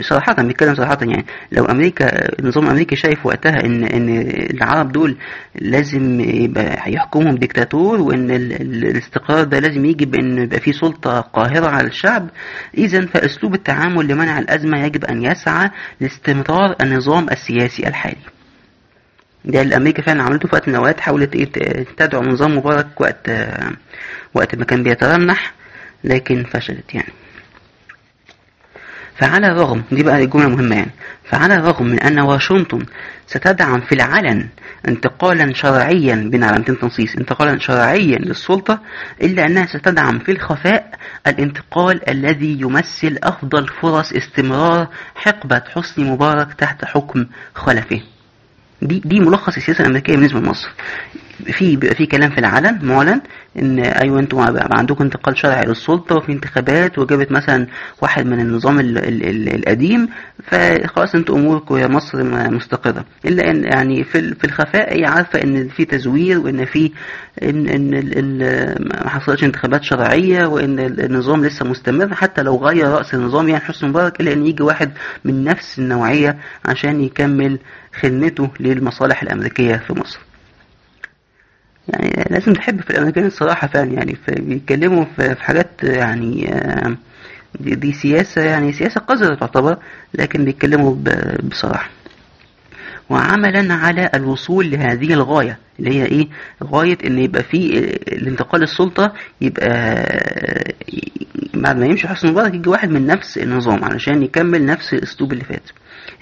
صراحة 0.00 0.42
بيتكلم 0.42 0.74
صراحة 0.74 0.98
يعني 1.00 1.24
لو 1.52 1.64
أمريكا 1.64 2.38
النظام 2.40 2.64
الأمريكي 2.64 2.96
شايف 2.96 3.26
وقتها 3.26 3.64
إن 3.64 3.84
إن 3.84 4.08
العرب 4.54 4.92
دول 4.92 5.16
لازم 5.60 6.20
يبقى 6.20 6.76
هيحكمهم 6.80 7.34
ديكتاتور 7.34 8.00
وإن 8.00 8.30
ال- 8.30 8.52
ال- 8.52 8.84
الاستقرار 8.84 9.44
ده 9.44 9.58
لازم 9.58 9.84
يجي 9.84 10.04
بإن 10.04 10.38
يبقى 10.38 10.60
في 10.60 10.72
سلطة 10.72 11.20
قاهرة 11.20 11.66
على 11.66 11.86
الشعب 11.86 12.28
إذا 12.78 13.06
فأسلوب 13.06 13.54
التعامل 13.54 14.08
لمنع 14.08 14.38
الأزمة 14.38 14.84
يجب 14.84 15.04
أن 15.04 15.22
يسعى 15.22 15.70
لاستمرار 16.00 16.76
النظام 16.82 17.26
السياسي 17.30 17.88
الحالي. 17.88 18.16
ده 19.44 19.62
اللي 19.62 19.76
أمريكا 19.76 20.02
فعلا 20.02 20.22
عملته 20.22 20.48
في 20.48 20.54
وقت 20.54 20.68
من 20.68 20.74
الأوقات 20.74 21.00
حاولت 21.00 21.34
إيه 21.34 21.44
ت- 21.44 21.88
تدعم 21.96 22.28
نظام 22.28 22.56
مبارك 22.56 23.00
وقت 23.00 23.30
وقت 24.34 24.54
ما 24.54 24.64
كان 24.64 24.82
بيترنح 24.82 25.52
لكن 26.04 26.44
فشلت 26.44 26.94
يعني. 26.94 27.12
فعلى 29.16 29.46
الرغم 29.46 29.82
دي 29.92 30.02
بقى 30.02 30.24
الجملة 30.24 30.48
مهمة 30.48 30.76
يعني 30.76 30.90
فعلى 31.24 31.54
الرغم 31.54 31.86
من 31.86 32.00
أن 32.00 32.18
واشنطن 32.20 32.86
ستدعم 33.26 33.80
في 33.80 33.92
العلن 33.94 34.48
انتقالا 34.88 35.52
شرعيا 35.54 36.14
بين 36.32 36.44
علامتين 36.44 36.78
تنصيص 36.78 37.16
انتقالا 37.16 37.58
شرعيا 37.58 38.18
للسلطة 38.18 38.80
إلا 39.22 39.46
أنها 39.46 39.66
ستدعم 39.66 40.18
في 40.18 40.32
الخفاء 40.32 40.90
الانتقال 41.26 42.08
الذي 42.10 42.60
يمثل 42.60 43.18
أفضل 43.22 43.68
فرص 43.68 44.12
استمرار 44.12 44.88
حقبة 45.14 45.62
حسني 45.74 46.10
مبارك 46.10 46.54
تحت 46.54 46.84
حكم 46.84 47.26
خلفه 47.54 48.00
دي 48.82 49.02
دي 49.04 49.20
ملخص 49.20 49.56
السياسة 49.56 49.80
الأمريكية 49.80 50.12
بالنسبة 50.14 50.40
لمصر. 50.40 50.68
في 51.52 51.76
بيبقى 51.76 51.94
في 51.96 52.06
كلام 52.06 52.30
في 52.30 52.38
العلن 52.38 52.78
معلن 52.82 53.20
إن 53.58 53.78
أيوه 53.78 54.18
أنتوا 54.20 54.44
عندكم 54.78 55.04
انتقال 55.04 55.38
شرعي 55.38 55.64
للسلطة 55.66 56.16
وفي 56.16 56.32
انتخابات 56.32 56.98
وجابت 56.98 57.32
مثلا 57.32 57.66
واحد 58.02 58.26
من 58.26 58.40
النظام 58.40 58.80
ال 58.80 58.98
ال 58.98 59.22
ال 59.22 59.54
القديم 59.54 60.08
فخلاص 60.44 61.14
أنتوا 61.14 61.36
اموركم 61.36 61.76
يا 61.76 61.86
مصر 61.86 62.24
مستقرة. 62.50 63.04
إلا 63.24 63.50
إن 63.50 63.64
يعني 63.64 64.04
في 64.04 64.34
في 64.34 64.44
الخفاء 64.44 64.98
هي 65.00 65.04
عارفة 65.06 65.42
إن 65.42 65.68
في 65.68 65.84
تزوير 65.84 66.38
وإن 66.38 66.64
في 66.64 66.90
ان 67.42 67.68
إن 67.68 68.38
ما 69.02 69.08
حصلتش 69.08 69.44
انتخابات 69.44 69.82
شرعية 69.84 70.46
وإن 70.46 70.78
ال- 70.80 71.00
النظام 71.04 71.44
لسه 71.44 71.64
مستمر 71.66 72.14
حتى 72.14 72.42
لو 72.42 72.56
غير 72.56 72.88
رأس 72.88 73.14
النظام 73.14 73.48
يعني 73.48 73.64
حسني 73.64 73.88
مبارك 73.90 74.20
إلا 74.20 74.32
إن 74.32 74.46
يجي 74.46 74.62
واحد 74.62 74.90
من 75.24 75.44
نفس 75.44 75.78
النوعية 75.78 76.38
عشان 76.64 77.00
يكمل 77.00 77.58
خدمته 78.00 78.50
للمصالح 78.60 79.22
الأمريكية 79.22 79.76
في 79.76 79.92
مصر. 79.92 80.18
يعني 81.88 82.24
لازم 82.30 82.52
تحب 82.52 82.80
في 82.80 82.90
الامريكان 82.90 83.26
الصراحة 83.26 83.68
فعلا 83.68 83.92
يعني 83.92 84.16
بيتكلموا 84.28 85.04
في 85.16 85.34
حاجات 85.40 85.68
يعني 85.82 86.54
آه، 86.54 86.96
دي, 87.60 87.74
دي 87.74 87.92
سياسة 87.92 88.42
يعني 88.42 88.72
سياسة 88.72 89.00
قذرة 89.00 89.34
تعتبر 89.34 89.76
لكن 90.14 90.44
بيتكلموا 90.44 90.94
ب- 90.94 91.48
بصراحة. 91.48 91.90
وعملا 93.10 93.74
على 93.74 94.10
الوصول 94.14 94.70
لهذه 94.70 95.12
الغاية 95.12 95.58
اللي 95.78 95.90
هي 96.00 96.04
إيه؟ 96.06 96.28
غاية 96.64 96.98
إن 97.06 97.18
يبقى 97.18 97.42
في 97.42 97.56
الانتقال 98.12 98.62
السلطة 98.62 99.12
يبقى 99.40 99.70
بعد 101.54 101.76
ما 101.78 101.86
يمشي 101.86 102.08
حسني 102.08 102.30
مبارك 102.30 102.54
يجي 102.54 102.68
واحد 102.68 102.88
من 102.90 103.06
نفس 103.06 103.38
النظام 103.38 103.84
علشان 103.84 104.22
يكمل 104.22 104.66
نفس 104.66 104.92
الأسلوب 104.94 105.32
اللي 105.32 105.44
فات. 105.44 105.62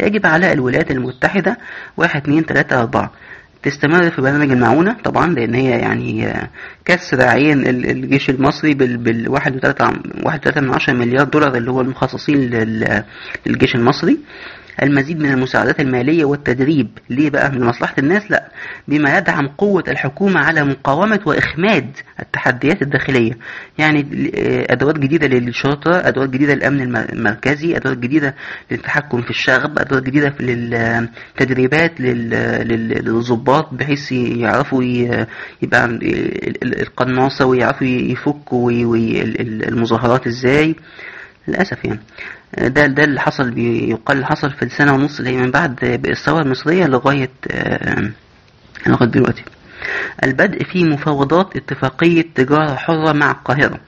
يجب 0.01 0.27
على 0.27 0.53
الولايات 0.53 0.91
المتحدة 0.91 1.57
واحد 1.97 2.21
اتنين 2.23 2.47
تلاتة 2.47 2.81
أربعة. 2.81 3.13
تستمر 3.63 4.11
في 4.11 4.23
برنامج 4.23 4.51
المعونة 4.53 4.97
طبعا 5.05 5.27
لأن 5.35 5.55
هي 5.55 5.71
يعني 5.71 6.33
كسر 6.85 7.23
عين 7.23 7.67
ال- 7.67 7.91
الجيش 7.91 8.31
المصري 8.31 8.75
بال 8.75 8.97
بال 8.97 9.29
1.3 9.29 10.61
من 10.61 10.71
عشرة 10.75 10.93
مليار 10.95 11.25
دولار 11.27 11.57
اللي 11.57 11.71
هو 11.71 11.81
المخصصين 11.81 12.37
لل- 12.37 13.05
للجيش 13.47 13.75
المصري. 13.75 14.19
المزيد 14.83 15.19
من 15.21 15.31
المساعدات 15.31 15.81
المالية 15.81 16.25
والتدريب. 16.25 16.89
ليه 17.11 17.31
بقى؟ 17.31 17.51
من 17.53 17.65
مصلحة 17.65 17.95
الناس؟ 17.99 18.31
لا. 18.31 18.49
بما 18.89 19.19
يدعم 19.19 19.49
قوة 19.49 19.85
الحكومة 19.89 20.41
على 20.41 20.65
مقاومة 20.65 21.21
وإخماد 21.27 21.91
التحديات 22.21 22.83
الداخلية. 22.83 23.33
يعني 23.79 24.07
أدوات 24.71 24.99
جديدة 24.99 25.27
للشرطة 25.27 26.09
أدوات 26.09 26.31
جديدة 26.31 26.55
للأمن 26.55 26.81
الم- 26.81 26.97
المركزي 26.97 27.77
أدوات 27.77 27.99
جديدة 27.99 28.35
للتحكم 28.71 29.23
في 29.23 29.31
الشغب 29.31 29.79
أدوات 29.79 30.03
جديدة 30.03 30.35
للتدريبات 30.41 32.01
لل- 32.01 32.31
لل- 32.69 33.05
للضباط 33.05 33.75
بحيث 33.75 34.13
يعرفوا 34.13 34.83
يبقى 35.63 35.99
القناصة 36.63 37.47
ويعرفوا 37.47 37.87
يفكوا 37.87 38.73
المظاهرات 39.69 40.27
إزاي. 40.27 40.75
للأسف 41.49 41.85
يعني. 41.85 42.01
ده 42.59 42.87
ده 42.87 43.05
اللي 43.05 43.21
حصل 43.21 43.51
بيقال 43.51 44.25
حصل 44.25 44.51
في 44.51 44.63
السنة 44.65 44.95
ونص 44.95 45.19
اللي 45.19 45.37
من 45.37 45.51
بعد 45.51 45.85
الثورة 45.85 46.43
المصرية 46.43 46.87
لغاية 46.87 47.31
آه، 47.51 48.11
لغاية 48.87 49.09
دلوقتي. 49.11 49.45
البدء 50.25 50.65
في 50.65 50.85
مفاوضات 50.85 51.57
اتفاقية 51.57 52.25
تجارة 52.35 52.75
حرة 52.75 53.13
مع 53.13 53.31
القاهرة. 53.31 53.81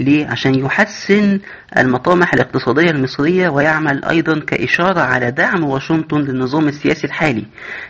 ليه؟ 0.00 0.26
عشان 0.26 0.54
يحسن 0.54 1.40
المطامح 1.78 2.34
الاقتصادية 2.34 2.90
المصرية 2.90 3.48
ويعمل 3.48 4.04
أيضا 4.04 4.40
كإشارة 4.40 5.00
على 5.00 5.30
دعم 5.30 5.64
واشنطن 5.64 6.20
للنظام 6.20 6.68
السياسي 6.68 7.06
الحالي 7.06 7.44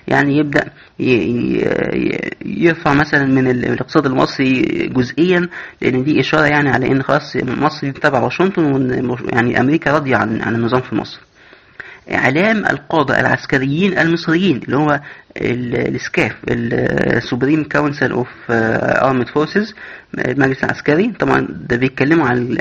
يعني 0.09 0.37
يبدأ 0.39 0.65
يرفع 2.45 2.93
مثلا 2.95 3.27
من 3.27 3.49
الاقتصاد 3.51 4.07
المصري 4.07 4.63
جزئيا 4.97 5.49
لأن 5.83 6.05
دي 6.05 6.21
إشارة 6.21 6.45
يعني 6.47 6.69
على 6.71 6.87
أن 6.87 7.03
خلاص 7.03 7.37
مصر 7.37 7.91
تبع 7.91 8.21
واشنطن 8.21 8.65
وأن 8.65 9.17
يعني 9.33 9.61
أمريكا 9.61 9.91
راضية 9.93 10.17
عن 10.17 10.55
النظام 10.55 10.81
في 10.81 10.95
مصر 10.95 11.21
إعلام 12.13 12.67
القادة 12.67 13.21
العسكريين 13.21 13.99
المصريين 13.99 14.57
اللي 14.65 14.77
هو 14.77 15.01
ال 15.41 15.59
SCAF 15.59 16.33
ال 16.49 16.63
Supreme 16.63 17.65
Council 17.73 18.11
of 18.13 18.29
Armed 18.51 19.29
Forces 19.29 19.75
المجلس 20.19 20.65
العسكري 20.65 21.13
طبعا 21.21 21.47
ده 21.51 21.77
بيتكلموا 21.77 22.27
عن 22.29 22.57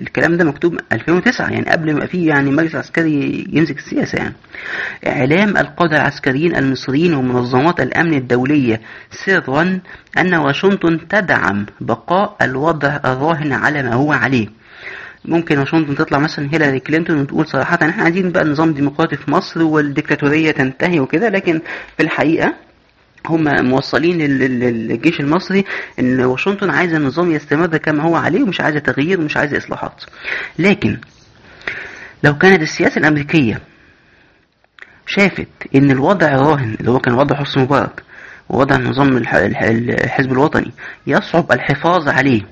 الكلام 0.00 0.36
ده 0.36 0.44
مكتوب 0.44 0.76
2009 0.92 1.50
يعني 1.50 1.70
قبل 1.70 1.94
ما 1.94 2.06
في 2.06 2.24
يعني 2.26 2.50
مجلس 2.50 2.74
عسكري 2.74 3.46
يمسك 3.52 3.78
السياسة 3.78 4.18
يعني. 4.18 4.34
إعلام 5.06 5.56
القادة 5.56 5.96
العسكريين 5.96 6.56
المصريين 6.56 7.14
ومنظمات 7.14 7.80
الأمن 7.80 8.14
الدولية 8.14 8.80
سرا 9.10 9.80
أن 10.18 10.34
واشنطن 10.34 11.08
تدعم 11.08 11.66
بقاء 11.80 12.36
الوضع 12.42 12.96
الراهن 13.04 13.52
على 13.52 13.82
ما 13.82 13.94
هو 13.94 14.12
عليه. 14.12 14.48
ممكن 15.26 15.58
واشنطن 15.58 15.94
تطلع 15.94 16.18
مثلا 16.18 16.48
هيلاري 16.54 16.80
كلينتون 16.80 17.20
وتقول 17.20 17.46
صراحة 17.46 17.78
إحنا 17.82 18.02
عايزين 18.02 18.32
بقى 18.32 18.44
نظام 18.44 18.72
ديمقراطي 18.72 19.16
في 19.16 19.30
مصر 19.30 19.62
والديكتاتورية 19.62 20.50
تنتهي 20.50 21.00
وكده 21.00 21.28
لكن 21.28 21.60
في 21.96 22.02
الحقيقة 22.02 22.54
هم 23.26 23.64
موصلين 23.64 24.18
للجيش 24.18 25.20
المصري 25.20 25.64
إن 25.98 26.20
واشنطن 26.20 26.70
عايزة 26.70 26.96
النظام 26.96 27.32
يستمر 27.32 27.76
كما 27.76 28.02
هو 28.02 28.16
عليه 28.16 28.42
ومش 28.42 28.60
عايزة 28.60 28.78
تغيير 28.78 29.20
ومش 29.20 29.36
عايزة 29.36 29.58
إصلاحات. 29.58 30.04
لكن 30.58 30.98
لو 32.24 32.38
كانت 32.38 32.62
السياسة 32.62 32.98
الأمريكية 32.98 33.60
شافت 35.06 35.48
إن 35.74 35.90
الوضع 35.90 36.32
راهن 36.36 36.76
اللي 36.80 36.90
هو 36.90 36.98
كان 36.98 37.14
وضع 37.14 37.36
حسني 37.36 37.62
مبارك 37.62 38.02
ووضع 38.48 38.76
نظام 38.76 39.16
الحزب 39.16 40.32
الوطني 40.32 40.70
يصعب 41.06 41.52
الحفاظ 41.52 42.08
عليه 42.08 42.42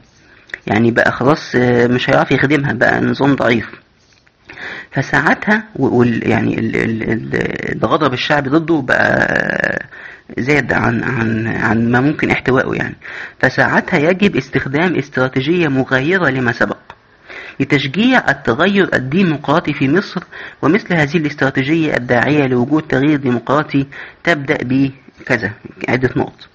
يعني 0.67 0.91
بقى 0.91 1.13
خلاص 1.13 1.55
آه، 1.55 1.87
مش 1.87 2.11
هيعرف 2.11 2.31
يخدمها 2.31 2.73
بقى 2.73 3.01
نظام 3.01 3.35
ضعيف. 3.35 3.67
فساعتها 4.93 5.65
وال 5.77 6.31
يعني 6.31 6.57
الغضب 7.73 8.13
الشعبي 8.13 8.51
ضده 8.51 8.81
بقى 8.81 9.87
زاد 10.39 10.73
عن 10.73 11.05
عن 11.05 11.47
عن 11.47 11.91
ما 11.91 12.01
ممكن 12.01 12.31
احتوائه 12.31 12.75
يعني. 12.77 12.95
فساعتها 13.41 13.99
يجب 13.99 14.37
استخدام 14.37 14.97
استراتيجية 14.97 15.69
مغايرة 15.69 16.29
لما 16.31 16.53
سبق 16.53 16.77
لتشجيع 17.61 18.31
التغير 18.31 18.95
الديمقراطي 18.95 19.73
في 19.75 19.89
مصر 19.89 20.23
ومثل 20.63 20.95
هذه 20.95 21.17
الاستراتيجية 21.17 21.97
الداعية 21.97 22.47
لوجود 22.47 22.83
تغيير 22.83 23.17
ديمقراطي 23.17 23.87
تبدأ 24.25 24.59
بكذا 24.63 25.53
عدة 25.89 26.11
نقط. 26.17 26.49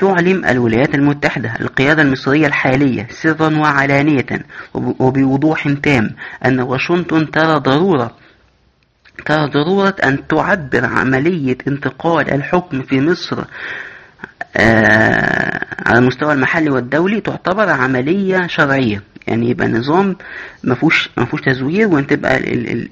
تعلم 0.00 0.44
الولايات 0.44 0.94
المتحدة 0.94 1.54
القيادة 1.60 2.02
المصرية 2.02 2.46
الحالية 2.46 3.06
سرا 3.10 3.58
وعلانية 3.58 4.26
وبوضوح 4.74 5.68
تام 5.82 6.10
أن 6.44 6.60
واشنطن 6.60 7.30
ترى 7.30 7.58
ضرورة 7.58 8.16
ترى 9.26 9.50
ضرورة 9.50 9.96
أن 10.04 10.26
تعبر 10.28 10.84
عملية 10.84 11.58
انتقال 11.68 12.30
الحكم 12.34 12.82
في 12.82 13.00
مصر 13.00 13.44
آه 14.56 15.60
على 15.86 15.98
المستوى 15.98 16.32
المحلي 16.32 16.70
والدولي 16.70 17.20
تعتبر 17.20 17.68
عملية 17.68 18.46
شرعية. 18.46 19.02
يعني 19.26 19.50
يبقى 19.50 19.68
نظام 19.68 20.16
ما 20.64 20.74
فيهوش 20.74 21.10
تزوير 21.46 21.88
وإن 21.88 22.06
تبقى 22.06 22.36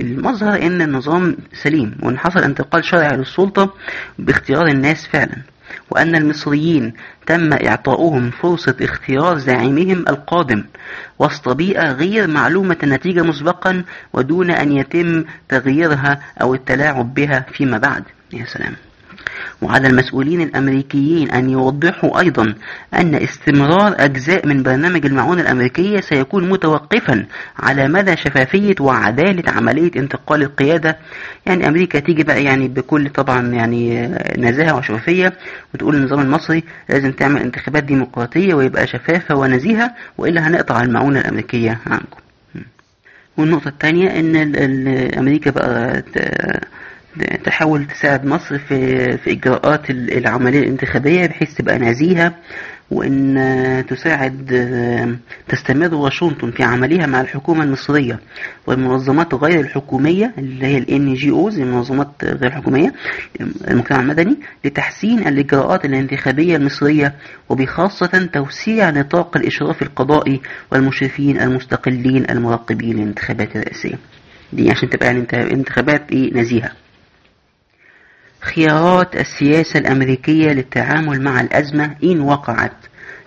المظهر 0.01 0.63
إن 0.63 0.83
النظام 0.83 1.37
سليم 1.63 1.95
وإن 2.03 2.19
حصل 2.19 2.39
انتقال 2.41 2.85
شرعي 2.85 3.17
للسلطة 3.17 3.75
باختيار 4.19 4.67
الناس 4.67 5.07
فعلا. 5.07 5.37
وأن 5.91 6.15
المصريين 6.15 6.93
تم 7.27 7.53
إعطاؤهم 7.53 8.31
فرصة 8.31 8.77
اختيار 8.81 9.39
زعيمهم 9.39 10.05
القادم 10.09 10.65
وسط 11.19 11.49
بيئة 11.49 11.93
غير 11.93 12.27
معلومة 12.27 12.77
النتيجة 12.83 13.23
مسبقا 13.23 13.85
ودون 14.13 14.51
أن 14.51 14.73
يتم 14.73 15.25
تغييرها 15.49 16.21
أو 16.43 16.55
التلاعب 16.55 17.15
بها 17.15 17.47
فيما 17.53 17.79
بعد. 17.79 18.05
يا 18.33 18.45
سلام. 18.45 18.88
وعلى 19.63 19.89
المسؤولين 19.89 20.41
الأمريكيين 20.41 21.31
أن 21.31 21.51
يوضحوا 21.51 22.21
أيضا 22.21 22.55
أن 22.95 23.15
استمرار 23.15 23.95
أجزاء 23.99 24.47
من 24.47 24.63
برنامج 24.63 25.07
المعونة 25.07 25.41
الأمريكية 25.43 26.01
سيكون 26.01 26.49
متوقفا 26.49 27.27
على 27.59 27.89
مدى 27.89 28.17
شفافية 28.17 28.75
وعدالة 28.81 29.51
عملية 29.53 29.91
انتقال 29.97 30.43
القيادة. 30.43 30.97
يعني 31.47 31.69
أمريكا 31.69 31.99
تيجي 31.99 32.23
بقى 32.23 32.45
يعني 32.45 32.69
بكل 32.69 33.09
طبعا 33.11 33.47
يعني 33.49 34.09
نزاهة 34.39 34.77
وشفافية 34.77 35.33
وتقول 35.75 35.95
النظام 35.97 36.21
المصري 36.21 36.65
لازم 36.89 37.13
تعمل 37.13 37.41
انتخابات 37.41 37.85
ديمقراطية 37.85 38.55
ويبقى 38.55 38.87
شفافة 38.87 39.35
ونزيهة 39.35 39.91
وإلا 40.19 40.49
هنقطع 40.49 40.83
المعونة 40.83 41.21
الأمريكية 41.21 41.79
عنكم. 41.87 42.21
والنقطة 43.37 43.69
الثانية 43.69 44.09
إن 44.21 44.37
أمريكا 45.19 45.51
بقى 45.51 46.03
تحاول 47.45 47.87
تساعد 47.87 48.27
مصر 48.27 48.59
في 48.59 48.97
في 49.19 49.33
إجراءات 49.33 49.91
العملية 49.91 50.59
الانتخابية 50.59 51.27
بحيث 51.27 51.55
تبقى 51.55 51.79
نزيهة 51.79 52.35
وإن 52.91 53.85
تساعد 53.89 54.47
تستمر 55.49 55.95
واشنطن 55.95 56.51
في 56.51 56.63
عملها 56.63 57.07
مع 57.07 57.21
الحكومة 57.21 57.65
المصرية 57.65 58.19
والمنظمات 58.67 59.35
غير 59.35 59.61
الحكومية 59.61 60.33
اللي 60.39 60.67
هي 60.67 60.79
ال 60.79 60.85
NGOs 60.87 61.59
المنظمات 61.59 62.09
غير 62.25 62.47
الحكومية 62.47 62.93
المجتمع 63.69 64.01
المدني 64.01 64.37
لتحسين 64.65 65.19
الإجراءات 65.29 65.85
الانتخابية 65.85 66.57
المصرية 66.57 67.15
وبخاصة 67.49 68.29
توسيع 68.33 68.91
نطاق 68.91 69.37
الإشراف 69.37 69.83
القضائي 69.83 70.41
والمشرفين 70.73 71.41
المستقلين 71.41 72.31
المراقبين 72.31 72.97
للانتخابات 72.97 73.57
الرئاسية. 73.57 73.99
دي 74.53 74.71
عشان 74.71 74.91
تبقى 74.91 75.07
يعني 75.07 75.27
انتخابات 75.53 76.13
إيه 76.13 76.35
نزيهة. 76.35 76.71
خيارات 78.41 79.17
السياسة 79.17 79.79
الأمريكية 79.79 80.53
للتعامل 80.53 81.23
مع 81.23 81.41
الأزمة 81.41 81.91
إن 82.05 82.21
وقعت. 82.21 82.73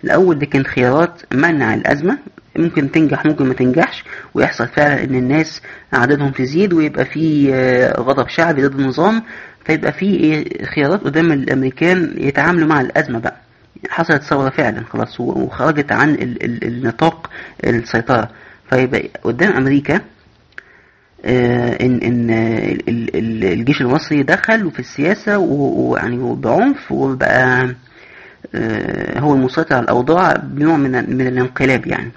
الأول 0.04 0.40
دي 0.40 0.46
كانت 0.46 0.68
خيارات 0.68 1.22
منع 1.34 1.74
الأزمة. 1.74 2.18
ممكن 2.56 2.92
تنجح 2.92 3.26
ممكن 3.26 3.46
ما 3.46 3.54
تنجحش. 3.54 4.04
ويحصل 4.34 4.68
فعلا 4.68 5.04
إن 5.04 5.16
الناس 5.16 5.62
عددهم 5.94 6.32
تزيد 6.32 6.74
ويبقى 6.74 7.06
في 7.06 7.54
آه، 7.54 8.00
غضب 8.02 8.28
شعبي 8.30 8.68
ضد 8.68 8.80
النظام. 8.80 9.24
فيبقى 9.66 9.92
في 9.92 10.06
إيه، 10.06 10.66
خيارات 10.66 11.02
قدام 11.04 11.32
الأمريكان 11.32 12.14
يتعاملوا 12.18 12.68
مع 12.68 12.82
الأزمة 12.82 13.20
بقى. 13.20 13.38
حصلت 13.90 14.22
ثورة 14.24 14.50
فعلا 14.50 14.84
خلاص 14.90 15.20
وخرجت 15.20 15.92
عن 15.92 16.18
النطاق 16.64 17.30
السيطرة. 17.64 18.30
فيبقى 18.70 19.10
قدام 19.24 19.54
أمريكا 19.54 19.96
آه، 19.96 20.02
ان 21.26 22.00
إن 22.04 22.30
الجيش 23.44 23.82
المصري 23.82 24.24
دخل 24.24 24.72
في 24.72 24.80
السياسة 24.80 25.38
ويعني 25.38 26.36
بعنف 26.36 26.92
وبقى 26.92 27.70
آه، 28.56 29.20
هو 29.20 29.34
المسيطر 29.34 29.76
على 29.76 29.84
الأوضاع 29.84 30.34
بنوع 30.44 30.78
من 30.78 30.92
من 31.18 31.28
الانقلاب 31.28 31.88
يعني. 31.88 32.12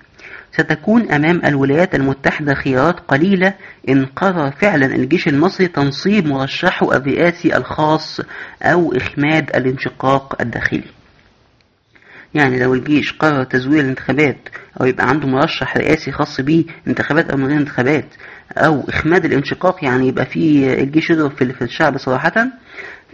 ستكون 0.52 1.10
أمام 1.12 1.40
الولايات 1.44 1.94
المتحدة 1.94 2.54
خيارات 2.54 3.00
قليلة 3.08 3.54
إن 3.88 4.06
قرر 4.06 4.50
فعلا 4.50 4.86
الجيش 4.86 5.28
المصري 5.28 5.66
تنصيب 5.68 6.26
مرشحه 6.26 6.96
الرئاسي 6.96 7.56
الخاص 7.56 8.20
أو 8.62 8.92
إخماد 8.96 9.56
الانشقاق 9.56 10.36
الداخلي. 10.42 10.84
يعني 12.34 12.58
لو 12.58 12.74
الجيش 12.74 13.12
قرر 13.12 13.44
تزوير 13.44 13.80
الانتخابات 13.80 14.36
أو 14.80 14.86
يبقى 14.86 15.08
عنده 15.08 15.28
مرشح 15.28 15.76
رئاسي 15.76 16.12
خاص 16.12 16.40
بيه 16.40 16.64
انتخابات 16.88 17.30
أو 17.30 17.36
من 17.36 17.46
غير 17.46 17.56
انتخابات 17.56 18.04
أو 18.56 18.84
إخماد 18.88 19.24
الانشقاق 19.24 19.84
يعني 19.84 20.08
يبقى 20.08 20.26
في 20.26 20.72
الجيش 20.82 21.10
يضرب 21.10 21.30
في 21.30 21.62
الشعب 21.64 21.98
صراحة. 21.98 22.46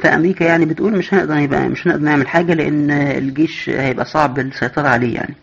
فأمريكا 0.02 0.44
يعني 0.44 0.64
بتقول 0.64 0.92
مش 0.98 1.14
هنقدر 1.14 1.36
يبقى 1.36 1.68
مش 1.68 1.86
هنقدر 1.86 2.02
نعمل 2.02 2.28
حاجة 2.28 2.54
لأن 2.54 2.90
الجيش 2.90 3.68
هيبقى 3.70 4.04
صعب 4.04 4.38
السيطرة 4.38 4.88
عليه 4.88 5.14
يعني. 5.14 5.34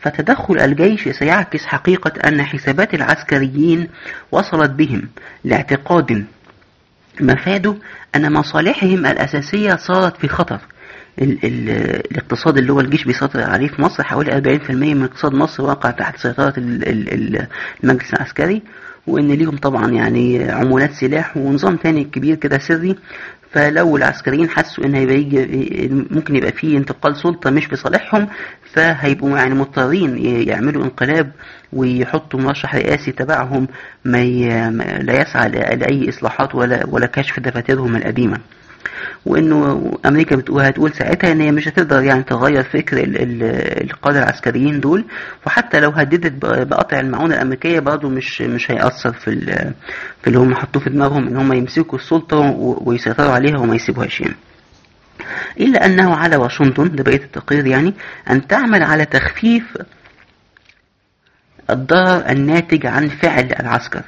فتدخل 0.00 0.60
الجيش 0.60 1.08
سيعكس 1.08 1.66
حقيقة 1.66 2.12
أن 2.28 2.42
حسابات 2.42 2.94
العسكريين 2.94 3.88
وصلت 4.32 4.70
بهم 4.70 5.08
لاعتقاد 5.44 6.24
مفاده 7.20 7.74
أن 8.16 8.32
مصالحهم 8.32 9.06
الأساسية 9.06 9.76
صارت 9.76 10.16
في 10.16 10.28
خطر. 10.28 10.60
ال 11.22 11.44
ال 11.44 11.70
الاقتصاد 12.10 12.58
اللي 12.58 12.72
هو 12.72 12.80
الجيش 12.80 13.04
بيسيطر 13.04 13.42
عليه 13.42 13.68
في 13.68 13.82
مصر 13.82 14.02
حوالي 14.02 14.58
40% 14.66 14.70
من 14.70 15.02
اقتصاد 15.02 15.32
مصر 15.34 15.62
واقع 15.62 15.90
تحت 15.90 16.18
سيطرة 16.18 16.54
ال 16.58 16.88
ال 17.12 17.46
المجلس 17.84 18.14
العسكري 18.14 18.62
وإن 19.06 19.28
ليهم 19.32 19.56
طبعا 19.56 19.90
يعني 19.90 20.50
عمولات 20.50 20.92
سلاح 20.92 21.36
ونظام 21.36 21.76
تاني 21.76 22.04
كبير 22.04 22.34
كده 22.34 22.58
سري. 22.58 22.96
فلو 23.52 23.96
العسكريين 23.96 24.48
حسوا 24.50 24.84
إن 24.84 24.94
هيبقى 24.94 25.14
يجي 25.14 25.88
ممكن 26.10 26.36
يبقى 26.36 26.52
فيه 26.52 26.78
انتقال 26.78 27.16
سلطة 27.16 27.50
مش 27.50 27.64
في 27.66 27.76
صالحهم 27.76 28.28
فهيبقوا 28.72 29.38
يعني 29.38 29.54
مضطرين 29.54 30.18
يعملوا 30.48 30.84
انقلاب 30.84 31.32
ويحطوا 31.72 32.40
مرشح 32.40 32.74
رئاسي 32.74 33.12
تبعهم 33.12 33.68
ما 34.04 34.24
لا 35.02 35.22
يسعى 35.22 35.48
لأي 35.48 36.08
إصلاحات 36.08 36.54
ولا 36.54 36.86
ولا 36.88 37.06
كشف 37.06 37.40
دفاترهم 37.40 37.96
القديمة. 37.96 38.38
وإنه 39.26 39.92
أمريكا 40.06 40.36
هتقول 40.58 40.92
ساعتها 40.92 41.32
إن 41.32 41.40
هي 41.40 41.52
مش 41.52 41.68
هتقدر 41.68 42.02
يعني 42.02 42.22
تغير 42.22 42.62
فكر 42.62 43.04
القادة 43.82 44.18
العسكريين 44.22 44.80
دول 44.80 45.04
وحتى 45.46 45.80
لو 45.80 45.90
هددت 45.90 46.32
بقطع 46.46 47.00
المعونة 47.00 47.34
الأمريكية 47.34 47.80
برضه 47.80 48.08
مش 48.08 48.40
مش 48.42 48.70
هيأثر 48.70 49.12
في 49.12 49.40
في 50.22 50.26
اللي 50.26 50.38
هم 50.38 50.54
حطوه 50.54 50.82
في 50.82 50.90
دماغهم 50.90 51.26
إن 51.28 51.36
هم 51.36 51.52
يمسكوا 51.52 51.98
السلطة 51.98 52.38
ويسيطروا 52.58 53.32
عليها 53.32 53.58
وما 53.58 53.74
يسيبوهاش 53.74 54.20
يعني. 54.20 54.34
إلا 55.60 55.86
أنه 55.86 56.14
على 56.14 56.36
واشنطن 56.36 56.96
ده 56.96 57.02
بقية 57.02 57.24
التقرير 57.24 57.66
يعني 57.66 57.94
أن 58.30 58.46
تعمل 58.46 58.82
على 58.82 59.04
تخفيف 59.04 59.76
الضرر 61.70 62.28
الناتج 62.30 62.86
عن 62.86 63.08
فعل 63.08 63.52
العسكر 63.60 64.02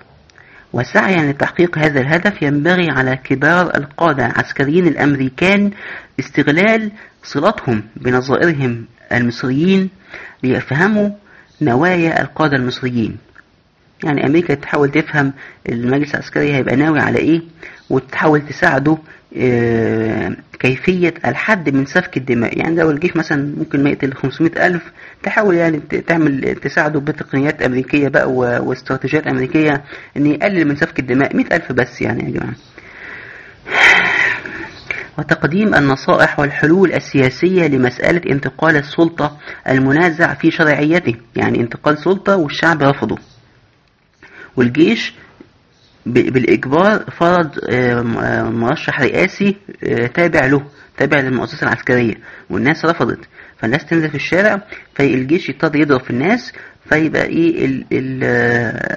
وسعيا 0.72 1.32
لتحقيق 1.32 1.78
هذا 1.78 2.00
الهدف 2.00 2.42
ينبغي 2.42 2.90
على 2.90 3.16
كبار 3.16 3.76
القادة 3.76 4.26
العسكريين 4.26 4.86
الأمريكان 4.86 5.70
استغلال 6.20 6.90
صلتهم 7.22 7.82
بنظائرهم 7.96 8.84
المصريين 9.12 9.90
ليفهموا 10.42 11.10
نوايا 11.62 12.22
القادة 12.22 12.56
المصريين. 12.56 13.16
يعني 14.04 14.26
أمريكا 14.26 14.54
تحاول 14.54 14.90
تفهم 14.90 15.32
المجلس 15.68 16.14
العسكري 16.14 16.54
هيبقى 16.54 16.76
ناوي 16.76 17.00
على 17.00 17.18
إيه 17.18 17.42
وتحاول 17.90 18.40
تساعده 18.48 18.98
كيفية 20.58 21.14
الحد 21.26 21.70
من 21.74 21.86
سفك 21.86 22.16
الدماء. 22.16 22.58
يعني 22.58 22.76
لو 22.76 22.90
الجيش 22.90 23.16
مثلا 23.16 23.54
ممكن 23.58 23.84
ما 23.84 23.90
يقتل 23.90 24.12
500 24.14 24.66
ألف 24.66 24.82
تحاول 25.22 25.54
يعني 25.54 25.78
تعمل 26.06 26.54
تساعده 26.54 27.00
بتقنيات 27.00 27.62
أمريكية 27.62 28.08
بقى 28.08 28.32
واستراتيجيات 28.32 29.26
أمريكية 29.26 29.84
إن 30.16 30.26
يقلل 30.26 30.68
من 30.68 30.76
سفك 30.76 30.98
الدماء. 30.98 31.36
100 31.36 31.46
ألف 31.52 31.72
بس 31.72 32.02
يعني 32.02 32.24
يا 32.24 32.30
جماعة. 32.30 32.54
وتقديم 35.18 35.74
النصائح 35.74 36.38
والحلول 36.40 36.92
السياسية 36.92 37.66
لمسألة 37.66 38.20
انتقال 38.32 38.76
السلطة 38.76 39.36
المنازع 39.68 40.34
في 40.34 40.50
شرعيته. 40.50 41.14
يعني 41.36 41.60
انتقال 41.60 41.98
سلطة 41.98 42.36
والشعب 42.36 42.82
رفضه. 42.82 43.18
والجيش 44.56 45.14
بالإجبار 46.06 47.04
فرض 47.10 47.50
مرشح 48.54 49.00
رئاسي 49.00 49.56
تابع 50.14 50.46
له 50.46 50.62
تابع 50.98 51.20
للمؤسسة 51.20 51.62
العسكرية. 51.66 52.14
والناس 52.50 52.84
رفضت. 52.84 53.18
فالناس 53.58 53.86
تنزل 53.86 54.08
في 54.08 54.14
الشارع 54.14 54.62
فالجيش 54.94 55.48
يضطر 55.48 55.76
يضرب 55.76 56.00
في 56.00 56.10
الناس 56.10 56.52
فيبقى 56.88 57.24
إيه 57.26 57.64
ال 57.66 57.84
ال 57.92 58.24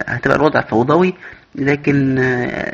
هتبقى 0.07 0.37
الوضع 0.37 0.61
فوضوي. 0.61 1.13
لكن 1.55 2.19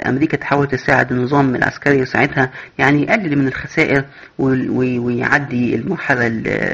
أمريكا 0.08 0.38
تحاول 0.38 0.68
تساعد 0.68 1.12
النظام 1.12 1.56
العسكري 1.56 2.06
ساعتها 2.06 2.52
يعني 2.78 3.04
يقلل 3.04 3.38
من 3.40 3.48
الخسائر 3.48 4.06
ويعدي 4.40 5.76
المرحلة 5.76 6.28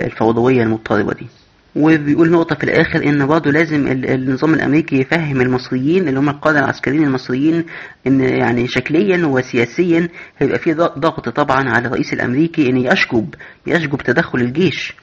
الفوضوية 0.05 0.64
المضطربة 0.64 1.14
دي. 1.14 1.28
وبيقول 1.76 2.32
نقطة 2.32 2.56
في 2.56 2.64
الآخر 2.64 3.04
إن 3.04 3.28
برضه 3.28 3.52
لازم 3.52 3.88
النظام 3.88 4.54
الأمريكي 4.54 4.96
يفهم 4.96 5.42
المصريين 5.42 6.08
اللي 6.08 6.20
هم 6.20 6.30
القادة 6.30 6.60
العسكريين 6.60 7.04
المصريين 7.04 7.66
إن 8.08 8.20
يعني 8.22 8.68
شكليا 8.68 9.26
وسياسيا 9.26 10.08
هيبقى 10.38 10.60
في 10.60 10.74
ضغط 10.74 11.30
طبعا 11.30 11.70
على 11.70 11.88
الرئيس 11.88 12.14
الأمريكي 12.14 12.70
إن 12.70 12.78
يشجب 12.78 13.36
يشجب 13.68 13.98
تدخل 13.98 14.40
الجيش. 14.42 14.94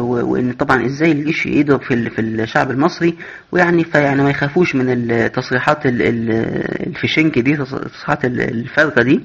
وإن 0.00 0.52
طبعا 0.52 0.86
إزاي 0.86 1.12
الجيش 1.12 1.46
يضرب 1.46 1.82
في 1.82 2.10
في 2.10 2.20
الشعب 2.20 2.70
المصري 2.70 3.14
ويعني 3.52 3.84
فيعني 3.84 4.22
ما 4.22 4.30
يخافوش 4.30 4.74
من 4.74 5.10
التصريحات 5.10 5.78
الفشنك 5.86 7.38
دي 7.38 7.52
التصريحات 7.52 8.24
الفارغة 8.24 9.02
دي. 9.02 9.20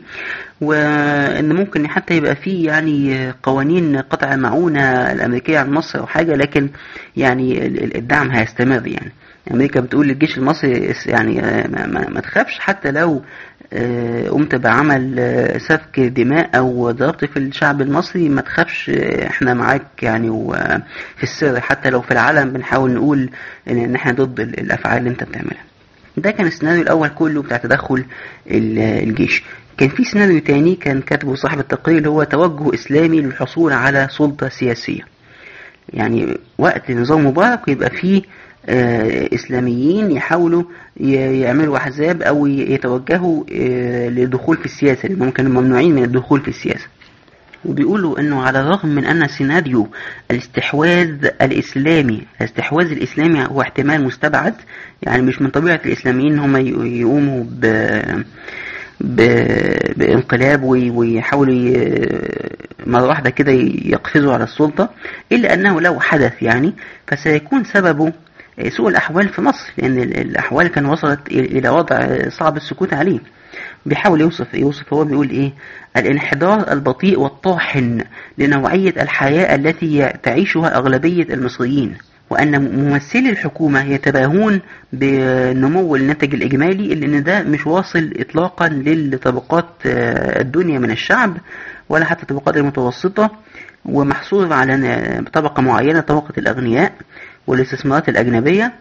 وإن 0.62 1.56
ممكن 1.56 1.88
حتى 1.88 2.18
يبقى 2.18 2.36
في 2.36 2.64
يعني 2.64 3.32
قوانين 3.44 3.98
قطع 3.98 4.34
المعونه 4.34 5.12
الأمريكية 5.12 5.60
عن 5.60 5.70
مصر 5.72 6.00
أو 6.00 6.06
حاجة 6.08 6.36
لكن 6.36 6.70
يعني 7.18 7.66
الدعم 7.98 8.32
هيستمر 8.32 8.88
يعني. 8.88 9.12
أمريكا 9.54 9.80
بتقول 9.80 10.08
للجيش 10.08 10.38
المصري 10.38 10.94
يعني 11.06 11.42
ما, 11.70 12.10
ما 12.10 12.20
تخافش 12.22 12.60
حتى 12.60 12.92
لو 12.92 13.22
قمت 14.32 14.56
بعمل 14.56 15.16
سفك 15.70 16.00
دماء 16.00 16.50
أو 16.58 16.92
ضربت 16.92 17.26
في 17.26 17.40
الشعب 17.40 17.82
المصري. 17.82 18.30
ما 18.30 18.42
تخافش 18.42 18.90
إحنا 19.28 19.54
معاك 19.54 20.04
يعني 20.04 20.30
وفي 20.30 21.24
السر. 21.24 21.60
حتى 21.62 21.90
لو 21.90 22.02
في 22.02 22.12
العالم 22.12 22.50
بنحاول 22.50 22.92
نقول 22.92 23.30
إن 23.70 23.96
إحنا 23.96 24.12
ضد 24.12 24.40
الأفعال 24.40 24.98
اللي 24.98 25.10
أنت 25.10 25.24
بتعملها. 25.24 25.64
ده 26.18 26.32
كان 26.32 26.48
السيناريو 26.48 26.82
الأول 26.82 27.10
كله 27.10 27.42
بتاع 27.42 27.58
تدخل 27.58 28.06
الجيش. 28.48 29.44
كان 29.78 29.90
في 29.90 30.04
سيناريو 30.04 30.40
تاني 30.40 30.76
كان 30.76 31.02
كاتبه 31.02 31.36
صاحب 31.36 31.60
التقرير 31.60 31.98
اللي 31.98 32.10
هو 32.10 32.24
توجه 32.24 32.74
إسلامي 32.74 33.22
للحصول 33.22 33.74
على 33.74 34.08
سلطة 34.18 34.50
سياسية. 34.50 35.02
يعني 35.94 36.38
وقت 36.58 36.92
نظام 36.92 37.26
مبارك 37.28 37.68
يبقى 37.68 37.90
فيه 37.90 38.22
إسلاميين 39.34 40.12
يحاولوا 40.12 40.64
يعملوا 41.00 41.78
أحزاب 41.78 42.22
أو 42.22 42.48
يتوجهوا 42.48 43.44
للدخول 44.10 44.58
في 44.58 44.66
السياسة 44.66 45.10
لأنهم 45.10 45.30
كانوا 45.32 45.62
ممنوعين 45.62 45.96
من 45.96 46.04
الدخول 46.04 46.42
في 46.42 46.48
السياسة. 46.48 46.86
وبيقولوا 47.66 48.20
أنه 48.20 48.42
على 48.44 48.60
الرغم 48.62 48.90
من 48.90 49.06
أن 49.06 49.28
سيناريو 49.28 49.88
الاستحواذ 50.32 51.26
الإسلامي 51.42 52.22
الاستحواذ 52.42 52.92
الإسلامي 52.92 53.46
هو 53.46 53.62
احتمال 53.62 54.04
مستبعد 54.04 54.54
يعني 55.04 55.22
مش 55.22 55.42
من 55.42 55.50
طبيعة 55.50 55.80
الإسلاميين 55.86 56.40
هم 56.40 56.58
يقوموا 56.86 57.44
ب 57.44 57.66
بانقلاب 59.98 60.64
ويحاولوا 60.64 61.86
مرة 62.88 63.06
واحدة 63.08 63.30
كده 63.30 63.52
يقفزوا 63.86 64.34
على 64.34 64.44
السلطة 64.44 64.90
إلا 65.32 65.54
أنه 65.54 65.82
لو 65.82 66.00
حدث 66.00 66.34
يعني 66.44 66.74
فسيكون 67.08 67.64
سببه 67.64 68.14
سوء 68.70 68.90
الأحوال 68.90 69.30
في 69.30 69.42
مصر 69.42 69.72
لأن 69.78 69.98
الأحوال 70.00 70.68
كان 70.68 70.86
وصلت 70.86 71.20
إلى 71.32 71.70
وضع 71.70 72.30
صعب 72.30 72.58
السكوت 72.58 72.94
عليه. 72.94 73.20
بيحاول 73.86 74.22
يوصف 74.22 74.54
يوصف 74.54 74.94
هو 74.94 75.04
بيقول 75.06 75.30
إيه؟ 75.30 75.52
الانحدار 75.98 76.72
البطيء 76.72 77.20
والطاحن 77.20 78.04
لنوعية 78.38 78.94
الحياة 79.02 79.56
التي 79.56 80.14
تعيشها 80.24 80.78
أغلبية 80.78 81.34
المصريين 81.34 81.98
وأن 82.30 82.76
ممثلي 82.76 83.30
الحكومة 83.30 83.84
يتباهون 83.86 84.62
بنمو 84.94 85.96
الناتج 85.96 86.34
الإجمالي 86.34 86.96
لأن 86.96 87.24
ده 87.24 87.44
مش 87.44 87.68
واصل 87.68 88.14
إطلاقا 88.18 88.68
للطبقات 88.70 89.66
الدنيا 89.86 90.80
من 90.80 90.92
الشعب 90.92 91.38
ولا 91.90 92.06
حتى 92.06 92.22
الطبقات 92.22 92.58
المتوسطة 92.58 93.30
ومحصور 93.86 94.54
على 94.54 95.24
طبقة 95.34 95.62
معينة 95.62 96.00
طبقة 96.00 96.34
الأغنياء. 96.38 96.94
والاستثمارات 97.48 98.10
الأجنبية. 98.10 98.74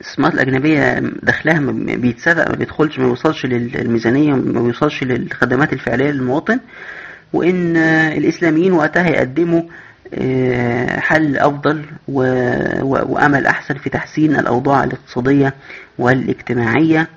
الإستثمارات 0.00 0.34
الأجنبية 0.34 0.98
دخلها 1.22 1.58
بيتسرق 1.96 2.48
ما 2.50 2.56
بيدخلش 2.56 2.98
ما 2.98 3.04
بيوصلش 3.04 3.46
للميزانية 3.46 4.32
ما 4.34 4.60
بيوصلش 4.60 5.02
للخدمات 5.04 5.72
الفعلية 5.72 6.10
للمواطن. 6.10 6.60
وإن 7.32 7.76
الإسلاميين 7.76 8.72
وقتها 8.72 9.08
يقدموا 9.08 9.62
حل 11.00 11.36
أفضل 11.36 11.84
وأمل 12.08 13.46
أحسن 13.46 13.74
في 13.74 13.90
تحسين 13.90 14.36
الأوضاع 14.36 14.84
الاقتصادية 14.84 15.54
والاجتماعية 15.98 17.08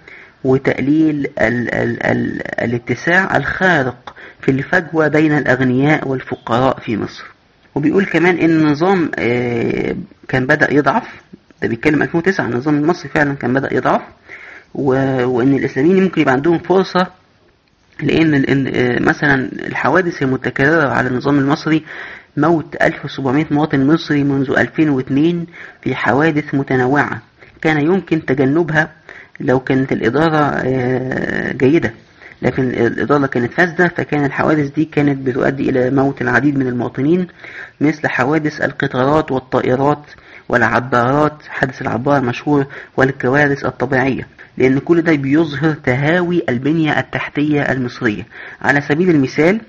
وتقليل 0.44 1.28
ال 1.42 1.74
ال 1.76 2.06
ال 2.06 2.42
الاتساع 2.64 3.38
الخارق 3.38 4.16
في 4.42 4.52
الفجوة 4.52 5.08
بين 5.08 5.38
الأغنياء 5.38 6.08
والفقراء 6.08 6.80
في 6.80 6.98
مصر. 6.98 7.31
وبيقول 7.76 8.06
كمان 8.06 8.38
إن 8.38 8.50
النظام 8.50 9.12
كان 10.28 10.46
بدأ 10.48 10.74
يضعف. 10.74 11.04
ده 11.62 11.68
بيتكلم 11.68 12.02
2009 12.02 12.46
النظام 12.46 12.76
المصري 12.76 13.10
فعلا 13.10 13.34
كان 13.34 13.54
بدأ 13.54 13.74
يضعف. 13.74 14.02
وإن 14.76 15.54
الإسلاميين 15.54 16.04
ممكن 16.04 16.22
يبقى 16.22 16.34
عندهم 16.34 16.60
فرصة 16.60 17.08
لأن 18.04 18.32
مثلا 19.06 19.50
الحوادث 19.68 20.24
المتكررة 20.24 20.90
على 20.90 21.08
النظام 21.08 21.40
المصري 21.40 21.84
موت 22.38 22.76
1700 22.82 23.46
مواطن 23.52 23.88
مصري 23.88 24.24
منذ 24.24 24.52
2002 24.58 25.46
في 25.82 25.96
حوادث 25.96 26.56
متنوعة. 26.56 27.22
كان 27.62 27.80
يمكن 27.82 28.26
تجنبها 28.26 28.92
لو 29.40 29.60
كانت 29.60 29.92
الإدارة 29.92 30.62
جيدة. 31.52 31.94
لكن 32.42 32.64
الإضالة 32.70 33.28
كانت 33.28 33.54
فاسدة 33.54 33.88
فكان 33.88 34.26
الحوادث 34.26 34.70
دي 34.74 34.86
كانت 34.86 35.28
بتؤدي 35.28 35.70
إلى 35.70 35.90
موت 35.90 36.22
العديد 36.22 36.58
من 36.58 36.68
المواطنين 36.68 37.28
مثل 37.82 38.08
حوادث 38.08 38.62
القطارات 38.62 39.32
والطائرات 39.32 40.04
والعبارات 40.50 41.38
حادث 41.50 41.82
العبارة 41.82 42.18
المشهور 42.18 42.66
والكوارث 42.98 43.66
الطبيعية 43.66 44.28
لأن 44.58 44.80
كل 44.80 45.02
ده 45.02 45.16
بيظهر 45.16 45.74
تهاوي 45.74 46.44
البنية 46.50 47.00
التحتية 47.00 47.62
المصرية. 47.62 48.24
على 48.62 48.82
سبيل 48.82 49.10
المثال 49.10 49.62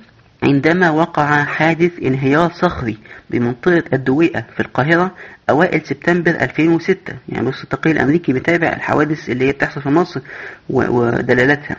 عندما 0.43 0.91
وقع 0.91 1.45
حادث 1.45 1.91
انهيار 2.03 2.51
صخري 2.53 2.99
بمنطقة 3.31 3.83
الدويقة 3.93 4.45
في 4.57 4.61
القاهرة 4.61 5.11
أوائل 5.51 5.81
سبتمبر 5.87 6.31
2006 6.31 6.97
يعني 7.29 7.47
بص 7.51 7.63
التقرير 7.63 7.97
الأمريكي 7.97 8.33
بتابع 8.33 8.69
الحوادث 8.69 9.31
اللي 9.31 9.49
هي 9.49 9.53
بتحصل 9.53 9.83
في 9.83 9.89
مصر 9.89 10.21
ودلالاتها. 10.71 11.77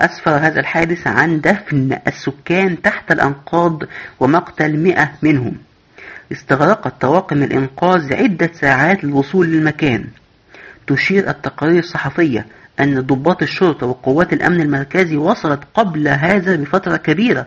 أسفر 0.00 0.30
هذا 0.36 0.60
الحادث 0.60 1.06
عن 1.06 1.40
دفن 1.40 1.98
السكان 2.06 2.82
تحت 2.82 3.12
الأنقاض 3.12 3.82
ومقتل 4.20 4.76
مئة 4.76 5.10
منهم. 5.22 5.54
استغرقت 6.32 7.00
طواقم 7.00 7.42
الإنقاذ 7.42 8.14
عدة 8.14 8.50
ساعات 8.52 9.04
للوصول 9.04 9.46
للمكان. 9.46 10.04
تشير 10.86 11.30
التقارير 11.30 11.78
الصحفية 11.78 12.46
أن 12.80 13.00
ضباط 13.00 13.42
الشرطة 13.42 13.86
وقوات 13.86 14.32
الأمن 14.32 14.60
المركزي 14.60 15.16
وصلت 15.16 15.60
قبل 15.74 16.08
هذا 16.08 16.56
بفترة 16.56 16.96
كبيرة 16.96 17.46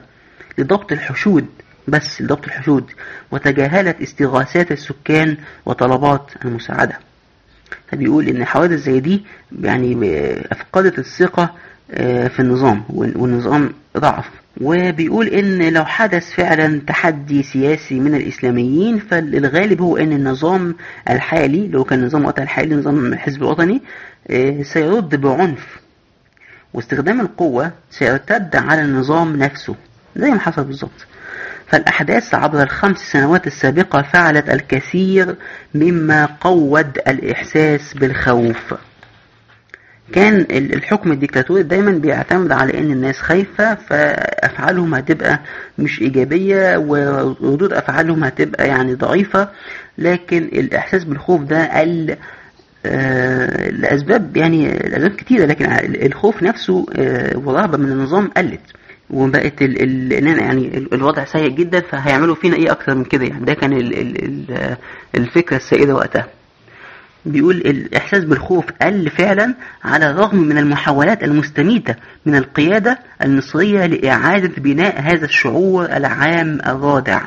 لضبط 0.58 0.92
الحشود 0.92 1.46
بس 1.88 2.22
لضبط 2.22 2.46
الحشود 2.46 2.92
وتجاهلت 3.32 4.02
استغاثات 4.02 4.72
السكان 4.72 5.38
وطلبات 5.66 6.32
المساعدة. 6.46 7.00
فبيقول 7.88 8.28
إن 8.28 8.46
حوادث 8.46 8.80
زي 8.80 9.00
دي 9.00 9.26
يعني 9.62 9.98
أفقدت 10.52 11.00
الثقة 11.00 11.54
في 12.30 12.40
النظام 12.40 12.84
والنظام 12.90 13.74
ضعف. 13.98 14.30
وبيقول 14.62 15.28
إن 15.28 15.74
لو 15.74 15.86
حدث 15.86 16.32
فعلا 16.32 16.82
تحدي 16.88 17.44
سياسي 17.44 18.00
من 18.00 18.16
الإسلاميين 18.16 19.00
فالغالب 19.00 19.82
هو 19.82 19.98
إن 19.98 20.14
النظام 20.14 20.76
الحالي 21.10 21.68
لو 21.68 21.84
كان 21.84 22.00
النظام 22.00 22.22
الوطني 22.22 22.44
الحالي 22.44 22.76
نظام 22.76 23.06
الحزب 23.14 23.44
الوطني 23.44 23.82
سيرد 24.62 25.16
بعنف. 25.16 25.80
واستخدام 26.74 27.22
القوة 27.22 27.72
سيرتد 27.90 28.56
على 28.56 28.82
النظام 28.82 29.36
نفسه 29.36 29.76
زي 30.16 30.32
ما 30.32 30.40
حصل 30.40 30.64
بالظبط. 30.64 31.06
فالأحداث 31.68 32.36
عبر 32.36 32.64
الخمس 32.64 32.98
سنوات 32.98 33.48
السابقة 33.48 34.02
فعلت 34.02 34.50
الكثير 34.50 35.36
مما 35.76 36.26
قود 36.42 36.98
الإحساس 37.08 37.94
بالخوف. 37.94 38.74
كان 40.14 40.46
الحكم 40.52 41.12
الديكتاتوري 41.12 41.64
دايما 41.64 41.92
بيعتمد 41.92 42.52
على 42.52 42.80
إن 42.80 42.92
الناس 42.92 43.20
خايفة 43.20 43.76
فأفعالهم 43.76 44.96
هتبقى 44.96 45.40
مش 45.80 46.02
إيجابية 46.02 46.78
وردود 46.78 47.74
أفعالهم 47.74 48.24
هتبقى 48.24 48.68
يعني 48.68 48.94
ضعيفة. 48.94 49.50
لكن 49.98 50.38
الإحساس 50.44 51.04
بالخوف 51.04 51.42
ده 51.42 51.80
قل 51.80 52.16
آه 52.86 53.70
لأسباب 53.70 54.38
يعني 54.38 54.66
لأسباب 54.72 55.12
كتيرة 55.16 55.46
لكن 55.46 55.66
الخوف 56.06 56.44
نفسه 56.44 56.86
آه 56.96 57.38
والرهبة 57.38 57.78
من 57.78 57.92
النظام 57.92 58.28
قلت. 58.38 58.60
وبقت 59.10 59.62
ال 59.62 59.82
ال 60.14 60.38
يعني 60.40 60.78
الوضع 60.94 61.26
سيء 61.26 61.50
جدا 61.50 61.80
فهيعملوا 61.80 62.36
فينا 62.36 62.56
إيه 62.56 62.72
أكتر 62.72 62.96
من 62.96 63.04
كده؟ 63.04 63.24
يعني 63.26 63.46
ده 63.46 63.54
كان 63.54 63.74
ال 63.74 63.98
ال 64.00 64.76
الفكرة 65.16 65.58
السائدة 65.58 65.96
وقتها. 65.96 66.28
بيقول 67.26 67.56
الإحساس 67.56 68.24
بالخوف 68.24 68.66
قل 68.82 69.10
فعلا 69.10 69.56
على 69.84 70.10
الرغم 70.10 70.38
من 70.38 70.58
المحاولات 70.58 71.24
المستميتة 71.24 71.96
من 72.26 72.36
القيادة 72.36 73.00
المصرية 73.22 73.86
لإعادة 73.86 74.52
بناء 74.58 75.02
هذا 75.02 75.26
الشعور 75.26 75.86
العام 75.86 76.60
الرادع. 76.66 77.22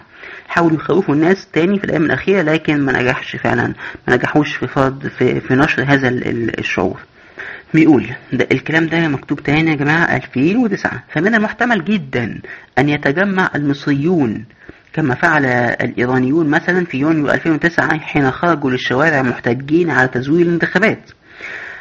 حاولوا 0.48 0.76
يخوفوا 0.76 1.14
الناس 1.14 1.46
تاني 1.52 1.78
في 1.78 1.84
الأيام 1.84 2.04
الأخيرة 2.04 2.42
لكن 2.42 2.80
ما 2.80 3.02
نجحش 3.02 3.36
فعلا. 3.36 3.72
ما 4.08 4.16
نجحوش 4.16 4.56
في 4.56 4.66
فرض 4.66 5.06
في, 5.18 5.40
في 5.40 5.54
نشر 5.54 5.82
هذا 5.82 6.08
الشعور. 6.58 7.00
بيقول 7.74 8.06
ده 8.32 8.46
الكلام 8.52 8.86
ده 8.86 9.08
مكتوب 9.08 9.42
تاني 9.42 9.70
يا 9.70 9.76
جماعة 9.76 10.16
2009 10.16 11.02
فمن 11.12 11.34
المحتمل 11.34 11.84
جدا 11.84 12.40
أن 12.78 12.88
يتجمع 12.88 13.50
المصريون 13.54 14.44
كما 14.94 15.14
فعل 15.14 15.46
الإيرانيون 15.80 16.48
مثلا 16.48 16.84
في 16.84 16.98
يونيو 16.98 17.30
2009 17.30 17.98
حين 17.98 18.30
خرجوا 18.30 18.70
للشوارع 18.70 19.22
محتجين 19.22 19.90
على 19.90 20.08
تزوير 20.08 20.46
الانتخابات. 20.46 21.10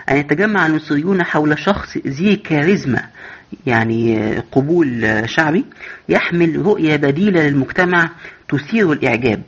أن 0.09 0.17
يتجمع 0.17 0.65
المصريون 0.65 1.23
حول 1.23 1.59
شخص 1.59 1.97
ذي 2.07 2.35
كاريزما 2.35 3.03
يعني 3.65 4.33
قبول 4.51 5.21
شعبي 5.25 5.65
يحمل 6.09 6.65
رؤية 6.65 6.95
بديلة 6.95 7.41
للمجتمع 7.41 8.09
تثير 8.49 8.91
الإعجاب. 8.91 9.41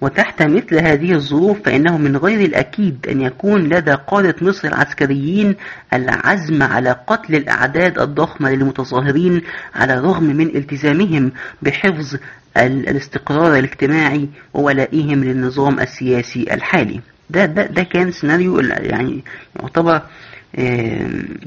وتحت 0.00 0.42
مثل 0.42 0.74
هذه 0.78 1.12
الظروف 1.12 1.62
فإنه 1.64 1.98
من 1.98 2.16
غير 2.16 2.40
الأكيد 2.40 3.06
أن 3.10 3.20
يكون 3.20 3.64
لدى 3.68 3.92
قادة 3.92 4.34
مصر 4.42 4.68
العسكريين 4.68 5.54
العزم 5.92 6.62
على 6.62 6.96
قتل 7.06 7.34
الأعداد 7.34 7.98
الضخمة 7.98 8.50
للمتظاهرين 8.50 9.42
على 9.74 9.94
الرغم 9.94 10.24
من 10.24 10.56
التزامهم 10.56 11.32
بحفظ 11.62 12.16
الاستقرار 12.56 13.58
الاجتماعي 13.58 14.28
وولائهم 14.54 15.24
للنظام 15.24 15.80
السياسي 15.80 16.54
الحالي. 16.54 17.00
ده, 17.30 17.44
ده, 17.46 17.66
ده 17.66 17.82
كان 17.82 18.12
سيناريو 18.12 18.60
يعني 18.60 19.24
يعتبر 19.60 20.02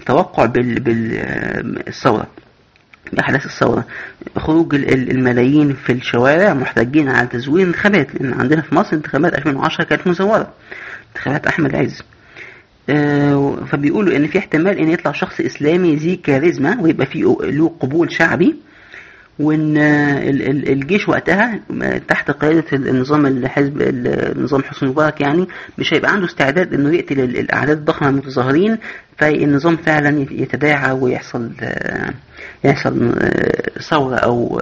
توقع 0.05 0.45
بالثورة. 0.45 2.27
بأحداث 3.13 3.45
الثورة 3.45 3.85
خروج 4.37 4.75
الملايين 4.75 5.73
في 5.73 5.91
الشوارع 5.93 6.53
محتجين 6.53 7.09
على 7.09 7.27
تزوير 7.27 7.67
انتخابات 7.67 8.07
لأن 8.15 8.33
عندنا 8.33 8.61
في 8.61 8.75
مصر 8.75 8.93
انتخابات 8.95 9.33
2010 9.33 9.83
كانت 9.83 10.07
مزورة. 10.07 10.53
انتخابات 11.15 11.47
أحمد 11.47 11.75
عز. 11.75 12.01
فبيقولوا 13.71 14.15
إن 14.17 14.27
في 14.27 14.37
احتمال 14.39 14.77
إن 14.77 14.89
يطلع 14.89 15.11
شخص 15.11 15.39
إسلامي 15.41 15.95
ذي 15.95 16.15
كاريزما 16.15 16.77
ويبقى 16.81 17.05
فيه 17.05 17.37
له 17.41 17.71
قبول 17.79 18.11
شعبي 18.13 18.55
وإن 19.39 19.77
الجيش 20.67 21.09
وقتها 21.09 21.59
تحت 22.07 22.31
قيادة 22.31 22.63
النظام 22.73 23.25
الحزب 23.25 23.81
النظام 23.81 24.63
حسني 24.63 24.89
مبارك 24.89 25.21
يعني 25.21 25.47
مش 25.77 25.93
هيبقى 25.93 26.11
عنده 26.11 26.25
استعداد 26.25 26.73
إنه 26.73 26.95
يقتل 26.95 27.19
الأعداد 27.19 27.77
الضخمة 27.77 28.09
المتظاهرين 28.09 28.77
فالنظام 29.17 29.77
فعلا 29.77 30.25
يتداعى 30.31 30.91
ويحصل 30.91 31.51
يحصل 32.63 33.13
ثورة 33.89 34.15
أو 34.15 34.61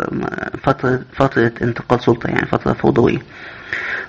فترة 0.64 1.02
فترة 1.14 1.52
انتقال 1.62 2.04
سلطة 2.04 2.28
يعني 2.28 2.46
فترة 2.46 2.74
فوضوية. 2.74 3.20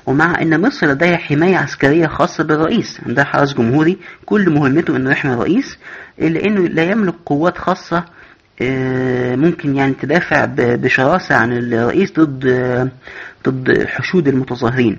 ومع 0.07 0.43
إن 0.43 0.61
مصر 0.61 0.87
لديها 0.87 1.17
حماية 1.17 1.57
عسكرية 1.57 2.07
خاصة 2.07 2.45
بالرئيس 2.45 3.01
عندها 3.07 3.25
حرس 3.25 3.55
جمهوري 3.55 3.99
كل 4.27 4.51
مهمته 4.51 4.97
إنه 4.97 5.11
يحمي 5.11 5.33
الرئيس 5.35 5.79
إلا 6.21 6.45
إنه 6.47 6.69
لا 6.69 6.83
يملك 6.83 7.15
قوات 7.27 7.59
خاصة 7.59 8.05
ممكن 9.37 9.77
يعني 9.77 9.93
تدافع 9.93 10.45
بشراسة 10.59 11.35
عن 11.35 11.53
الرئيس 11.53 12.13
ضد 12.13 12.47
ضد 13.49 13.87
حشود 13.87 14.29
المتظاهرين. 14.29 14.99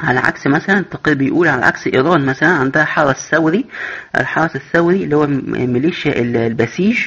على 0.00 0.20
عكس 0.20 0.46
مثلا 0.46 0.78
التقرير 0.78 1.16
بيقول 1.16 1.48
على 1.48 1.64
عكس 1.64 1.86
إيران 1.86 2.26
مثلا 2.26 2.48
عندها 2.48 2.84
حرس 2.84 3.16
ثوري 3.30 3.64
الحرس 4.20 4.56
الثوري 4.56 5.04
اللي 5.04 5.16
هو 5.16 5.26
ميليشيا 5.66 6.20
البسيج 6.20 6.98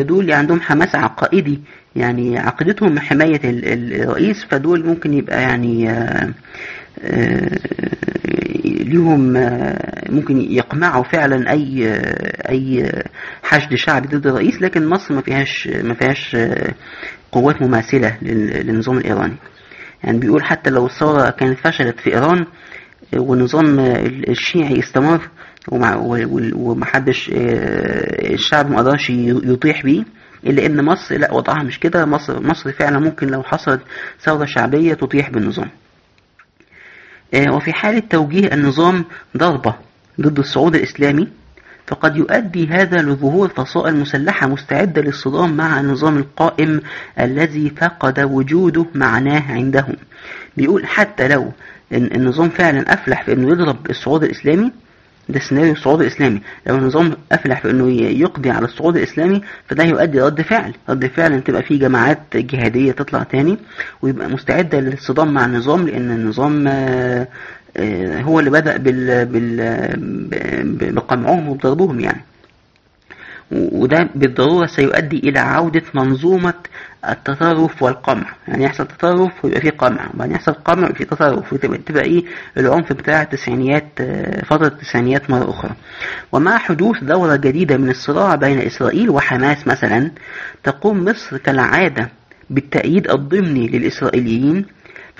دول 0.00 0.32
عندهم 0.32 0.60
حماس 0.60 0.94
عقائدي. 0.96 1.60
يعني 1.96 2.38
عقيدتهم 2.38 2.98
حماية 2.98 3.40
الرئيس 3.44 4.44
فدول 4.44 4.86
ممكن 4.86 5.14
يبقى 5.14 5.42
يعني 5.42 5.84
ليهم 8.64 9.32
ممكن 10.08 10.40
يقمعوا 10.40 11.04
فعلا 11.04 11.50
أي 11.50 11.92
أي 12.48 12.92
حشد 13.42 13.74
شعبي 13.74 14.08
ضد 14.08 14.26
الرئيس 14.26 14.62
لكن 14.62 14.86
مصر 14.88 15.14
ما 15.14 15.20
فيهاش 15.22 15.68
ما 15.84 15.94
فيهاش 15.94 16.36
قوات 17.32 17.62
مماثلة 17.62 18.16
للنظام 18.22 18.98
الإيراني. 18.98 19.36
يعني 20.04 20.18
بيقول 20.18 20.44
حتى 20.44 20.70
لو 20.70 20.86
الثورة 20.86 21.30
كانت 21.30 21.58
فشلت 21.58 22.00
في 22.00 22.14
إيران 22.14 22.44
والنظام 23.16 23.80
الشيعي 24.28 24.78
استمر 24.78 25.28
ومحدش 25.68 27.30
الشعب 27.34 28.70
ما 28.70 28.78
قدرش 28.78 29.10
يطيح 29.10 29.82
بيه 29.82 30.04
إلا 30.46 30.66
إن 30.66 30.84
مصر 30.84 31.16
لا 31.18 31.32
وضعها 31.32 31.62
مش 31.62 31.78
كده. 31.80 32.04
مصر 32.04 32.42
مصر 32.42 32.72
فعلا 32.72 32.98
ممكن 32.98 33.26
لو 33.28 33.42
حصلت 33.42 33.80
ثورة 34.20 34.44
شعبية 34.44 34.94
تطيح 34.94 35.30
بالنظام. 35.30 35.70
وفي 37.52 37.72
حالة 37.72 37.98
توجيه 38.10 38.52
النظام 38.54 39.04
ضربة 39.36 39.74
ضد 40.20 40.38
الصعود 40.38 40.74
الإسلامي 40.74 41.28
فقد 41.86 42.16
يؤدي 42.16 42.66
هذا 42.66 42.96
لظهور 43.02 43.48
فصائل 43.48 43.96
مسلحة 43.96 44.46
مستعدة 44.46 45.02
للصدام 45.02 45.56
مع 45.56 45.80
النظام 45.80 46.16
القائم 46.18 46.80
الذي 47.20 47.70
فقد 47.70 48.20
وجوده 48.20 48.86
معناه 48.94 49.52
عندهم. 49.52 49.96
بيقول 50.56 50.86
حتى 50.86 51.28
لو 51.28 51.52
النظام 51.92 52.48
فعلا 52.48 52.94
أفلح 52.94 53.22
في 53.22 53.32
أنه 53.32 53.48
يضرب 53.52 53.90
الصعود 53.90 54.24
الإسلامي 54.24 54.72
ده 55.32 55.40
سيناريو 55.40 55.72
الصعود 55.72 56.00
الإسلامي. 56.00 56.40
لو 56.66 56.76
النظام 56.76 57.12
أفلح 57.32 57.60
في 57.60 57.70
أنه 57.70 57.90
يقضي 58.02 58.50
على 58.50 58.64
الصعود 58.64 58.96
الإسلامي 58.96 59.40
فده 59.68 59.84
يؤدي 59.84 60.20
رد 60.20 60.42
فعل. 60.42 60.72
رد 60.88 61.06
فعل 61.06 61.32
أن 61.32 61.44
تبقى 61.44 61.62
في 61.62 61.76
جماعات 61.78 62.18
جهادية 62.36 62.92
تطلع 62.92 63.22
تاني 63.22 63.58
ويبقى 64.02 64.28
مستعدة 64.28 64.80
للصدام 64.80 65.34
مع 65.34 65.44
النظام 65.44 65.86
لأن 65.86 66.10
النظام 66.10 66.68
آه، 66.68 67.28
آه، 67.76 68.20
هو 68.20 68.40
اللي 68.40 68.50
بدأ 68.50 68.76
بال... 68.76 69.26
بال... 69.26 70.92
بقمعهم 70.92 71.48
وبضربهم 71.48 72.00
يعني. 72.00 72.20
وده 73.52 74.08
بالضرورة 74.14 74.66
سيؤدي 74.66 75.18
إلى 75.18 75.38
عودة 75.38 75.82
منظومة 75.94 76.54
التطرف 77.08 77.82
والقمع. 77.82 78.26
يعني 78.48 78.64
يحصل 78.64 78.86
تطرف 78.86 79.44
ويبقى 79.44 79.60
فيه 79.60 79.70
قمع. 79.70 80.10
وبعدين 80.14 80.34
يحصل 80.34 80.52
قمع 80.52 80.82
ويبقى 80.82 80.94
فيه 80.98 81.04
تطرف. 81.04 81.52
وتبقى 81.52 81.78
تبقى 81.78 82.04
إيه؟ 82.04 82.24
العنف 82.56 82.92
بتاع 82.92 83.22
التسعينيات 83.22 83.84
آه، 84.00 84.44
فترة 84.44 84.66
التسعينيات 84.66 85.30
مرة 85.30 85.50
أخرى. 85.50 85.70
ومع 86.32 86.58
حدوث 86.58 87.04
دورة 87.04 87.36
جديدة 87.36 87.76
من 87.76 87.90
الصراع 87.90 88.34
بين 88.34 88.58
إسرائيل 88.58 89.10
وحماس 89.10 89.66
مثلا 89.66 90.10
تقوم 90.64 91.04
مصر 91.04 91.36
كالعادة 91.36 92.08
بالتأييد 92.50 93.10
الضمني 93.10 93.66
للإسرائيليين 93.68 94.66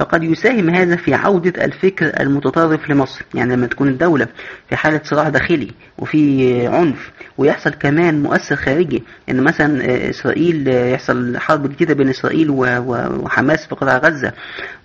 فقد 0.01 0.23
يساهم 0.23 0.71
هذا 0.71 0.97
في 0.97 1.15
عودة 1.15 1.65
الفكر 1.65 2.21
المتطرف 2.21 2.91
لمصر. 2.91 3.23
يعني 3.35 3.57
لما 3.57 3.67
تكون 3.67 3.89
الدولة 3.89 4.27
في 4.69 4.77
حالة 4.77 5.01
صراع 5.05 5.29
داخلي 5.29 5.71
وفي 5.99 6.67
عنف 6.67 7.11
ويحصل 7.39 7.71
كمان 7.71 8.23
مؤثر 8.23 8.57
خارجي 8.57 9.03
إن 9.31 9.43
مثلا 9.45 10.11
إسرائيل 10.11 10.69
يحصل 10.69 11.39
حرب 11.39 11.71
جديدة 11.73 11.95
بين 11.95 12.09
إسرائيل 12.09 12.51
وحماس 12.51 13.67
في 13.67 13.75
قطاع 13.75 13.97
غزة. 13.99 14.33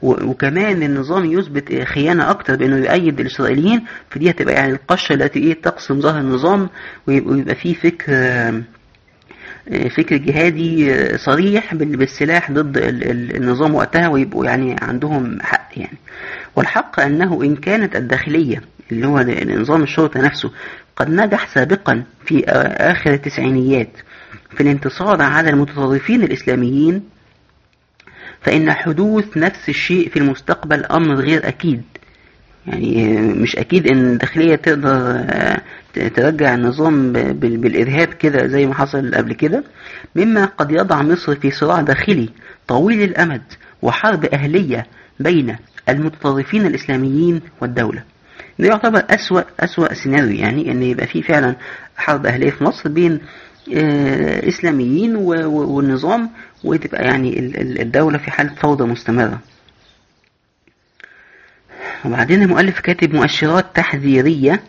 وكمان 0.01 0.83
النظام 0.83 1.25
يثبت 1.25 1.83
خيانة 1.83 2.29
أكتر 2.29 2.55
بأنه 2.55 2.77
يؤيد 2.77 3.19
الإسرائيليين 3.19 3.81
فدي 4.09 4.29
هتبقى 4.29 4.53
يعني 4.53 4.71
القشة 4.71 5.13
التي 5.13 5.39
إيه 5.39 5.61
تقسم 5.61 6.01
ظهر 6.01 6.19
النظام 6.19 6.69
ويبقى 7.07 7.55
فيه 7.55 7.73
فكر 7.73 8.11
فكر 9.97 10.17
جهادي 10.17 10.93
صريح 11.17 11.75
بالسلاح 11.75 12.51
ضد 12.51 12.77
النظام 13.35 13.75
وقتها 13.75 14.07
ويبقوا 14.07 14.45
يعني 14.45 14.75
عندهم 14.81 15.41
حق 15.41 15.69
يعني. 15.77 15.97
والحق 16.55 16.99
أنه 16.99 17.43
إن 17.43 17.55
كانت 17.55 17.95
الداخلية 17.95 18.61
اللي 18.91 19.07
هو 19.07 19.19
نظام 19.61 19.83
الشرطة 19.83 20.21
نفسه 20.21 20.51
قد 20.95 21.09
نجح 21.09 21.47
سابقا 21.53 22.03
في 22.25 22.43
آخر 22.79 23.13
التسعينيات 23.13 23.89
في 24.55 24.61
الانتصار 24.63 25.21
على 25.21 25.49
المتطرفين 25.49 26.23
الإسلاميين 26.23 27.03
فإن 28.41 28.71
حدوث 28.73 29.37
نفس 29.37 29.69
الشيء 29.69 30.09
في 30.09 30.19
المستقبل 30.19 30.85
أمر 30.85 31.15
غير 31.15 31.47
أكيد. 31.47 31.81
يعني 32.67 33.17
مش 33.21 33.55
أكيد 33.55 33.87
إن 33.87 34.05
الداخلية 34.13 34.55
تقدر 34.55 35.23
ترجع 36.15 36.53
النظام 36.53 37.13
بالإرهاب 37.13 38.07
كده 38.07 38.47
زي 38.47 38.65
ما 38.65 38.73
حصل 38.73 39.15
قبل 39.15 39.33
كده 39.33 39.63
مما 40.15 40.45
قد 40.45 40.71
يضع 40.71 41.01
مصر 41.01 41.35
في 41.35 41.51
صراع 41.51 41.81
داخلي 41.81 42.29
طويل 42.67 43.01
الأمد 43.03 43.41
وحرب 43.81 44.25
أهلية 44.25 44.85
بين 45.19 45.55
المتطرفين 45.89 46.65
الإسلاميين 46.65 47.41
والدولة. 47.61 48.03
ده 48.59 48.67
يعتبر 48.67 49.03
أسوأ 49.09 49.41
أسوأ 49.59 49.93
سيناريو 49.93 50.35
يعني 50.39 50.71
إن 50.71 50.83
يبقى 50.83 51.07
في 51.07 51.21
فعلا 51.21 51.55
حرب 51.97 52.25
أهلية 52.25 52.49
في 52.49 52.63
مصر 52.63 52.89
بين 52.89 53.19
آه، 53.75 54.47
إسلاميين 54.47 55.15
والنظام 55.15 56.29
وتبقى 56.63 57.03
يعني 57.03 57.39
الدولة 57.81 58.17
في 58.17 58.31
حالة 58.31 58.53
فوضى 58.55 58.83
مستمرة. 58.83 59.39
وبعدين 62.05 62.41
المؤلف 62.43 62.79
كاتب 62.79 63.15
مؤشرات 63.15 63.65
تحذيرية 63.75 64.63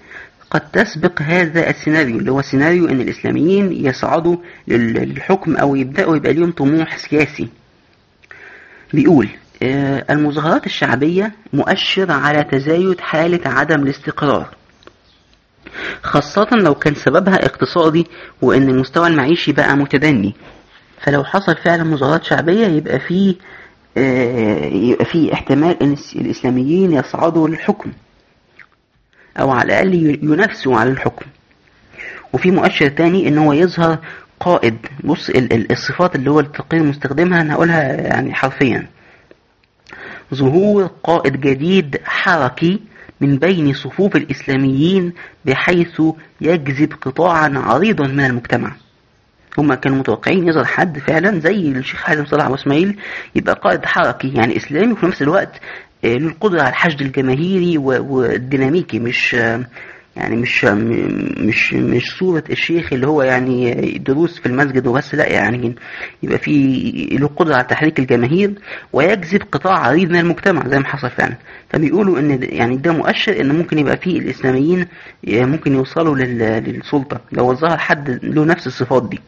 قد 0.56 0.70
تسبق 0.70 1.22
هذا 1.22 1.70
السيناريو 1.70 2.18
اللي 2.18 2.32
هو 2.32 2.42
سيناريو 2.42 2.88
إن 2.88 3.00
الإسلاميين 3.00 3.72
يصعدوا 3.86 4.36
للحكم 4.68 5.56
أو 5.56 5.76
يبدأوا 5.76 6.16
يبقى 6.16 6.32
ليهم 6.32 6.52
طموح 6.52 6.98
سياسي. 6.98 7.48
بيقول 8.92 9.28
آه، 9.62 10.04
المظاهرات 10.10 10.66
الشعبية 10.66 11.32
مؤشر 11.52 12.12
على 12.12 12.44
تزايد 12.44 13.00
حالة 13.00 13.40
عدم 13.50 13.82
الاستقرار 13.82 14.54
خاصة 16.02 16.48
لو 16.52 16.74
كان 16.74 16.94
سببها 16.94 17.44
اقتصادي 17.46 18.06
وإن 18.42 18.62
المستوى 18.68 19.06
المعيشي 19.06 19.52
بقى 19.52 19.76
متدني. 19.76 20.34
فلو 21.00 21.24
حصل 21.24 21.56
فعلا 21.56 21.84
مظاهرات 21.84 22.24
شعبية 22.24 22.66
يبقى 22.66 23.00
فيه 23.00 23.34
آه، 23.96 24.64
يبقى 24.66 25.04
فيه 25.04 25.32
احتمال 25.32 25.82
إن 25.82 25.96
الإسلاميين 26.16 26.92
يصعدوا 26.92 27.48
للحكم. 27.48 27.92
أو 29.40 29.50
على 29.50 29.64
الأقل 29.66 29.94
ينافسوا 30.22 30.76
على 30.76 30.90
الحكم. 30.90 31.26
وفي 32.32 32.50
مؤشر 32.50 32.88
تاني 32.88 33.28
إن 33.28 33.38
هو 33.38 33.52
يظهر 33.52 33.98
قائد. 34.40 34.76
بص 35.04 35.30
الصفات 35.70 36.14
اللي 36.16 36.30
هو 36.30 36.40
التقرير 36.40 36.82
مستخدمها 36.82 37.40
أنا 37.40 37.54
هقولها 37.54 37.82
يعني 37.92 38.34
حرفيا. 38.34 38.86
ظهور 40.34 40.90
قائد 41.04 41.40
جديد 41.40 41.98
حركي 42.04 42.80
من 43.20 43.36
بين 43.38 43.72
صفوف 43.74 44.16
الإسلاميين 44.16 45.12
بحيث 45.44 46.02
يجذب 46.40 46.92
قطاعا 47.00 47.52
عريضا 47.56 48.06
من 48.06 48.24
المجتمع. 48.24 48.72
هم 49.58 49.74
كانوا 49.74 49.98
متوقعين 49.98 50.48
يظهر 50.48 50.64
حد 50.64 50.98
فعلا 50.98 51.40
زي 51.40 51.68
الشيخ 51.68 52.00
حازم 52.02 52.26
صلاح 52.26 52.50
واسماعيل 52.50 52.98
يبقى 53.34 53.54
قائد 53.64 53.84
حركي 53.84 54.28
يعني 54.34 54.56
إسلامي 54.56 54.92
وفي 54.92 55.06
نفس 55.06 55.22
الوقت 55.22 55.60
له 56.04 56.26
القدرة 56.26 56.60
على 56.60 56.68
الحشد 56.70 57.00
الجماهيري 57.00 57.78
والديناميكي 57.78 58.98
مش 58.98 59.36
يعني 60.16 60.36
مش 60.36 60.64
مش 61.38 61.72
مش 61.74 62.02
صورة 62.18 62.44
الشيخ 62.50 62.92
اللي 62.92 63.06
هو 63.06 63.22
يعني 63.22 63.72
دروس 63.98 64.38
في 64.40 64.46
المسجد 64.46 64.86
وبس 64.86 65.14
لا 65.14 65.26
يعني 65.32 65.74
يبقى 66.22 66.38
في 66.38 66.52
له 67.12 67.26
قدرة 67.26 67.54
على 67.54 67.64
تحريك 67.64 67.98
الجماهير 67.98 68.52
ويجذب 68.92 69.42
قطاع 69.52 69.78
عريض 69.78 70.10
من 70.10 70.16
المجتمع 70.16 70.68
زي 70.68 70.78
ما 70.78 70.86
حصل 70.86 71.10
فعلا. 71.10 71.36
فبيقولوا 71.70 72.18
إن 72.18 72.38
يعني 72.42 72.76
ده 72.76 72.92
مؤشر 72.92 73.40
إن 73.40 73.52
ممكن 73.58 73.78
يبقى 73.78 73.96
في 73.96 74.10
الإسلاميين 74.18 74.86
ممكن 75.26 75.72
يوصلوا 75.72 76.16
للسلطة. 76.60 77.20
لو 77.32 77.54
ظهر 77.54 77.78
حد 77.78 78.20
له 78.22 78.44
نفس 78.44 78.66
الصفات 78.66 79.08
دي. 79.10 79.20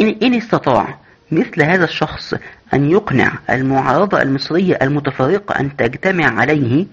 إن 0.00 0.34
استطاع 0.34 0.98
مثل 1.32 1.62
هذا 1.62 1.84
الشخص 1.84 2.34
أن 2.74 2.90
يقنع 2.90 3.32
المعارضة 3.50 4.22
المصرية 4.22 4.78
المتفرقة 4.82 5.60
أن 5.60 5.76
تجتمع 5.76 6.40
عليه 6.40 6.86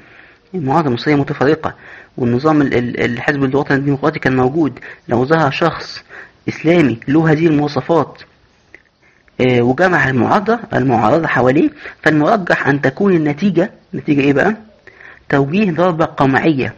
المعارضة 0.55 0.87
المصرية 0.87 1.15
متفرقة 1.15 1.73
والنظام 2.17 2.61
الحزب 2.61 3.43
الوطني 3.43 3.77
الديمقراطي 3.77 4.19
كان 4.19 4.35
موجود. 4.35 4.79
لو 5.07 5.25
ظهر 5.25 5.51
شخص 5.51 6.03
إسلامي 6.49 6.99
له 7.07 7.31
هذه 7.31 7.47
المواصفات 7.47 8.21
آه، 9.41 9.61
وجمع 9.61 10.09
المعارضة 10.09 10.59
المعارضة 10.73 11.27
حواليه 11.27 11.69
فالمرجح 12.03 12.67
أن 12.67 12.81
تكون 12.81 13.13
النتيجة 13.13 13.71
نتيجة 13.93 14.21
إيه 14.21 14.33
بقى؟ 14.33 14.55
توجيه 15.29 15.71
ضربة 15.71 16.05
قمعية. 16.05 16.73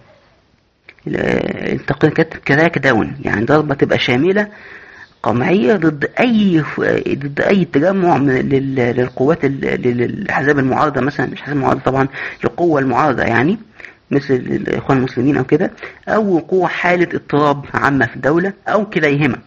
التقرير 1.07 2.13
كراك 2.23 2.77
داون. 2.77 3.15
يعني 3.25 3.45
ضربة 3.45 3.75
تبقى 3.75 3.99
شاملة 3.99 4.47
قمعية 5.23 5.75
ضد 5.75 6.09
أي 6.19 6.63
ضد 7.09 7.41
أي 7.41 7.65
تجمع 7.65 8.17
للقوات 8.17 9.45
للأحزاب 9.45 10.59
المعارضة 10.59 11.01
مثلا 11.01 11.25
مش 11.25 11.41
أحزاب 11.41 11.55
المعارضة 11.57 11.81
طبعا 11.81 12.07
للقوة 12.43 12.79
المعارضة 12.79 13.23
يعني 13.23 13.57
مثل 14.11 14.33
الإخوان 14.33 14.97
المسلمين 14.97 15.37
أو 15.37 15.43
كده 15.43 15.71
أو 16.07 16.35
وقوع 16.35 16.67
حالة 16.67 17.07
اضطراب 17.13 17.65
عامة 17.73 18.05
في 18.05 18.15
الدولة 18.15 18.53
أو 18.67 18.85
كليهما. 18.85 19.37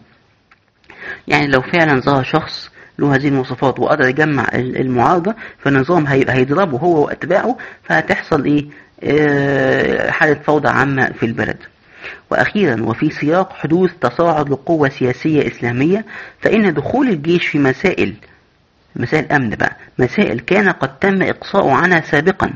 يعني 1.27 1.47
لو 1.47 1.61
فعلا 1.61 2.01
ظهر 2.01 2.23
شخص 2.23 2.69
له 2.99 3.15
هذه 3.15 3.27
المواصفات 3.27 3.79
وقدر 3.79 4.07
يجمع 4.07 4.47
المعارضة 4.53 5.35
فالنظام 5.59 6.07
هيضربه 6.07 6.77
هو 6.77 7.05
وأتباعه 7.05 7.57
فهتحصل 7.83 8.45
إيه؟ 8.45 8.65
آه، 9.03 10.11
حالة 10.11 10.33
فوضى 10.33 10.67
عامة 10.69 11.11
في 11.11 11.25
البلد. 11.25 11.57
وأخيرا 12.31 12.81
وفي 12.83 13.09
سياق 13.09 13.53
حدوث 13.53 13.91
تصاعد 14.01 14.49
لقوة 14.49 14.89
سياسية 14.89 15.47
إسلامية 15.47 16.05
فإن 16.41 16.73
دخول 16.73 17.09
الجيش 17.09 17.47
في 17.47 17.59
مسائل 17.59 18.13
مسائل 18.95 19.31
أمن 19.31 19.49
بقى 19.49 19.77
مسائل 19.99 20.39
كان 20.39 20.69
قد 20.69 20.99
تم 20.99 21.21
إقصاؤه 21.23 21.73
عنها 21.73 22.01
سابقا. 22.01 22.53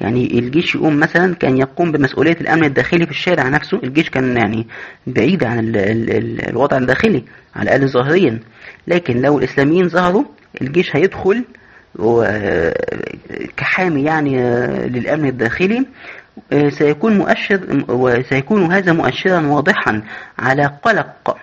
يعني 0.00 0.38
الجيش 0.38 0.74
يقوم 0.74 1.00
مثلا 1.00 1.34
كان 1.34 1.56
يقوم 1.56 1.92
بمسؤولية 1.92 2.36
الأمن 2.40 2.64
الداخلي 2.64 3.04
في 3.04 3.10
الشارع 3.10 3.48
نفسه 3.48 3.80
الجيش 3.84 4.10
كان 4.10 4.36
يعني 4.36 4.66
بعيد 5.06 5.44
عن 5.44 5.58
ال 5.58 5.76
ال 5.76 6.10
ال 6.16 6.48
الوضع 6.48 6.76
الداخلي 6.76 7.24
على 7.56 7.62
الأقل 7.76 7.88
ظاهريا. 7.88 8.38
لكن 8.86 9.20
لو 9.20 9.38
الإسلاميين 9.38 9.88
ظهروا 9.88 10.24
الجيش 10.62 10.96
هيدخل 10.96 11.44
كحامي 13.56 14.02
يعني 14.02 14.36
للأمن 14.88 15.28
الداخلي 15.28 15.86
سيكون 16.68 17.18
مؤشر 17.18 17.84
وسيكون 17.88 18.72
هذا 18.72 18.92
مؤشرا 18.92 19.46
واضحا 19.46 20.02
على 20.38 20.78
قلق. 20.82 21.36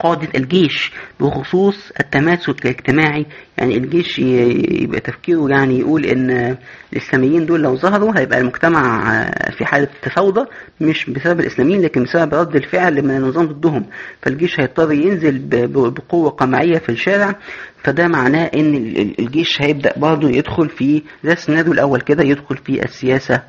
قادة 0.00 0.28
الجيش 0.34 0.92
بخصوص 1.20 1.92
التماسك 2.00 2.64
الاجتماعي. 2.66 3.26
يعني 3.58 3.76
الجيش 3.76 4.18
يبقى 4.18 5.00
تفكيره 5.00 5.48
يعني 5.50 5.78
يقول 5.78 6.04
إن 6.04 6.56
الإسلاميين 6.92 7.46
دول 7.46 7.62
لو 7.62 7.76
ظهروا 7.76 8.18
هيبقى 8.18 8.38
المجتمع 8.38 9.00
في 9.58 9.64
حالة 9.64 9.88
فوضى 10.16 10.46
مش 10.80 11.10
بسبب 11.10 11.40
الإسلاميين 11.40 11.82
لكن 11.82 12.02
بسبب 12.02 12.34
رد 12.34 12.56
الفعل 12.56 13.02
من 13.02 13.10
النظام 13.16 13.46
ضدهم. 13.46 13.84
فالجيش 14.22 14.60
هيضطر 14.60 14.92
ينزل 14.92 15.38
بقوة 15.90 16.30
قمعية 16.30 16.78
في 16.78 16.88
الشارع. 16.88 17.34
فده 17.84 18.08
معناه 18.08 18.44
إن 18.54 18.74
الجيش 19.18 19.62
هيبدأ 19.62 19.92
برضه 19.96 20.30
يدخل 20.30 20.68
في 20.68 21.02
زي 21.24 21.32
السيناريو 21.32 21.72
الأول 21.72 22.00
كده 22.00 22.24
يدخل 22.24 22.56
في 22.56 22.84
السياسة 22.84 23.42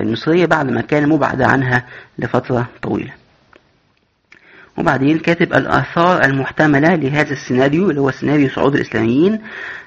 المصرية 0.00 0.46
بعد 0.46 0.70
ما 0.70 0.80
كان 0.80 1.08
مبعد 1.08 1.42
عنها 1.42 1.86
لفترة 2.18 2.68
طويلة. 2.82 3.25
وبعدين 4.78 5.18
كاتب 5.18 5.54
الآثار 5.54 6.24
المحتملة 6.24 6.94
لهذا 6.94 7.32
السيناريو 7.32 7.90
اللي 7.90 8.00
هو 8.00 8.10
سيناريو 8.10 8.48
صعود 8.48 8.74
الإسلاميين 8.74 9.38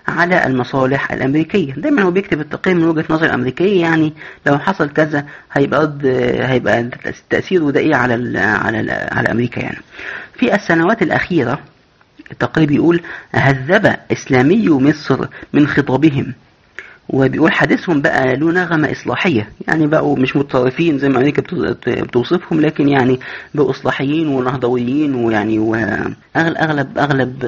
على 0.08 0.46
المصالح 0.46 1.12
الأمريكية. 1.12 1.74
دايما 1.74 2.02
هو 2.02 2.12
بيكتب 2.12 2.40
التقييم 2.40 2.78
من 2.78 2.84
وجهة 2.86 3.06
نظر 3.10 3.26
الأمريكية 3.26 3.82
يعني 3.82 4.14
لو 4.48 4.58
حصل 4.60 4.90
كذا 4.90 5.26
هيبقى 5.54 5.94
هيبقى 6.50 6.90
تأثيره 7.30 7.72
ده 7.72 7.80
إيه 7.80 7.96
على 7.96 8.16
ال 8.16 8.38
على 8.38 8.80
ال 8.80 8.90
على 8.92 9.32
أمريكا 9.32 9.60
يعني. 9.60 9.78
في 10.40 10.56
السنوات 10.56 11.02
الأخيرة 11.02 11.60
التقرير 12.32 12.68
بيقول 12.68 13.02
هذب 13.32 13.96
إسلامي 14.12 14.70
مصر 14.70 15.26
من 15.54 15.68
خطابهم. 15.68 16.34
وبيقول 17.10 17.52
حديثهم 17.52 18.02
بقى 18.02 18.36
له 18.36 18.52
نغمة 18.52 18.92
إصلاحية. 18.92 19.50
يعني 19.68 19.88
بقوا 19.88 20.18
مش 20.18 20.36
متطرفين 20.36 20.98
زي 20.98 21.10
ما 21.10 21.18
أمريكا 21.18 21.42
بتوصفهم 21.88 22.62
لكن 22.62 22.90
يعني 22.90 23.20
بقوا 23.56 23.70
إصلاحيين 23.70 24.28
ونهضويين 24.28 25.16
ويعني 25.16 25.60
وأغلب 25.60 26.98
أغلب 26.98 27.40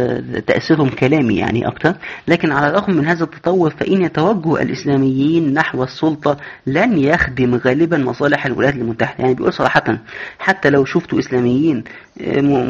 تأثيرهم 0.47 0.89
كلامي 0.89 1.35
يعني 1.37 1.67
أكتر. 1.67 1.93
لكن 2.27 2.51
على 2.51 2.67
الرغم 2.69 2.93
من 2.93 3.05
هذا 3.05 3.23
التطور 3.23 3.69
فإن 3.69 4.01
يتوجه 4.01 4.61
الإسلاميين 4.61 5.53
نحو 5.53 5.83
السلطة 5.83 6.37
لن 6.67 6.97
يخدم 6.97 7.55
غالبا 7.55 7.97
مصالح 7.97 8.45
الولايات 8.45 8.75
المتحدة. 8.75 9.15
يعني 9.23 9.33
بيقول 9.33 9.53
صراحة 9.53 9.97
حتى 10.39 10.69
لو 10.69 10.85
شفتوا 10.85 11.19
إسلاميين 11.19 11.83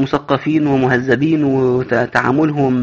مثقفين 0.01 0.67
ومهذبين 0.67 1.43
وتعاملهم 1.43 2.73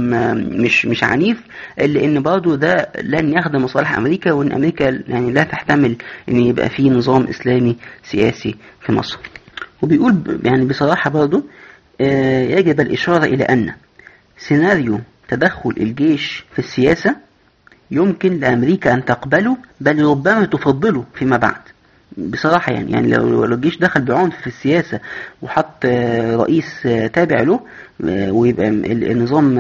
مش 0.63 0.87
مش 0.87 1.05
عنيف 1.05 1.41
إن 1.81 2.23
برضه 2.23 2.57
ده 2.57 2.89
لن 3.03 3.33
يخدم 3.39 3.65
مصالح 3.65 3.98
أمريكا 3.99 4.33
وإن 4.33 4.53
أمريكا 4.53 4.85
يعني 5.09 5.33
لا 5.33 5.43
تحتمل 5.43 5.97
إن 6.29 6.37
يبقى 6.37 6.69
في 6.69 6.91
نظام 6.91 7.27
إسلامي 7.27 7.77
سياسي 8.03 8.55
في 8.81 8.93
مصر. 8.93 9.19
وبيقول 9.83 10.41
يعني 10.45 10.65
بصراحة 10.65 11.11
برضه 11.11 11.45
يجب 12.59 12.81
الإشارة 12.81 13.25
إلى 13.25 13.45
أن 13.45 13.73
سيناريو 14.39 15.01
تدخل 15.29 15.71
الجيش 15.81 16.45
في 16.53 16.59
السياسة 16.59 17.17
يمكن 17.91 18.39
لأمريكا 18.41 18.95
أن 18.95 19.05
تقبله 19.05 19.57
بل 19.81 20.05
ربما 20.05 20.45
تفضله 20.47 21.05
فيما 21.15 21.37
بعد. 21.37 21.61
بصراحة 22.19 22.73
يعني 22.73 22.93
يعني 22.93 23.09
لو 23.15 23.45
الجيش 23.45 23.79
دخل 23.79 24.01
بعنف 24.03 24.37
في 24.41 24.47
السياسة 24.47 25.01
وحط 25.43 25.87
رئيس 26.35 26.83
تابع 27.13 27.41
له 27.43 27.61
ويبقى 28.31 28.69
النظام 28.69 29.59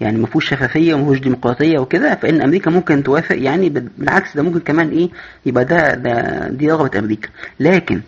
يعني 0.00 0.18
ما 0.18 0.26
فيهوش 0.26 0.50
شفافية 0.50 0.94
وما 0.94 1.04
فيهوش 1.04 1.18
ديمقراطية 1.20 1.78
وكده 1.78 2.14
فإن 2.14 2.42
أمريكا 2.42 2.70
ممكن 2.70 3.02
توافق 3.02 3.36
يعني 3.38 3.68
بالعكس 3.98 4.36
ده 4.36 4.42
ممكن 4.42 4.60
كمان 4.60 4.88
إيه 4.88 5.08
يبقى 5.46 5.64
ده 5.64 5.94
ده 5.94 6.48
دي 6.48 6.70
رغبة 6.70 6.98
أمريكا. 6.98 7.28
لكن 7.60 8.00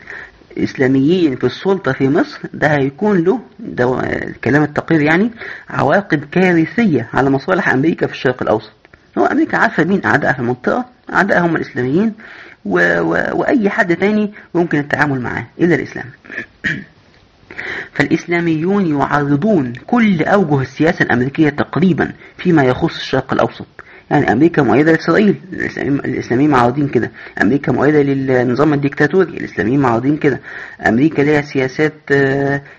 إسلاميين 0.58 1.36
في 1.36 1.44
السلطة 1.44 1.92
في 1.92 2.08
مصر 2.08 2.38
ده 2.54 2.68
هيكون 2.68 3.24
له 3.24 3.40
ده 3.60 4.02
كلام 4.44 4.62
التقرير 4.62 5.02
يعني 5.02 5.30
عواقب 5.70 6.24
كارثية 6.32 7.08
على 7.14 7.30
مصالح 7.30 7.68
أمريكا 7.68 8.06
في 8.06 8.12
الشرق 8.12 8.42
الأوسط. 8.42 8.72
هو 9.18 9.24
أمريكا 9.24 9.58
عارفة 9.58 9.84
مين؟ 9.84 10.04
أعدائها 10.04 10.32
في 10.32 10.38
المنطقة 10.38 10.84
أعدائها 11.12 11.40
هم 11.46 11.56
الإسلاميين 11.56 12.12
و... 12.64 12.78
و... 13.00 13.10
وأي 13.32 13.70
حد 13.70 13.96
تاني 13.96 14.32
ممكن 14.54 14.78
التعامل 14.78 15.20
معاه 15.20 15.46
إلا 15.60 15.74
الإسلام. 15.74 16.04
فالإسلاميون 17.92 18.86
يعارضون 18.86 19.72
كل 19.86 20.22
أوجه 20.22 20.60
السياسة 20.60 21.02
الأمريكية 21.02 21.48
تقريبا 21.48 22.12
فيما 22.36 22.62
يخص 22.62 22.96
الشرق 22.96 23.32
الأوسط. 23.32 23.66
يعني 24.10 24.32
أمريكا 24.32 24.62
مؤيدة 24.62 24.92
لإسرائيل 24.92 25.34
الإسلاميين 26.04 26.50
معارضين 26.50 26.88
كده. 26.88 27.10
أمريكا 27.42 27.72
مؤيدة 27.72 28.02
للنظام 28.02 28.74
الديكتاتوري 28.74 29.28
الإسلاميين 29.28 29.80
معارضين 29.80 30.16
كده. 30.16 30.40
أمريكا 30.86 31.22
لها 31.22 31.40
سياسات 31.40 31.92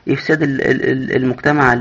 إفساد 0.10 0.40
المجتمع 1.12 1.74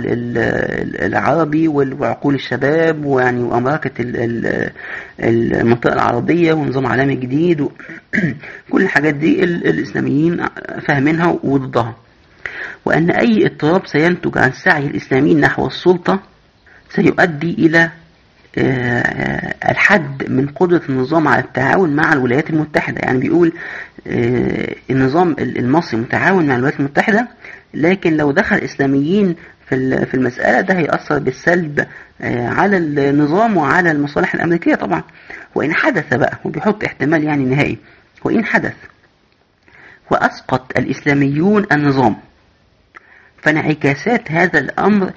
العربي 1.03 1.69
وعقول 1.69 2.35
الشباب 2.35 3.05
ويعني 3.05 3.43
وأمركة 3.43 3.91
المنطقة 5.21 5.93
العربية 5.93 6.53
ونظام 6.53 6.87
عالمي 6.87 7.15
جديد 7.17 7.69
كل 8.71 8.83
الحاجات 8.83 9.15
دي 9.15 9.45
الإسلاميين 9.45 10.47
فاهمينها 10.89 11.39
وضدها. 11.43 12.08
وأن 12.85 13.11
أي 13.11 13.47
اضطراب 13.47 13.87
سينتج 13.87 14.39
عن 14.39 14.53
سعي 14.53 14.87
الإسلاميين 14.87 15.41
نحو 15.41 15.67
السلطة 15.67 16.21
سيؤدي 16.95 17.55
إلى 17.55 17.91
الحد 19.71 20.31
من 20.31 20.47
قدرة 20.47 20.83
النظام 20.89 21.29
على 21.29 21.43
التعاون 21.43 21.97
مع 21.97 22.13
الولايات 22.13 22.51
المتحدة. 22.51 23.01
يعني 23.03 23.19
بيقول 23.19 23.53
النظام 24.91 25.37
المصري 25.39 26.01
متعاون 26.01 26.47
مع 26.47 26.55
الولايات 26.55 26.81
المتحدة 26.81 27.29
لكن 27.75 28.17
لو 28.17 28.31
دخل 28.33 28.57
إسلاميين 28.57 29.37
في 29.69 30.15
المسألة 30.15 30.61
ده 30.61 30.75
هيأثر 30.75 31.19
بالسلب 31.19 31.87
على 32.21 32.77
النظام 32.77 33.57
وعلى 33.57 33.91
المصالح 33.91 34.35
الأمريكية 34.35 34.75
طبعا. 34.75 35.03
وإن 35.55 35.75
حدث 35.75 36.15
بقى 36.15 36.39
وبيحط 36.45 36.85
احتمال 36.85 37.25
يعني 37.25 37.45
نهائي 37.45 37.79
وإن 38.25 38.45
حدث 38.45 38.75
وأسقط 40.11 40.79
الإسلاميون 40.79 41.67
النظام 41.73 42.17
فانعكاسات 43.43 44.33
هذا 44.33 44.59
الأمر 44.59 45.11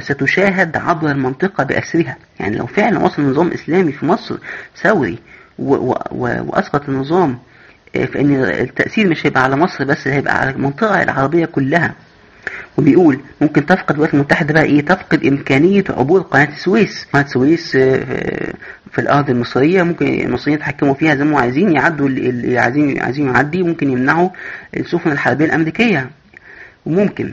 ستشاهد 0.00 0.76
عبر 0.76 1.10
المنطقة 1.10 1.64
بأسرها. 1.64 2.16
يعني 2.40 2.56
لو 2.56 2.66
فعلا 2.66 2.98
وصل 2.98 3.22
نظام 3.22 3.48
إسلامي 3.52 3.92
في 3.92 4.06
مصر 4.06 4.36
ثوري 4.82 5.18
وأسقط 5.58 6.88
النظام 6.88 7.38
فإن 7.94 8.34
التأثير 8.44 9.08
مش 9.08 9.26
هيبقى 9.26 9.42
على 9.42 9.56
مصر 9.56 9.84
بس 9.84 10.08
هيبقى 10.08 10.38
على 10.40 10.50
المنطقة 10.50 11.02
العربية 11.02 11.44
كلها. 11.46 11.94
وبيقول 12.78 13.20
ممكن 13.40 13.66
تفقد 13.66 13.90
الولايات 13.90 14.14
المتحدة 14.14 14.54
بقى 14.54 14.62
إيه؟ 14.62 14.80
تفقد 14.80 15.26
إمكانية 15.26 15.84
عبور 15.90 16.20
قناة 16.20 16.48
السويس. 16.48 17.06
قناة 17.12 17.24
السويس 17.24 17.70
في 18.92 18.98
الأرض 18.98 19.30
المصرية 19.30 19.82
ممكن 19.82 20.06
المصريين 20.06 20.58
يتحكموا 20.58 20.94
فيها 20.94 21.14
زي 21.14 21.24
ما 21.24 21.40
عايزين 21.40 21.72
يعدوا 21.72 22.08
اللي 22.08 22.58
عايزين 22.58 23.02
عايزين 23.02 23.26
يعدي 23.34 23.62
ممكن 23.62 23.90
يمنعوا 23.90 24.28
السفن 24.76 25.12
الحربية 25.12 25.44
الأمريكية. 25.44 26.10
وممكن 26.86 27.32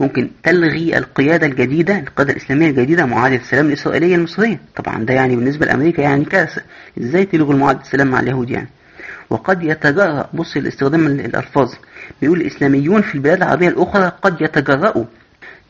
ممكن 0.00 0.30
تلغي 0.42 0.98
القيادة 0.98 1.46
الجديدة 1.46 1.98
القيادة 1.98 2.32
الإسلامية 2.32 2.70
الجديدة 2.70 3.06
معاهدة 3.06 3.36
السلام 3.36 3.66
الإسرائيلية 3.66 4.14
المصرية. 4.16 4.60
طبعا 4.76 5.04
ده 5.04 5.14
يعني 5.14 5.36
بالنسبة 5.36 5.66
لأمريكا 5.66 6.02
يعني 6.02 6.24
كارثة 6.24 6.62
إزاي 7.00 7.24
تلغوا 7.24 7.54
معاهدة 7.54 7.80
السلام 7.80 8.06
مع 8.08 8.20
اليهود 8.20 8.50
يعني؟ 8.50 8.68
وقد 9.30 9.62
يتجرأ 9.62 10.28
بص 10.34 10.56
الاستخدام 10.56 11.06
الألفاظ 11.06 11.72
بيقول 12.20 12.40
الإسلاميون 12.40 13.02
في 13.02 13.14
البلاد 13.14 13.36
العربية 13.42 13.68
الأخرى 13.68 14.12
قد 14.22 14.40
يتجرؤوا 14.40 15.04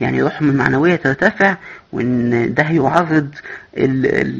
يعني 0.02 0.22
روحهم 0.22 0.50
المعنوية 0.50 0.96
ترتفع 0.96 1.56
وإن 1.92 2.54
ده 2.54 2.62
هيعرض 2.62 3.28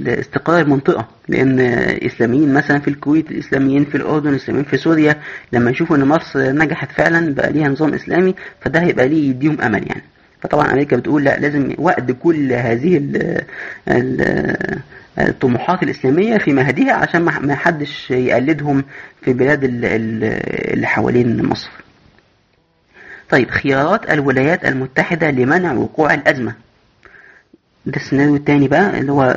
استقرار 0.06 0.60
المنطقة. 0.60 1.08
لأن 1.28 1.60
إسلاميين 2.06 2.54
مثلا 2.54 2.78
في 2.78 2.88
الكويت 2.88 3.30
الإسلاميين 3.30 3.84
في 3.84 3.94
الأردن 3.96 4.30
الإسلاميين 4.30 4.64
في 4.64 4.76
سوريا 4.76 5.16
لما 5.52 5.70
يشوفوا 5.70 5.96
إن 5.96 6.04
مصر 6.04 6.52
نجحت 6.52 6.92
فعلا 6.92 7.34
بقى 7.34 7.52
ليها 7.52 7.68
نظام 7.68 7.94
إسلامي 7.94 8.34
فده 8.60 8.80
هيبقى 8.80 9.08
ليه 9.08 9.30
يديهم 9.30 9.60
أمل 9.60 9.86
يعني. 9.88 10.02
فطبعا 10.40 10.70
أمريكا 10.70 10.96
بتقول 10.96 11.24
لا 11.24 11.38
لازم 11.40 11.74
وقت 11.78 12.12
كل 12.22 12.52
هذه 12.52 12.96
ال 12.96 13.40
ال 13.88 14.46
الطموحات 15.18 15.82
الإسلامية 15.82 16.38
في 16.38 16.52
مهدها 16.52 16.92
عشان 16.92 17.22
ما 17.22 17.54
حدش 17.54 18.10
يقلدهم 18.10 18.84
في 19.22 19.30
البلاد 19.30 19.60
اللي 19.64 20.86
حوالين 20.86 21.44
مصر. 21.46 21.70
طيب 23.32 23.50
خيارات 23.50 24.10
الولايات 24.10 24.64
المتحدة 24.64 25.30
لمنع 25.30 25.72
وقوع 25.72 26.14
الأزمة. 26.14 26.54
ده 27.86 27.96
السيناريو 27.96 28.36
الثاني 28.36 28.68
بقى 28.68 29.00
اللي 29.00 29.12
هو 29.12 29.36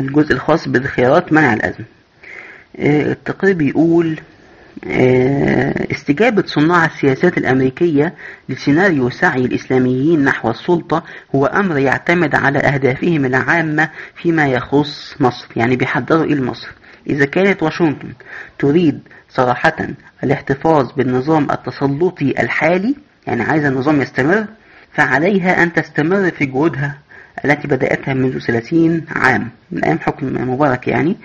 الجزء 0.00 0.32
الخاص 0.32 0.68
بخيارات 0.68 1.32
منع 1.32 1.54
الأزمة. 1.54 1.84
التقرير 2.78 3.54
بيقول 3.54 4.20
استجابة 5.92 6.42
صناع 6.46 6.84
السياسات 6.84 7.38
الأمريكية 7.38 8.14
لسيناريو 8.48 9.10
سعي 9.10 9.44
الإسلاميين 9.44 10.24
نحو 10.24 10.50
السلطة 10.50 11.02
هو 11.34 11.46
أمر 11.46 11.78
يعتمد 11.78 12.34
على 12.34 12.58
أهدافهم 12.58 13.24
العامة 13.24 13.90
فيما 14.14 14.46
يخص 14.48 15.14
مصر 15.20 15.46
يعني 15.56 15.76
بيحضروا 15.76 16.24
إيه 16.24 16.34
لمصر 16.34 16.68
إذا 17.06 17.24
كانت 17.24 17.62
واشنطن 17.62 18.08
تريد 18.58 19.00
صراحة 19.28 19.76
الاحتفاظ 20.24 20.92
بالنظام 20.92 21.50
التسلطي 21.50 22.30
الحالي 22.42 22.94
يعني 23.30 23.42
عايز 23.42 23.64
النظام 23.64 24.00
يستمر 24.02 24.44
فعليها 24.94 25.62
أن 25.62 25.72
تستمر 25.72 26.30
في 26.30 26.46
جهودها 26.46 26.98
التي 27.44 27.68
بدأتها 27.68 28.14
منذ 28.14 28.38
30 28.38 29.04
عام 29.16 29.48
من 29.72 29.84
أيام 29.84 29.98
حكم 29.98 30.50
مبارك 30.50 30.88
يعني 30.88 31.16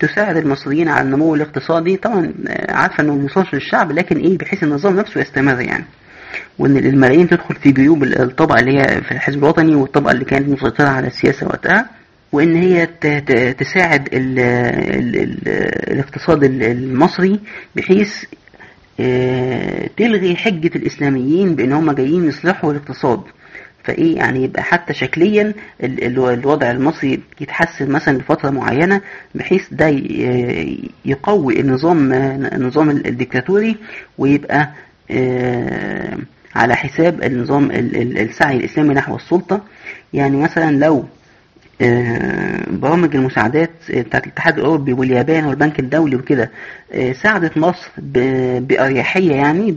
تساعد 0.00 0.36
المصريين 0.36 0.88
على 0.88 1.06
النمو 1.06 1.34
الاقتصادي. 1.34 1.96
طبعا 1.96 2.34
عارفة 2.68 3.02
أنه 3.02 3.14
موصلش 3.14 3.54
للشعب 3.54 3.92
لكن 3.92 4.16
إيه 4.16 4.38
بحيث 4.38 4.62
النظام 4.62 4.96
نفسه 4.96 5.20
يستمر 5.20 5.60
يعني. 5.60 5.84
وإن 6.58 6.76
الملايين 6.76 7.28
تدخل 7.28 7.54
في 7.54 7.72
جيوب 7.72 8.04
الطبقة 8.04 8.60
اللي 8.60 8.78
هي 8.80 8.84
في 9.02 9.12
الحزب 9.12 9.38
الوطني 9.38 9.74
والطبقة 9.74 10.12
اللي 10.12 10.24
كانت 10.24 10.48
مسيطرة 10.48 10.88
على 10.88 11.06
السياسة 11.06 11.46
وقتها 11.46 11.86
وإن 12.32 12.56
هي 12.56 12.86
تساعد 13.58 14.08
ال 14.12 14.38
ال 14.38 15.16
ال 15.16 15.38
الاقتصاد 15.92 16.44
المصري 16.44 17.40
بحيث 17.76 18.24
تلغي 19.96 20.36
حجة 20.36 20.70
الإسلاميين 20.76 21.54
بأن 21.54 21.72
هم 21.72 21.92
جايين 21.92 22.24
يصلحوا 22.28 22.72
الاقتصاد. 22.72 23.20
فإيه 23.84 24.16
يعني 24.16 24.44
يبقى 24.44 24.62
حتى 24.62 24.94
شكليا 24.94 25.54
الوضع 25.82 26.70
المصري 26.70 27.20
يتحسن 27.40 27.90
مثلا 27.90 28.18
لفتره 28.18 28.50
معينة 28.50 29.00
بحيث 29.34 29.62
ده 29.72 29.88
يقوي 31.04 31.60
النظام 31.60 32.12
النظام 32.52 32.90
الديكتاتوري 32.90 33.76
ويبقى 34.18 34.70
على 36.54 36.76
حساب 36.76 37.22
النظام 37.22 37.70
السعي 37.70 38.56
الإسلامي 38.56 38.94
نحو 38.94 39.16
السلطة. 39.16 39.60
يعني 40.12 40.36
مثلا 40.36 40.76
لو 40.76 41.04
برامج 42.70 43.16
المساعدات 43.16 43.70
بتاعت 43.90 44.24
الاتحاد 44.26 44.58
الأوروبي 44.58 44.92
واليابان 44.92 45.44
والبنك 45.44 45.78
الدولي 45.80 46.16
وكده 46.16 46.50
ساعدت 47.22 47.56
مصر 47.56 47.90
بأريحية 48.60 49.32
يعني 49.32 49.72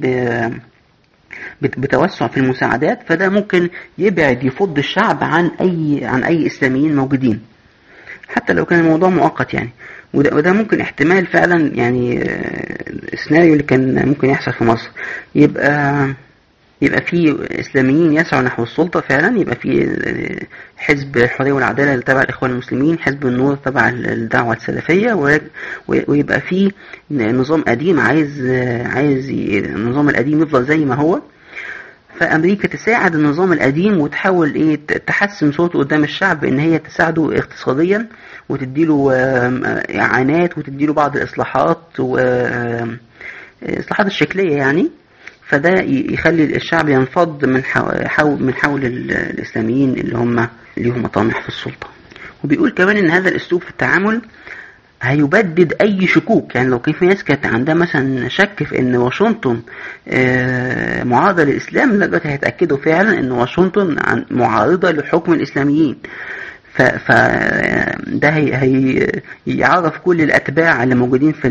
بتوسع 1.61 2.27
في 2.27 2.37
المساعدات 2.37 2.99
فده 3.07 3.29
ممكن 3.29 3.69
يبعد 3.97 4.43
يفض 4.43 4.77
الشعب 4.77 5.23
عن 5.23 5.51
أي 5.61 6.05
عن 6.05 6.23
أي 6.23 6.47
إسلاميين 6.47 6.95
موجودين. 6.95 7.39
حتى 8.27 8.53
لو 8.53 8.65
كان 8.65 8.79
الموضوع 8.79 9.09
مؤقت 9.09 9.53
يعني. 9.53 9.69
وده, 10.13 10.35
وده 10.35 10.51
ممكن 10.53 10.81
احتمال 10.81 11.25
فعلا 11.27 11.71
يعني 11.75 12.21
السيناريو 13.13 13.53
اللي 13.53 13.63
كان 13.63 14.07
ممكن 14.07 14.29
يحصل 14.29 14.53
في 14.53 14.63
مصر. 14.63 14.89
يبقى 15.35 16.07
يبقى 16.81 17.01
في 17.01 17.37
إسلاميين 17.59 18.13
يسعوا 18.13 18.41
نحو 18.41 18.63
السلطة 18.63 19.01
فعلا 19.01 19.39
يبقى 19.39 19.55
في 19.55 19.97
حزب 20.77 21.17
الحرية 21.17 21.51
والعدالة 21.51 21.91
اللي 21.93 22.03
تبع 22.03 22.21
الإخوان 22.21 22.51
المسلمين 22.51 22.99
حزب 22.99 23.25
النور 23.25 23.55
تبع 23.55 23.89
الدعوة 23.89 24.53
السلفية 24.53 25.13
ويبقى 26.07 26.41
في 26.41 26.71
نظام 27.11 27.61
قديم 27.61 27.99
عايز 27.99 28.45
عايز 28.85 29.29
النظام 29.29 30.09
القديم 30.09 30.41
يفضل 30.43 30.65
زي 30.65 30.77
ما 30.77 30.95
هو. 30.95 31.21
فأمريكا 32.19 32.67
تساعد 32.67 33.15
النظام 33.15 33.53
القديم 33.53 33.99
وتحاول 34.01 34.55
إيه 34.55 34.75
تحسن 35.07 35.51
صوته 35.51 35.79
قدام 35.79 36.03
الشعب 36.03 36.45
إن 36.45 36.59
هي 36.59 36.79
تساعده 36.79 37.37
اقتصاديا 37.37 38.07
وتديله 38.49 39.11
إعانات 39.99 40.57
وتديله 40.57 40.93
بعض 40.93 41.15
الإصلاحات 41.17 41.79
الاصلاحات 43.63 44.05
الشكلية 44.07 44.55
يعني. 44.55 44.91
فده 45.47 45.69
يخلي 45.87 46.55
الشعب 46.55 46.89
ينفض 46.89 47.45
من 47.45 47.63
حول 47.63 48.43
من 48.43 48.53
حول 48.53 48.85
الإسلاميين 48.85 49.93
اللي 49.93 50.17
هم 50.17 50.47
ليهم 50.77 51.03
مطامح 51.03 51.41
في 51.41 51.47
السلطة. 51.49 51.87
وبيقول 52.43 52.69
كمان 52.71 52.97
إن 52.97 53.09
هذا 53.09 53.29
الأسلوب 53.29 53.61
في 53.61 53.69
التعامل 53.69 54.21
هيبدد 55.01 55.73
أي 55.81 56.07
شكوك. 56.07 56.55
يعني 56.55 56.67
لو 56.69 56.79
كان 56.79 56.93
في 56.93 57.05
ناس 57.05 57.23
كانت 57.23 57.45
عندها 57.45 57.75
مثلا 57.75 58.29
شك 58.29 58.63
في 58.63 58.79
إن 58.79 58.95
واشنطن 58.95 59.61
معارضة 61.09 61.43
للإسلام 61.43 61.99
لا 61.99 62.05
دلوقتي 62.05 62.29
هيتأكدوا 62.29 62.77
فعلا 62.77 63.19
إن 63.19 63.31
واشنطن 63.31 63.95
معارضة 64.31 64.91
لحكم 64.91 65.33
الإسلاميين. 65.33 65.95
ف 66.81 67.11
ده 68.07 68.29
هي 68.29 68.55
هي 68.55 69.07
يعرف 69.47 69.97
كل 69.97 70.21
الأتباع 70.21 70.83
اللي 70.83 70.95
موجودين 70.95 71.31
في 71.31 71.49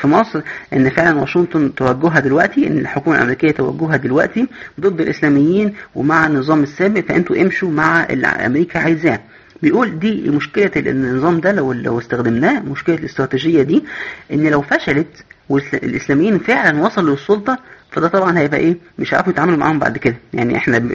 في 0.00 0.06
مصر 0.08 0.40
إن 0.72 0.90
فعلا 0.90 1.20
واشنطن 1.20 1.74
توجهها 1.74 2.20
دلوقتي 2.20 2.66
إن 2.66 2.78
الحكومة 2.78 3.16
الأمريكية 3.16 3.50
توجهها 3.50 3.96
دلوقتي 3.96 4.46
ضد 4.80 5.00
الإسلاميين 5.00 5.74
ومع 5.94 6.26
النظام 6.26 6.62
السابق 6.62 7.00
فأنتوا 7.00 7.36
امشوا 7.42 7.70
مع 7.70 8.04
اللي 8.10 8.26
أمريكا 8.26 8.78
عايزاه. 8.80 9.20
بيقول 9.62 9.98
دي 9.98 10.30
مشكلة 10.30 10.70
النظام 10.76 11.40
ده 11.40 11.52
لو 11.52 11.72
لو 11.72 11.98
استخدمناه 11.98 12.60
مشكلة 12.60 12.96
الاستراتيجية 12.96 13.62
دي 13.62 13.84
إن 14.32 14.46
لو 14.46 14.62
فشلت 14.62 15.24
والاسلاميين 15.48 16.38
فعلا 16.38 16.82
وصلوا 16.82 17.10
للسلطة 17.14 17.58
فده 17.90 18.08
طبعا 18.08 18.38
هيبقى 18.38 18.60
إيه؟ 18.60 18.76
مش 18.98 19.14
هيعرفوا 19.14 19.32
يتعاملوا 19.32 19.56
معاهم 19.56 19.78
بعد 19.78 19.98
كده. 19.98 20.14
يعني 20.34 20.56
إحنا 20.56 20.88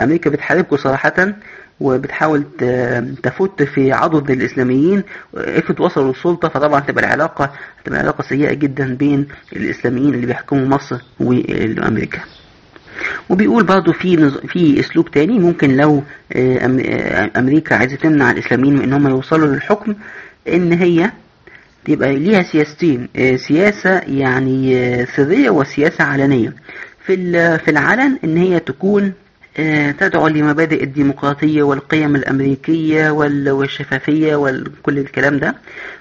أمريكا 0.00 0.30
بتحاربكم 0.30 0.76
صراحة 0.76 1.34
وبتحاول 1.80 2.44
تفت 3.22 3.62
في 3.62 3.92
عضد 3.92 4.30
الإسلاميين 4.30 5.02
افرض 5.34 5.80
وصلوا 5.80 6.12
للسلطة 6.12 6.48
فطبعا 6.48 6.80
تبقى 6.80 7.04
العلاقة 7.04 7.52
تبقى 7.84 7.98
علاقة 7.98 8.22
سيئة 8.28 8.52
جدا 8.54 8.94
بين 8.94 9.26
الإسلاميين 9.52 10.14
اللي 10.14 10.26
بيحكموا 10.26 10.66
مصر 10.68 10.96
وامريكا 11.20 12.20
وبيقول 13.30 13.64
برضه 13.64 13.92
في. 13.92 14.30
في 14.48 14.80
أسلوب 14.80 15.10
تاني 15.10 15.38
ممكن 15.38 15.76
لو 15.76 16.02
أمريكا 17.36 17.76
عايزة 17.76 17.96
تمنع 17.96 18.30
الإسلاميين 18.30 18.74
من 18.74 18.82
إن 18.82 18.92
هم 18.92 19.08
يوصلوا 19.08 19.46
للحكم 19.46 19.94
إن 20.48 20.72
هي 20.72 21.10
يبقى 21.88 22.16
ليها 22.16 22.42
سياستين 22.42 23.08
سياسة 23.36 23.90
يعني 23.98 25.06
سرية 25.06 25.50
وسياسة 25.50 26.04
علنية 26.04 26.52
في 27.06 27.16
في 27.58 27.70
العلن 27.70 28.18
إن 28.24 28.36
هي 28.36 28.60
تكون 28.60 29.12
تدعو 29.98 30.28
لمبادئ 30.28 30.84
الديمقراطية 30.84 31.62
والقيم 31.62 32.16
الأمريكية 32.16 33.10
والشفافية 33.10 34.36
وكل 34.36 34.98
الكلام 34.98 35.38
ده. 35.38 35.54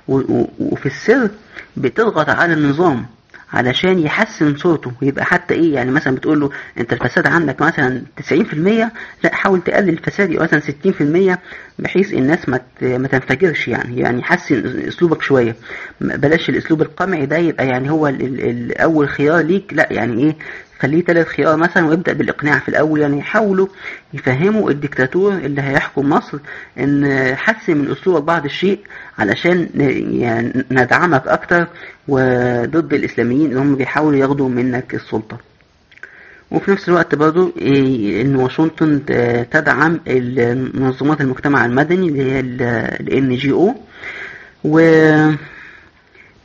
وفي 0.07 0.85
السر 0.85 1.29
بتضغط 1.77 2.29
على 2.29 2.53
النظام 2.53 3.05
علشان 3.53 3.99
يحسن 3.99 4.55
صوته 4.57 4.91
ويبقى 5.01 5.25
حتى 5.25 5.53
إيه 5.53 5.73
يعني 5.73 5.91
مثلا 5.91 6.15
بتقول 6.15 6.39
له 6.39 6.49
أنت 6.77 6.93
الفساد 6.93 7.27
عندك 7.27 7.61
مثلا 7.61 8.01
90% 8.31 8.33
لا 9.23 9.35
حاول 9.35 9.61
تقلل 9.61 9.89
الفساد 9.89 10.31
يبقى 10.31 10.43
مثلا 10.43 10.61
60% 11.33 11.37
بحيث 11.79 12.13
الناس 12.13 12.49
ما 12.49 12.59
ما 12.81 13.07
تنفجرش 13.07 13.67
يعني 13.67 13.99
يعني 13.99 14.23
حسن 14.23 14.83
أسلوبك 14.87 15.21
شوية. 15.21 15.55
بلاش 16.01 16.49
الأسلوب 16.49 16.81
القمعي 16.81 17.25
ده 17.25 17.37
يبقى 17.37 17.67
يعني 17.67 17.89
هو 17.91 18.07
ال 18.07 18.21
ال 18.25 18.41
الأول 18.49 19.09
خيار 19.09 19.39
ليك 19.41 19.73
لا 19.73 19.87
يعني 19.91 20.23
إيه 20.23 20.35
خليه 20.83 21.01
ثلاث 21.03 21.27
خيار 21.27 21.57
مثلا 21.57 21.87
ويبدا 21.87 22.13
بالإقناع 22.13 22.59
في 22.59 22.69
الأول 22.69 23.01
يعني 23.01 23.17
يحاولوا 23.19 23.67
يفهموا 24.13 24.69
الدكتاتور 24.71 25.33
اللي 25.33 25.61
هيحكم 25.61 26.09
مصر 26.09 26.37
إن 26.79 27.05
حسن 27.35 27.77
من 27.77 27.91
أسلوبك 27.91 28.23
بعض 28.23 28.45
الشيء 28.45 28.79
علشان 29.19 29.69
يعني 30.21 30.63
ندعمك 30.71 31.27
أكتر 31.27 31.67
وضد 32.07 32.93
الإسلاميين 32.93 33.45
اللي 33.49 33.59
هم 33.59 33.75
بيحاولوا 33.75 34.19
ياخدوا 34.19 34.49
منك 34.49 34.93
السلطة. 34.95 35.37
وفي 36.51 36.71
نفس 36.71 36.89
الوقت 36.89 37.15
برضو 37.15 37.51
إن 38.21 38.35
واشنطن 38.35 39.01
تدعم 39.51 39.99
منظمات 40.73 41.21
المجتمع 41.21 41.65
المدني 41.65 42.07
اللي 42.07 42.31
هي 42.31 42.39
ال 42.39 43.39
NGO 43.39 43.75
و 44.63 44.79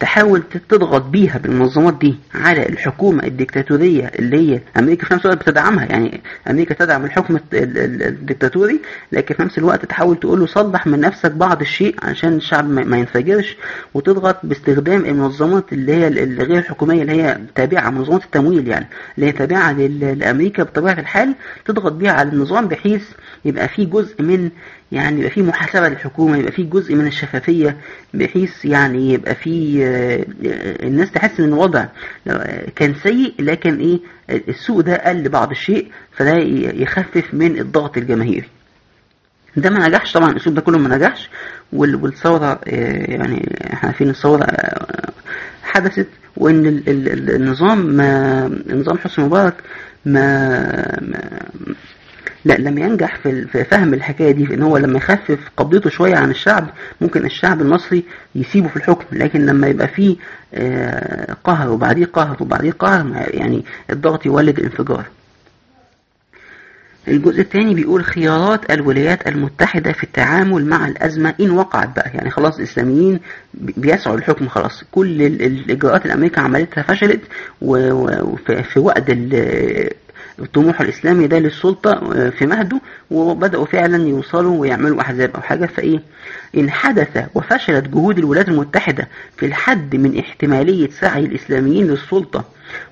تحاول 0.00 0.42
تضغط 0.68 1.02
بيها 1.02 1.38
بالمنظمات 1.38 1.94
دي 1.98 2.16
على 2.34 2.68
الحكومة 2.68 3.22
الديكتاتورية 3.24 4.06
اللي 4.18 4.36
هي 4.54 4.60
أمريكا. 4.78 5.06
في 5.06 5.14
نفس 5.14 5.24
الوقت 5.26 5.40
بتدعمها 5.40 5.84
يعني 5.84 6.20
أمريكا 6.50 6.74
تدعم 6.74 7.04
الحكم 7.04 7.38
الديكتاتوري 7.52 8.80
لكن 9.12 9.34
في 9.34 9.42
نفس 9.42 9.58
الوقت 9.58 9.84
تحاول 9.84 10.16
تقول 10.20 10.40
له 10.40 10.46
صلح 10.46 10.86
من 10.86 11.00
نفسك 11.00 11.30
بعض 11.30 11.60
الشيء 11.60 11.94
عشان 12.02 12.32
الشعب 12.36 12.68
ما 12.70 12.98
ينفجرش 12.98 13.56
وتضغط 13.94 14.36
باستخدام 14.42 15.04
المنظمات 15.04 15.72
اللي 15.72 15.92
هي 15.94 16.08
الغير 16.08 16.58
الحكومية 16.58 17.02
اللي 17.02 17.22
هي 17.22 17.38
تابعة 17.54 17.90
منظمات 17.90 18.24
التمويل 18.24 18.68
يعني 18.68 18.86
اللي 19.16 19.26
هي 19.28 19.32
تابعة 19.32 19.72
لأمريكا 19.72 20.62
بطبيعة 20.62 21.00
الحال 21.00 21.34
تضغط 21.64 21.92
بيها 21.92 22.12
على 22.12 22.28
النظام 22.28 22.68
بحيث 22.68 23.02
يبقى 23.44 23.68
في 23.68 23.84
جزء 23.84 24.22
من 24.22 24.50
يعني 24.92 25.18
يبقى 25.18 25.30
في 25.30 25.42
محاسبة 25.42 25.88
للحكومة 25.88 26.36
يبقى 26.36 26.52
في 26.52 26.62
جزء 26.62 26.94
من 26.94 27.06
الشفافية 27.06 27.76
بحيث 28.14 28.64
يعني 28.64 29.12
يبقى 29.12 29.34
في 29.34 29.82
الناس 30.82 31.10
تحس 31.12 31.40
إن 31.40 31.44
الوضع 31.48 31.86
كان 32.76 32.94
سيء 33.02 33.34
لكن 33.38 33.78
إيه 33.80 34.00
السوء 34.48 34.80
ده 34.80 34.96
قل 34.96 35.28
بعض 35.28 35.50
الشيء 35.50 35.88
فده 36.12 36.32
يخفف 36.82 37.24
من 37.34 37.58
الضغط 37.58 37.96
الجماهيري. 37.96 38.48
ده 39.56 39.70
ما 39.70 39.88
نجحش 39.88 40.12
طبعا 40.12 40.30
الاسلوب 40.30 40.54
ده 40.54 40.60
كله 40.60 40.78
ما 40.78 40.96
نجحش 40.96 41.30
والثورة 41.72 42.60
يعني 42.66 43.58
إحنا 43.72 43.88
عارفين 43.88 44.10
الثورة 44.10 44.46
حدثت 45.62 46.06
وإن 46.36 46.82
النظام 46.88 47.78
ما 47.86 48.46
نظام 48.70 48.98
حسني 48.98 49.24
مبارك 49.24 49.54
ما, 50.06 50.60
ما 51.00 51.40
لا 52.44 52.54
لم 52.58 52.78
ينجح 52.78 53.16
في 53.16 53.64
فهم 53.64 53.94
الحكاية 53.94 54.30
دي 54.32 54.46
في 54.46 54.54
إن 54.54 54.62
هو 54.62 54.76
لما 54.76 54.96
يخفف 54.98 55.38
قبضته 55.56 55.90
شوية 55.90 56.16
عن 56.16 56.30
الشعب 56.30 56.68
ممكن 57.00 57.24
الشعب 57.24 57.60
المصري 57.60 58.04
يسيبه 58.34 58.68
في 58.68 58.76
الحكم. 58.76 59.04
لكن 59.12 59.46
لما 59.46 59.66
يبقى 59.66 59.88
فيه 59.88 60.16
قهر 61.44 61.70
وبعديه 61.70 62.04
قهر 62.06 62.36
وبعديه 62.40 62.70
قهر 62.72 63.28
يعني 63.34 63.64
الضغط 63.90 64.26
يولد 64.26 64.58
الانفجار 64.58 65.04
الجزء 67.08 67.40
الثاني 67.40 67.74
بيقول 67.74 68.04
خيارات 68.04 68.70
الولايات 68.70 69.28
المتحدة 69.28 69.92
في 69.92 70.04
التعامل 70.04 70.66
مع 70.66 70.88
الأزمة 70.88 71.34
إن 71.40 71.50
وقعت 71.50 71.96
بقى. 71.96 72.10
يعني 72.14 72.30
خلاص 72.30 72.56
الإسلاميين 72.56 73.20
بيسعوا 73.54 74.16
الحكم 74.16 74.48
خلاص. 74.48 74.84
كل 74.92 75.22
الإجراءات 75.22 76.02
اللي 76.02 76.14
أمريكا 76.14 76.40
عملتها 76.40 76.82
فشلت 76.82 77.20
وفي 77.62 78.78
وقت 78.78 79.10
الطموح 80.40 80.80
الإسلامي 80.80 81.26
ده 81.26 81.38
للسلطة 81.38 81.90
آه، 81.90 82.30
في 82.30 82.46
مهده 82.46 82.80
وبدأوا 83.10 83.64
فعلا 83.66 84.08
يوصلوا 84.08 84.60
ويعملوا 84.60 85.00
أحزاب 85.00 85.30
أو 85.34 85.40
حاجة. 85.40 85.66
فإيه؟ 85.66 86.00
إن 86.56 86.70
حدث 86.70 87.24
وفشلت 87.34 87.88
جهود 87.88 88.18
الولايات 88.18 88.48
المتحدة 88.48 89.08
في 89.36 89.46
الحد 89.46 89.96
من 89.96 90.18
احتمالية 90.18 90.90
سعي 90.90 91.24
الإسلاميين 91.24 91.86
للسلطة 91.86 92.44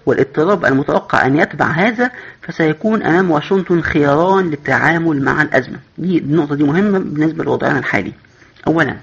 والاضطراب 0.06 0.64
المتوقع 0.64 1.26
أن 1.26 1.36
يتبع 1.38 1.66
هذا 1.66 2.10
فسيكون 2.42 3.02
أمام 3.02 3.30
واشنطن 3.30 3.82
خياران 3.82 4.50
للتعامل 4.50 5.22
مع 5.22 5.42
الأزمة. 5.42 5.78
دي 5.98 6.18
النقطة 6.18 6.54
دي 6.54 6.64
مهمة 6.64 6.98
بالنسبة 6.98 7.44
لوضعنا 7.44 7.78
الحالي. 7.78 8.12
أولا 8.66 8.96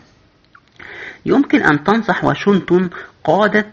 يمكن 1.26 1.62
أن 1.64 1.84
تنصح 1.84 2.24
واشنطن 2.24 2.90
قادة 3.24 3.66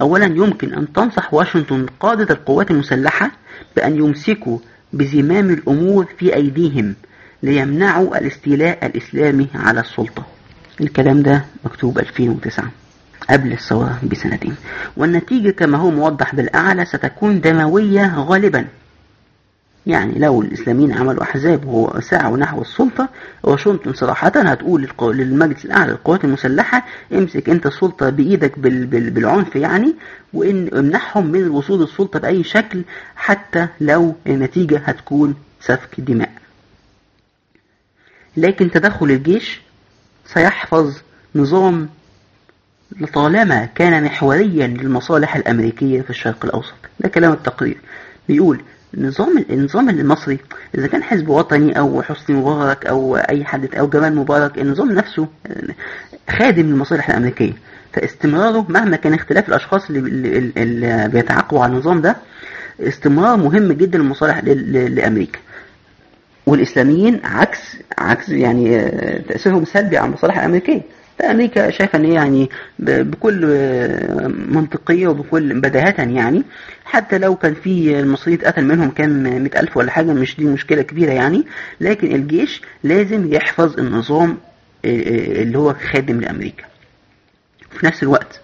أولا 0.00 0.24
يمكن 0.26 0.74
أن 0.74 0.92
تنصح 0.92 1.34
واشنطن 1.34 1.86
قادة 2.00 2.34
القوات 2.34 2.70
المسلحة 2.70 3.30
بأن 3.76 3.96
يمسكوا 3.96 4.58
بزمام 4.92 5.50
الأمور 5.50 6.06
في 6.18 6.34
أيديهم 6.34 6.94
ليمنعوا 7.42 8.18
الاستيلاء 8.18 8.86
الإسلامي 8.86 9.48
على 9.54 9.80
السلطة. 9.80 10.26
الكلام 10.80 11.22
ده 11.22 11.44
مكتوب 11.64 11.98
2009 11.98 12.70
قبل 13.30 13.52
الثورة 13.52 13.98
بسنتين. 14.02 14.54
والنتيجة 14.96 15.50
كما 15.50 15.78
هو 15.78 15.90
موضح 15.90 16.34
بالأعلى 16.34 16.84
ستكون 16.84 17.40
دموية 17.40 18.14
غالبا. 18.18 18.64
يعني 19.86 20.18
لو 20.18 20.42
الإسلاميين 20.42 20.92
عملوا 20.92 21.22
أحزاب 21.22 21.64
وسعوا 21.64 22.36
نحو 22.36 22.62
السلطة 22.62 23.08
واشنطن 23.42 23.92
صراحة 23.92 24.28
هتقول 24.36 24.88
للمجلس 25.02 25.64
الأعلى 25.64 25.90
للقوات 25.90 26.24
المسلحة 26.24 26.86
امسك 27.12 27.48
أنت 27.48 27.66
السلطة 27.66 28.10
بإيدك 28.10 28.58
بالعنف 28.58 29.56
يعني 29.56 29.94
وإن 30.32 30.68
امنحهم 30.74 31.26
من 31.26 31.40
الوصول 31.40 31.80
للسلطة 31.80 32.18
بأي 32.18 32.44
شكل 32.44 32.82
حتى 33.16 33.68
لو 33.80 34.14
النتيجة 34.26 34.78
هتكون 34.78 35.34
سفك 35.60 36.00
دماء. 36.00 36.32
لكن 38.36 38.70
تدخل 38.70 39.06
الجيش 39.10 39.60
سيحفظ 40.26 40.96
نظام 41.34 41.88
لطالما 43.00 43.64
كان 43.64 44.04
محوريا 44.04 44.66
للمصالح 44.66 45.36
الأمريكية 45.36 46.00
في 46.02 46.10
الشرق 46.10 46.44
الأوسط. 46.44 46.74
ده 47.00 47.08
كلام 47.08 47.32
التقرير. 47.32 47.76
بيقول 48.28 48.60
النظام 48.96 49.44
النظام 49.50 49.88
المصري. 49.88 50.38
إذا 50.74 50.86
كان 50.86 51.02
حزب 51.02 51.28
وطني 51.28 51.78
أو 51.78 52.02
حسني 52.02 52.36
مبارك 52.36 52.86
أو 52.86 53.16
أي 53.16 53.44
حد 53.44 53.74
أو 53.74 53.86
جمال 53.88 54.16
مبارك 54.16 54.58
النظام 54.58 54.92
نفسه 54.92 55.26
خادم 56.30 56.62
للمصالح 56.66 57.10
الأمريكية. 57.10 57.52
فاستمراره 57.92 58.66
مهما 58.68 58.96
كان 58.96 59.14
اختلاف 59.14 59.48
الأشخاص 59.48 59.90
اللي, 59.90 60.52
اللي 60.56 61.08
بيتعاقبوا 61.12 61.62
على 61.62 61.72
النظام 61.72 62.00
ده 62.00 62.16
استمرار 62.80 63.36
مهم 63.36 63.72
جدا 63.72 63.98
للمصالح 63.98 64.44
لأمريكا. 64.44 65.38
والإسلاميين 66.46 67.20
عكس 67.24 67.76
عكس 67.98 68.28
يعني 68.28 68.78
تأثيرهم 69.28 69.64
سلبي 69.64 69.96
على 69.98 70.06
المصالح 70.06 70.38
الأمريكية. 70.38 70.80
فأمريكا 71.18 71.70
شايفة 71.70 71.98
أن 71.98 72.04
يعني 72.04 72.50
بكل 72.78 73.40
منطقية 74.48 75.08
وبكل 75.08 75.60
بداهة 75.60 75.94
يعني. 75.98 76.42
حتى 76.84 77.18
لو 77.18 77.36
كان 77.36 77.54
في 77.54 78.00
المصريين 78.00 78.38
اتقتل 78.40 78.64
منهم 78.64 78.90
كام 78.90 79.22
مئة 79.42 79.60
ألف 79.60 79.76
ولا 79.76 79.90
حاجة 79.90 80.12
مش 80.12 80.36
دي 80.36 80.44
مشكلة 80.44 80.82
كبيرة 80.82 81.12
يعني. 81.12 81.44
لكن 81.80 82.14
الجيش 82.14 82.62
لازم 82.84 83.32
يحفظ 83.32 83.78
النظام 83.80 84.38
اللي 84.84 85.58
هو 85.58 85.74
خادم 85.92 86.20
لأمريكا. 86.20 86.64
في 87.70 87.86
نفس 87.86 88.02
الوقت 88.02 88.40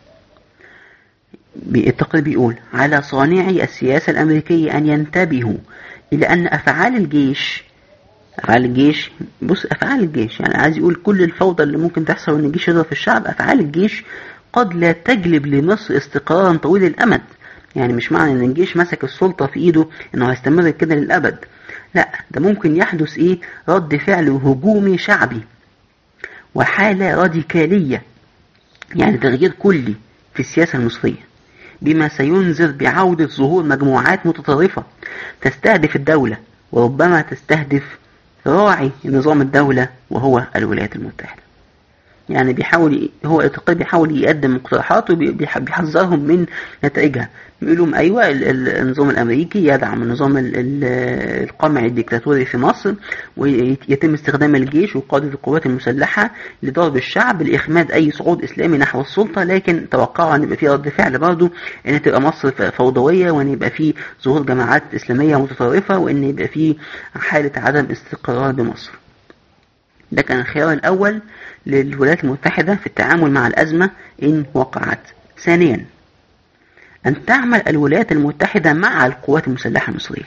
التقرير 1.76 2.24
بيقول 2.24 2.54
على 2.74 3.02
صانعي 3.02 3.62
السياسة 3.64 4.10
الأمريكية 4.10 4.76
أن 4.76 4.86
ينتبهوا 4.86 5.56
إلى 6.12 6.26
أن 6.26 6.46
أفعال 6.46 6.96
الجيش 6.96 7.64
أفعال 8.38 8.64
الجيش. 8.64 9.10
بص 9.42 9.66
أفعال 9.66 10.00
الجيش 10.00 10.40
يعني 10.40 10.54
عايز 10.56 10.76
يقول 10.78 10.94
كل 10.94 11.22
الفوضى 11.22 11.62
اللي 11.62 11.76
ممكن 11.78 12.04
تحصل 12.04 12.38
إن 12.38 12.44
الجيش 12.44 12.68
يضرب 12.68 12.84
في 12.84 12.92
الشعب. 12.92 13.26
أفعال 13.26 13.60
الجيش 13.60 14.04
قد 14.52 14.74
لا 14.74 14.92
تجلب 14.92 15.46
لمصر 15.46 15.96
استقرارا 15.96 16.56
طويل 16.56 16.84
الأمد. 16.84 17.20
يعني 17.76 17.92
مش 17.92 18.12
معنى 18.12 18.32
إن 18.32 18.42
الجيش 18.42 18.76
مسك 18.76 19.04
السلطة 19.04 19.46
في 19.46 19.60
إيده 19.60 19.86
إنه 20.14 20.30
هيستمر 20.30 20.70
كده 20.70 20.94
للأبد. 20.94 21.38
لا 21.94 22.08
ده 22.30 22.40
ممكن 22.40 22.76
يحدث 22.76 23.18
إيه؟ 23.18 23.38
رد 23.68 23.96
فعل 23.96 24.28
هجومي 24.28 24.98
شعبي 24.98 25.40
وحالة 26.54 27.14
راديكالية 27.14 28.02
يعني 28.94 29.16
تغيير 29.18 29.50
كلي 29.58 29.94
في 30.34 30.40
السياسة 30.40 30.78
المصرية 30.78 31.20
بما 31.82 32.08
سينذر 32.08 32.70
بعودة 32.72 33.26
ظهور 33.26 33.62
مجموعات 33.62 34.26
متطرفة 34.26 34.84
تستهدف 35.40 35.96
الدولة 35.96 36.36
وربما 36.72 37.20
تستهدف 37.20 37.82
راعي 38.46 38.90
نظام 39.04 39.40
الدولة 39.40 39.88
وهو 40.10 40.42
الولايات 40.56 40.96
المتحدة. 40.96 41.41
يعني 42.28 42.52
بيحاول 42.52 43.08
هو 43.24 43.40
التقرير 43.40 43.78
بيحاول 43.78 44.22
يقدم 44.24 44.54
مقترحات 44.54 45.10
وبيحذرهم 45.10 46.18
من 46.20 46.46
نتائجها. 46.84 47.28
بيقول 47.62 47.78
لهم 47.78 47.94
أيوة 47.94 48.22
النظام 48.30 49.10
الأمريكي 49.10 49.66
يدعم 49.66 50.02
النظام 50.02 50.34
القمعي 50.36 51.86
الديكتاتوري 51.86 52.44
في 52.44 52.58
مصر 52.58 52.94
ويتم 53.36 54.14
استخدام 54.14 54.54
الجيش 54.54 54.96
وقادة 54.96 55.28
القوات 55.28 55.66
المسلحة 55.66 56.30
لضرب 56.62 56.96
الشعب 56.96 57.42
لإخماد 57.42 57.90
أي 57.92 58.10
صعود 58.10 58.42
إسلامي 58.44 58.78
نحو 58.78 59.00
السلطة 59.00 59.44
لكن 59.44 59.88
توقعوا 59.90 60.34
أن 60.34 60.42
يبقى 60.42 60.56
في 60.56 60.68
رد 60.68 60.88
فعل 60.88 61.18
برضه 61.18 61.50
أن 61.88 62.02
تبقى 62.02 62.20
مصر 62.20 62.50
فوضوية 62.70 63.30
وأن 63.30 63.52
يبقى 63.52 63.70
في 63.70 63.94
ظهور 64.24 64.42
جماعات 64.42 64.82
إسلامية 64.94 65.36
متطرفة 65.36 65.98
وأن 65.98 66.24
يبقى 66.24 66.48
في 66.48 66.76
حالة 67.14 67.52
عدم 67.56 67.86
استقرار 67.92 68.52
بمصر. 68.52 68.90
ده 70.12 70.22
كان 70.22 70.40
الخيار 70.40 70.72
الأول. 70.72 71.20
للولايات 71.66 72.24
المتحدة 72.24 72.74
في 72.74 72.86
التعامل 72.86 73.30
مع 73.30 73.46
الأزمة 73.46 73.90
إن 74.22 74.44
وقعت. 74.54 75.00
ثانيا 75.38 75.84
أن 77.06 77.24
تعمل 77.24 77.62
الولايات 77.68 78.12
المتحدة 78.12 78.72
مع 78.72 79.06
القوات 79.06 79.48
المسلحة 79.48 79.90
المصرية 79.90 80.24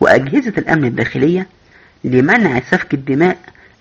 وأجهزة 0.00 0.52
الأمن 0.58 0.84
الداخلية 0.84 1.46
لمنع 2.04 2.60
سفك 2.60 2.94
الدماء 2.94 3.38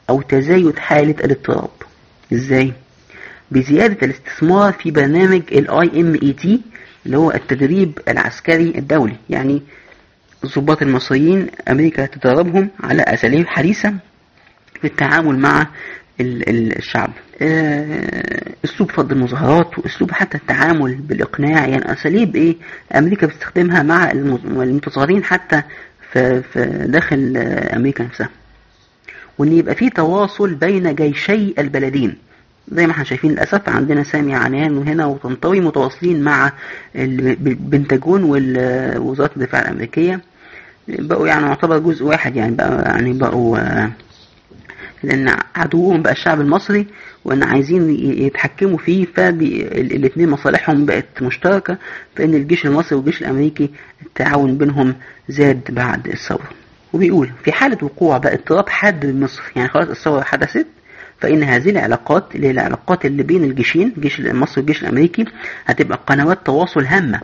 أو 0.09 0.21
تزايد 0.21 0.79
حالة 0.79 1.15
الاضطراب. 1.25 1.69
إزاي؟ 2.33 2.73
بزيادة 3.51 3.97
الاستثمار 4.07 4.73
في 4.73 4.91
برنامج 4.91 5.41
ال 5.51 5.67
IMET 5.67 6.47
اللي 7.05 7.17
هو 7.17 7.31
التدريب 7.31 7.99
العسكري 8.07 8.73
الدولي. 8.77 9.15
يعني 9.29 9.61
الضباط 10.43 10.81
المصريين 10.81 11.47
أمريكا 11.69 12.05
تدربهم 12.05 12.69
على 12.83 13.01
أساليب 13.01 13.47
حديثة 13.47 13.93
في 14.81 14.87
التعامل 14.87 15.39
مع 15.39 15.67
الشعب. 16.21 17.09
آه، 17.41 18.51
أسلوب 18.65 18.91
فض 18.91 19.11
المظاهرات 19.11 19.79
وأسلوب 19.79 20.11
حتى 20.11 20.37
التعامل 20.37 20.95
بالإقناع. 20.95 21.67
يعني 21.67 21.91
أساليب 21.93 22.35
إيه؟ 22.35 22.55
أمريكا 22.95 23.27
بتستخدمها 23.27 23.83
مع 23.83 24.11
المتظاهرين 24.11 25.23
حتى 25.23 25.61
في 26.13 26.43
داخل 26.87 27.33
أمريكا 27.75 28.03
نفسها. 28.03 28.29
وإن 29.37 29.51
يبقى 29.53 29.75
في 29.75 29.89
تواصل 29.89 30.53
بين 30.53 30.95
جيشي 30.95 31.53
البلدين. 31.59 32.17
زي 32.71 32.85
ما 32.87 32.91
إحنا 32.91 33.03
شايفين 33.03 33.31
للأسف 33.31 33.69
عندنا 33.69 34.03
سامي 34.03 34.35
عنان 34.35 34.77
وهنا 34.77 35.05
وطنطاوي 35.05 35.59
متواصلين 35.59 36.21
مع 36.23 36.51
البنتاجون 36.95 38.23
ووزارة 38.23 39.31
الدفاع 39.37 39.61
الأمريكية. 39.61 40.19
بقوا 40.87 41.27
يعني 41.27 41.45
يعتبر 41.45 41.77
جزء 41.79 42.05
واحد 42.05 42.35
يعني 42.35 42.55
بقى 42.55 42.83
يعني 42.85 43.13
بقوا 43.13 43.57
لأن 45.03 45.35
عدوهم 45.55 46.01
بقى 46.01 46.13
الشعب 46.13 46.41
المصري 46.41 46.87
وأن 47.25 47.43
عايزين 47.43 47.89
يتحكموا 48.25 48.77
فيه 48.77 49.05
فالاثنين 49.05 50.29
مصالحهم 50.29 50.85
بقت 50.85 51.21
مشتركة 51.21 51.77
فإن 52.15 52.33
الجيش 52.33 52.65
المصري 52.65 52.95
والجيش 52.97 53.21
الأمريكي 53.21 53.69
التعاون 54.05 54.57
بينهم 54.57 54.95
زاد 55.29 55.61
بعد 55.69 56.07
الثورة. 56.07 56.49
وبيقول 56.93 57.29
في 57.43 57.51
حالة 57.51 57.77
وقوع 57.81 58.17
بقى 58.17 58.33
اضطراب 58.33 58.69
حاد 58.69 59.05
بمصر 59.05 59.41
يعني 59.55 59.69
خلاص 59.69 59.87
الثورة 59.89 60.21
حدثت 60.21 60.67
فإن 61.19 61.43
هذه 61.43 61.69
العلاقات 61.69 62.35
اللي 62.35 62.47
هي 62.47 62.51
العلاقات 62.51 63.05
اللي 63.05 63.23
بين 63.23 63.43
الجيشين 63.43 63.93
الجيش 63.97 64.19
المصري 64.19 64.53
والجيش 64.57 64.81
الأمريكي 64.83 65.25
هتبقى 65.65 65.99
قنوات 66.07 66.45
تواصل 66.45 66.85
هامة 66.85 67.21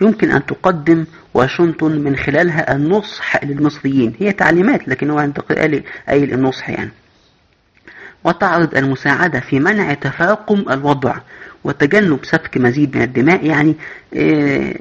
يمكن 0.00 0.30
أن 0.30 0.46
تقدم 0.46 1.04
واشنطن 1.34 1.92
من 1.92 2.16
خلالها 2.16 2.76
النصح 2.76 3.44
للمصريين. 3.44 4.12
هي 4.18 4.32
تعليمات 4.32 4.88
لكن 4.88 5.10
هو 5.10 5.18
قال 5.52 5.82
أي 6.08 6.24
النصح 6.24 6.70
يعني. 6.70 6.90
وتعرض 8.24 8.76
المساعدة 8.76 9.40
في 9.40 9.60
منع 9.60 9.94
تفاقم 9.94 10.64
الوضع 10.72 11.16
وتجنب 11.64 12.18
سفك 12.24 12.56
مزيد 12.58 12.96
من 12.96 13.02
الدماء. 13.02 13.46
يعني 13.46 13.74
آه، 14.16 14.74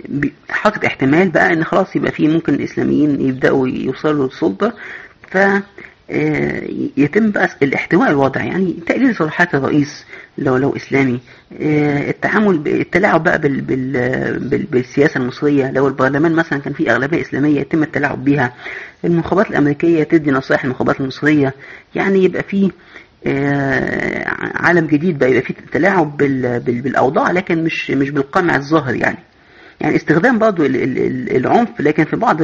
حاطط 0.50 0.86
احتمال 0.86 1.30
بقى 1.30 1.54
إن 1.54 1.64
خلاص 1.64 1.96
يبقى 1.96 2.12
في 2.12 2.28
ممكن 2.28 2.54
الاسلاميين 2.54 3.22
يبدأوا 3.22 3.68
يوصلوا 3.68 4.26
آه، 5.36 5.64
يتم 6.98 7.32
بقى 7.32 7.50
الاحتواء 7.64 8.10
الوضع 8.10 8.44
يعني 8.44 8.74
تقليل 8.88 9.16
صلاحيات 9.16 9.56
الرئيس 9.56 10.06
لو 10.38 10.58
لو 10.58 10.76
إسلامي. 10.76 11.20
آه، 11.62 12.10
التعامل 12.10 12.68
التلاعب 12.68 13.24
بقى 13.24 13.40
بال 13.42 13.62
بال 13.62 14.40
بال 14.40 14.64
بالسياسة 14.64 15.18
المصرية. 15.20 15.72
لو 15.72 15.88
البرلمان 15.88 16.32
مثلا 16.32 16.60
كان 16.60 16.74
فيه 16.74 16.92
أغلبية 16.92 17.22
إسلامية 17.22 17.60
يتم 17.62 17.84
التلاعب 17.84 18.26
بها 18.26 18.54
المخابرات 19.06 19.50
الأمريكية 19.50 20.04
تدي 20.04 20.32
نصائح 20.32 20.64
المخابرات 20.64 21.02
المصرية. 21.02 21.54
يعني 21.96 22.24
يبقى 22.24 22.44
فيه 22.44 22.70
آه، 23.28 24.24
عالم 24.56 24.86
جديد 24.88 25.20
بقى. 25.20 25.30
يبقى 25.30 25.42
فيه 25.42 25.54
تلاعب 25.72 26.18
بالأوضاع 26.18 27.32
لكن 27.32 27.64
مش 27.64 27.92
مش 27.92 28.10
بالقمع 28.10 28.56
الظاهر 28.56 28.96
يعني. 28.96 29.18
يعني 29.82 29.96
استخدام 29.96 30.40
برضه 30.40 30.66
العنف 31.36 31.70
لكن 31.80 32.04
في 32.06 32.16
بعض 32.16 32.42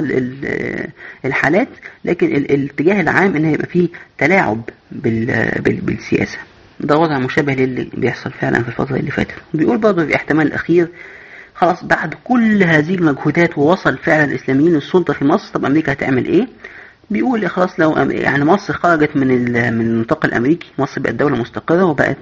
الحالات 1.26 1.68
لكن 2.06 2.28
الاتجاه 2.28 3.02
العام 3.02 3.36
إن 3.36 3.54
يبقى 3.54 3.68
فيه 3.68 3.88
تلاعب 4.18 4.62
بالسياسة 4.92 6.38
ده 6.80 6.98
وضع 6.98 7.20
مشابه 7.20 7.54
للي 7.54 7.90
بيحصل 7.94 8.32
فعلا 8.32 8.64
في 8.64 8.68
الفترة 8.70 8.96
اللي 8.96 9.12
فاتت 9.12 9.32
بيقول 9.54 9.78
برضه 9.78 10.06
في 10.06 10.16
احتمال 10.16 10.48
الأخير 10.48 10.88
خلاص 11.56 11.84
بعد 11.84 12.14
كل 12.24 12.64
هذه 12.64 12.96
المجهودات 12.96 13.58
ووصل 13.58 13.98
فعلا 13.98 14.24
الإسلاميين 14.24 14.74
للسلطة 14.74 15.14
في 15.14 15.26
مصر 15.26 15.54
طب 15.54 15.66
أمريكا 15.66 15.92
هتعمل 15.92 16.26
إيه؟ 16.26 16.48
بيقول 17.10 17.50
خلاص 17.50 17.80
لو 17.80 17.94
يعني 17.98 18.46
مصر 18.46 18.74
خرجت 18.74 19.16
من 19.16 19.28
من 19.54 19.82
النطاق 19.82 20.26
الأمريكي 20.26 20.68
مصر 20.80 21.02
بقت 21.02 21.14
دولة 21.16 21.36
مستقرة 21.38 21.84
وبقت 21.86 22.18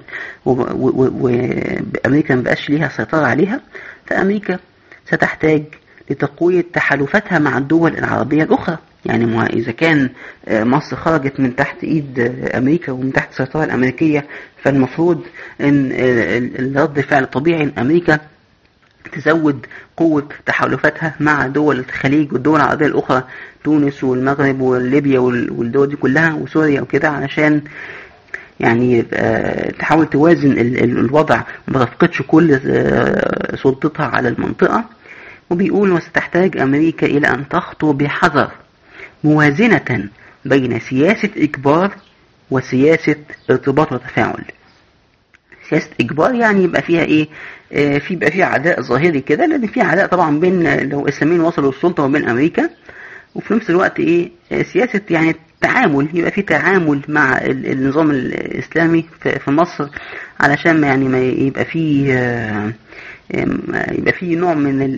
وامريكا 1.24 2.34
ما 2.34 2.42
بقاش 2.42 2.70
ليها 2.70 2.88
سيطرة 2.88 3.26
عليها 3.26 3.60
فأمريكا 4.06 4.58
ستحتاج 5.06 5.62
لتقوية 6.10 6.64
تحالفاتها 6.72 7.38
مع 7.38 7.58
الدول 7.58 7.98
العربية 7.98 8.42
الأخرى. 8.42 8.78
يعني 9.06 9.26
ما 9.26 9.46
إذا 9.46 9.72
كان 9.72 10.10
آه، 10.48 10.64
مصر 10.64 10.96
خرجت 10.96 11.40
من 11.40 11.56
تحت 11.56 11.84
إيد 11.84 12.20
آه، 12.20 12.58
أمريكا 12.58 12.92
ومن 12.92 13.12
تحت 13.12 13.30
السيطرة 13.30 13.64
الأمريكية 13.64 14.26
فالمفروض 14.62 15.22
أن 15.60 15.92
آه، 15.92 16.38
الرد 16.38 17.00
فعل 17.00 17.26
طبيعي 17.26 17.62
أن 17.62 17.72
أمريكا 17.78 18.18
تزود 19.12 19.66
قوة 19.96 20.28
تحالفاتها 20.46 21.14
مع 21.20 21.46
دول 21.46 21.78
الخليج 21.78 22.32
والدول 22.32 22.56
العربية 22.60 22.86
الأخرى 22.86 23.22
تونس 23.64 24.04
والمغرب 24.04 24.60
وليبيا 24.60 25.18
والدول 25.18 25.88
دي 25.88 25.96
كلها 25.96 26.34
وسوريا 26.34 26.80
وكده 26.80 27.08
علشان 27.08 27.62
يعني 28.60 29.02
تحاول 29.78 30.06
توازن 30.06 30.52
الوضع. 30.58 31.42
وما 31.68 31.84
تفقدش 31.84 32.22
كل 32.22 32.60
سلطتها 33.62 34.06
على 34.06 34.28
المنطقة. 34.28 34.84
وبيقول 35.50 35.92
وستحتاج 35.92 36.56
أمريكا 36.58 37.06
إلى 37.06 37.26
أن 37.28 37.48
تخطو 37.48 37.92
بحذر 37.92 38.50
موازنة 39.24 40.08
بين 40.44 40.80
سياسة 40.80 41.30
إجبار 41.36 41.94
وسياسة 42.50 43.16
ارتباط 43.50 43.92
وتفاعل. 43.92 44.44
سياسة 45.70 45.90
إجبار 46.00 46.34
يعني 46.34 46.64
يبقى 46.64 46.82
فيها 46.82 47.02
إيه؟ 47.02 47.28
آه 47.72 47.98
في 47.98 48.14
يبقى 48.14 48.30
فيها 48.30 48.46
عداء 48.46 48.82
ظاهري 48.82 49.20
كده 49.20 49.46
لأن 49.46 49.66
في 49.66 49.80
عداء 49.80 50.06
طبعا 50.06 50.38
بين 50.40 50.88
لو 50.88 51.02
الإسلاميين 51.02 51.40
وصلوا 51.40 51.72
للسلطة 51.72 52.02
وبين 52.02 52.28
أمريكا. 52.28 52.70
وفي 53.34 53.54
نفس 53.54 53.70
الوقت 53.70 54.00
إيه؟ 54.00 54.30
آه 54.52 54.62
سياسة 54.62 55.00
يعني 55.10 55.34
تعامل 55.68 56.08
يبقى 56.14 56.30
في 56.30 56.42
تعامل 56.42 57.00
مع 57.08 57.38
النظام 57.46 58.10
الإسلامي 58.10 59.04
في 59.20 59.50
مصر 59.50 59.88
علشان 60.40 60.80
ما 60.80 60.86
يعني 60.86 61.08
ما 61.08 61.18
يبقى 61.18 61.64
فيه 61.64 62.14
آه 62.18 62.72
يبقى 63.92 64.12
في 64.12 64.34
نوع 64.36 64.54
من 64.54 64.96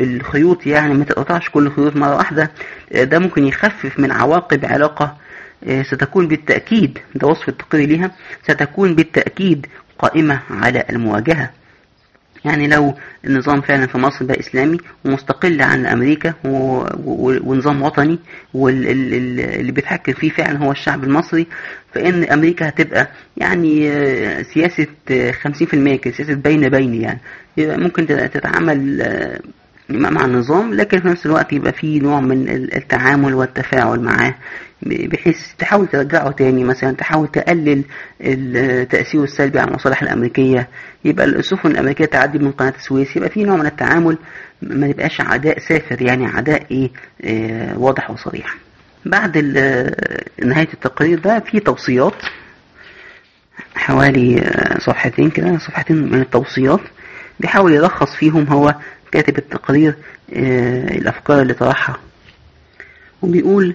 الخيوط 0.00 0.66
يعني 0.66 0.94
ما 0.94 1.04
تقطعش 1.04 1.48
كل 1.50 1.66
الخيوط 1.66 1.96
مرة 1.96 2.16
واحدة. 2.16 2.50
آه، 2.92 3.04
ده 3.04 3.18
ممكن 3.18 3.46
يخفف 3.46 3.98
من 4.00 4.12
عواقب 4.12 4.64
علاقة 4.64 5.16
آه، 5.68 5.82
ستكون 5.82 6.28
بالتأكيد 6.28 6.98
ده 7.14 7.28
وصف 7.28 7.48
التقرير 7.48 7.88
ليها 7.88 8.10
ستكون 8.42 8.94
بالتأكيد 8.94 9.66
قائمة 9.98 10.40
على 10.50 10.84
المواجهة. 10.90 11.50
يعني 12.44 12.68
لو 12.68 12.94
النظام 13.24 13.60
فعلا 13.60 13.86
في 13.86 13.98
مصر 13.98 14.24
بقى 14.24 14.40
إسلامي 14.40 14.78
ومستقل 15.04 15.62
عن 15.62 15.86
أمريكا 15.86 16.34
ونظام 16.44 17.82
وطني 17.82 18.18
واللي 18.54 19.72
بيتحكم 19.72 20.12
فيه 20.12 20.30
فعلا 20.30 20.58
هو 20.58 20.70
الشعب 20.72 21.04
المصري 21.04 21.46
فإن 21.94 22.24
أمريكا 22.24 22.68
هتبقى 22.68 23.08
يعني 23.36 23.90
آه، 23.90 24.42
سياسة 24.42 24.86
50% 25.32 25.94
كده 25.96 26.14
سياسة 26.14 26.34
بين 26.34 26.68
بين 26.68 26.94
يعني 26.94 27.20
ممكن 27.58 28.06
تتعامل 28.06 29.02
آه، 29.02 29.40
مع 29.90 30.24
النظام 30.24 30.74
لكن 30.74 31.00
في 31.00 31.08
نفس 31.08 31.26
الوقت 31.26 31.52
يبقى 31.52 31.72
فيه 31.72 32.00
نوع 32.00 32.20
من 32.20 32.48
التعامل 32.48 33.34
والتفاعل 33.34 34.00
معاه. 34.00 34.34
بحيث 34.82 35.36
تحاول 35.58 35.86
ترجعه 35.86 36.30
تاني 36.30 36.64
مثلا 36.64 36.92
تحاول 36.92 37.28
تقلل 37.28 37.82
التأثير 38.20 39.24
السلبي 39.24 39.58
على 39.58 39.68
المصالح 39.68 40.02
الأمريكية. 40.02 40.68
يبقى 41.04 41.26
السفن 41.26 41.70
الأمريكية 41.70 42.04
تعدي 42.04 42.38
من 42.38 42.50
قناة 42.52 42.72
السويس. 42.78 43.16
يبقى 43.16 43.28
في 43.30 43.44
نوع 43.44 43.56
من 43.56 43.66
التعامل 43.66 44.18
ما 44.62 44.86
يبقاش 44.86 45.20
عداء 45.20 45.58
سافر 45.58 46.02
يعني 46.02 46.26
عداء 46.26 46.66
إيه؟ 46.70 46.90
آه 47.24 47.78
واضح 47.78 48.10
وصريح. 48.10 48.56
بعد 49.04 49.38
نهاية 50.44 50.68
التقرير 50.74 51.18
ده 51.18 51.38
في 51.40 51.60
توصيات 51.60 52.14
حوالي 53.74 54.38
آه، 54.40 54.78
صفحتين 54.78 55.30
كده 55.30 55.58
صفحتين 55.58 55.96
من 56.12 56.20
التوصيات 56.20 56.80
بيحاول 57.40 57.72
يلخص 57.74 58.14
فيهم 58.16 58.44
هو 58.48 58.74
كاتب 59.12 59.38
التقرير 59.38 59.94
آه 60.34 60.84
الأفكار 60.84 61.42
اللي 61.42 61.54
طرحها. 61.54 61.96
وبيقول 63.22 63.74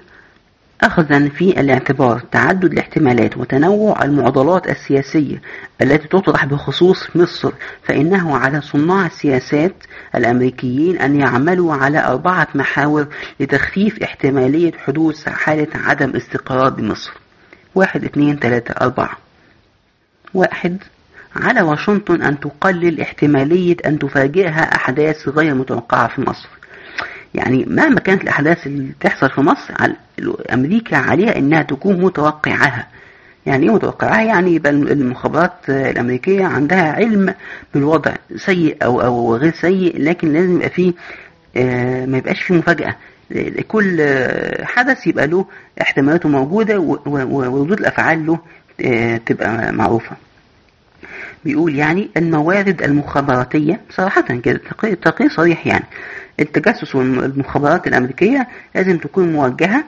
أخذا 0.81 1.30
في 1.30 1.60
الاعتبار 1.60 2.19
تعدد 2.31 2.72
الاحتمالات 2.72 3.38
وتنوع 3.38 4.03
المعضلات 4.03 4.69
السياسية 4.69 5.41
التي 5.81 6.07
تطرح 6.07 6.45
بخصوص 6.45 7.15
مصر 7.15 7.51
فإنه 7.84 8.38
على 8.38 8.61
صناع 8.61 9.05
السياسات 9.05 9.76
الأمريكيين 10.15 10.97
أن 10.97 11.19
يعملوا 11.19 11.73
على 11.73 12.05
أربعة 12.05 12.47
محاور 12.55 13.07
لتخفيف 13.39 14.03
احتمالية 14.03 14.72
حدوث 14.77 15.30
حالة 15.30 15.68
عدم 15.73 16.15
استقرار 16.15 16.69
بمصر. 16.69 17.11
واحد 17.76 18.03
اثنين 18.03 18.39
ثلاثة 18.39 18.73
أربعة. 18.81 19.18
واحد 20.34 20.77
على 21.35 21.61
واشنطن 21.61 22.22
أن 22.22 22.39
تقلل 22.39 23.01
احتمالية 23.01 23.76
أن 23.85 23.99
تفاجئها 23.99 24.76
أحداث 24.76 25.27
غير 25.30 25.53
متوقعة 25.55 26.07
في 26.07 26.22
مصر. 26.22 26.49
يعني 27.34 27.65
مهما 27.69 27.99
كانت 27.99 28.22
الأحداث 28.23 28.68
اللي 28.68 28.91
تحصل 28.99 29.30
في 29.30 29.41
مصر 29.41 29.73
أمريكا 30.53 30.97
عليها 30.97 31.38
أنها 31.38 31.61
تكون 31.61 32.01
متوقعها. 32.01 32.88
يعني 33.45 33.65
إيه 33.65 33.73
متوقعها؟ 33.73 34.22
يعني 34.22 34.55
يبقى 34.55 34.72
المخابرات 34.72 35.53
الأمريكية 35.69 36.45
عندها 36.45 36.91
علم 36.91 37.34
بالوضع 37.73 38.14
سيء 38.35 38.77
أو, 38.84 39.01
أو 39.01 39.35
غير 39.35 39.53
سيء 39.53 40.01
لكن 40.01 40.34
لازم 40.34 40.55
يبقى 40.55 40.69
فيه 40.69 40.93
آه، 41.57 42.05
ما 42.05 42.18
يبقاش 42.18 42.41
فيه 42.41 42.53
مفاجأة. 42.55 42.95
كل 43.68 43.97
حدث 44.64 45.07
يبقى 45.07 45.27
له 45.27 45.45
احتمالاته 45.81 46.30
موجودة 46.30 46.80
وردود 46.80 47.80
الأفعال 47.80 48.26
له 48.26 48.39
آه، 48.85 49.18
تبقى 49.18 49.72
معروفة. 49.73 50.15
بيقول 51.45 51.76
يعني 51.76 52.10
الموارد 52.18 52.82
المخابراتية 52.82 53.80
صراحة 53.90 54.22
كده 54.22 54.60
تقرير 55.02 55.30
صريح 55.30 55.68
يعني. 55.68 55.86
التجسس 56.40 56.95
والمخابرات 56.95 57.88
الأمريكية 57.88 58.48
لازم 58.76 58.98
تكون 58.98 59.34
موجهة 59.34 59.84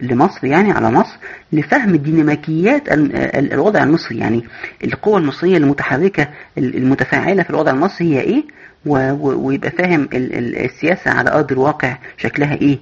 لمصر 0.00 0.46
يعني 0.46 0.72
على 0.72 0.90
مصر 0.90 1.16
لفهم 1.52 1.96
ديناميكيات 1.96 2.82
الوضع 2.88 3.82
المصري 3.82 4.18
يعني. 4.18 4.44
القوة 4.84 5.18
المصرية 5.18 5.56
المتحركة 5.56 6.28
المتفاعلة 6.58 7.42
في 7.42 7.50
الوضع 7.50 7.70
المصري 7.70 8.14
هي 8.16 8.20
إيه؟ 8.20 8.42
ويبقى 8.86 9.70
فاهم 9.70 10.08
السياسة 10.14 11.10
على 11.10 11.30
أرض 11.32 11.52
الواقع 11.52 11.96
شكلها 12.18 12.54
إيه. 12.54 12.78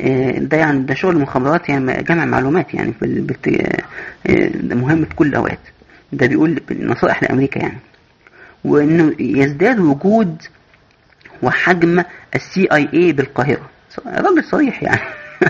آه، 0.00 0.38
ده 0.38 0.56
يعني 0.56 0.82
ده 0.82 0.94
شغل 0.94 1.16
المخابرات 1.16 1.68
يعني 1.68 2.02
جمع 2.02 2.24
معلومات 2.24 2.74
يعني 2.74 2.92
في 3.00 3.66
آه، 4.26 4.48
ده 4.54 4.76
مهم 4.76 5.04
في 5.04 5.14
كل 5.14 5.26
الأوقات. 5.26 5.58
ده 6.16 6.26
بيقول 6.26 6.60
نصائح 6.80 7.22
لأمريكا 7.22 7.58
يعني. 7.58 7.78
وإنه 8.64 9.14
يزداد 9.18 9.80
وجود 9.80 10.42
وحجم 11.42 12.04
ال 12.34 12.68
CIA 12.72 13.12
بالقاهرة. 13.12 13.70
راجل 14.06 14.44
صريح 14.44 14.82
يعني. 14.82 15.00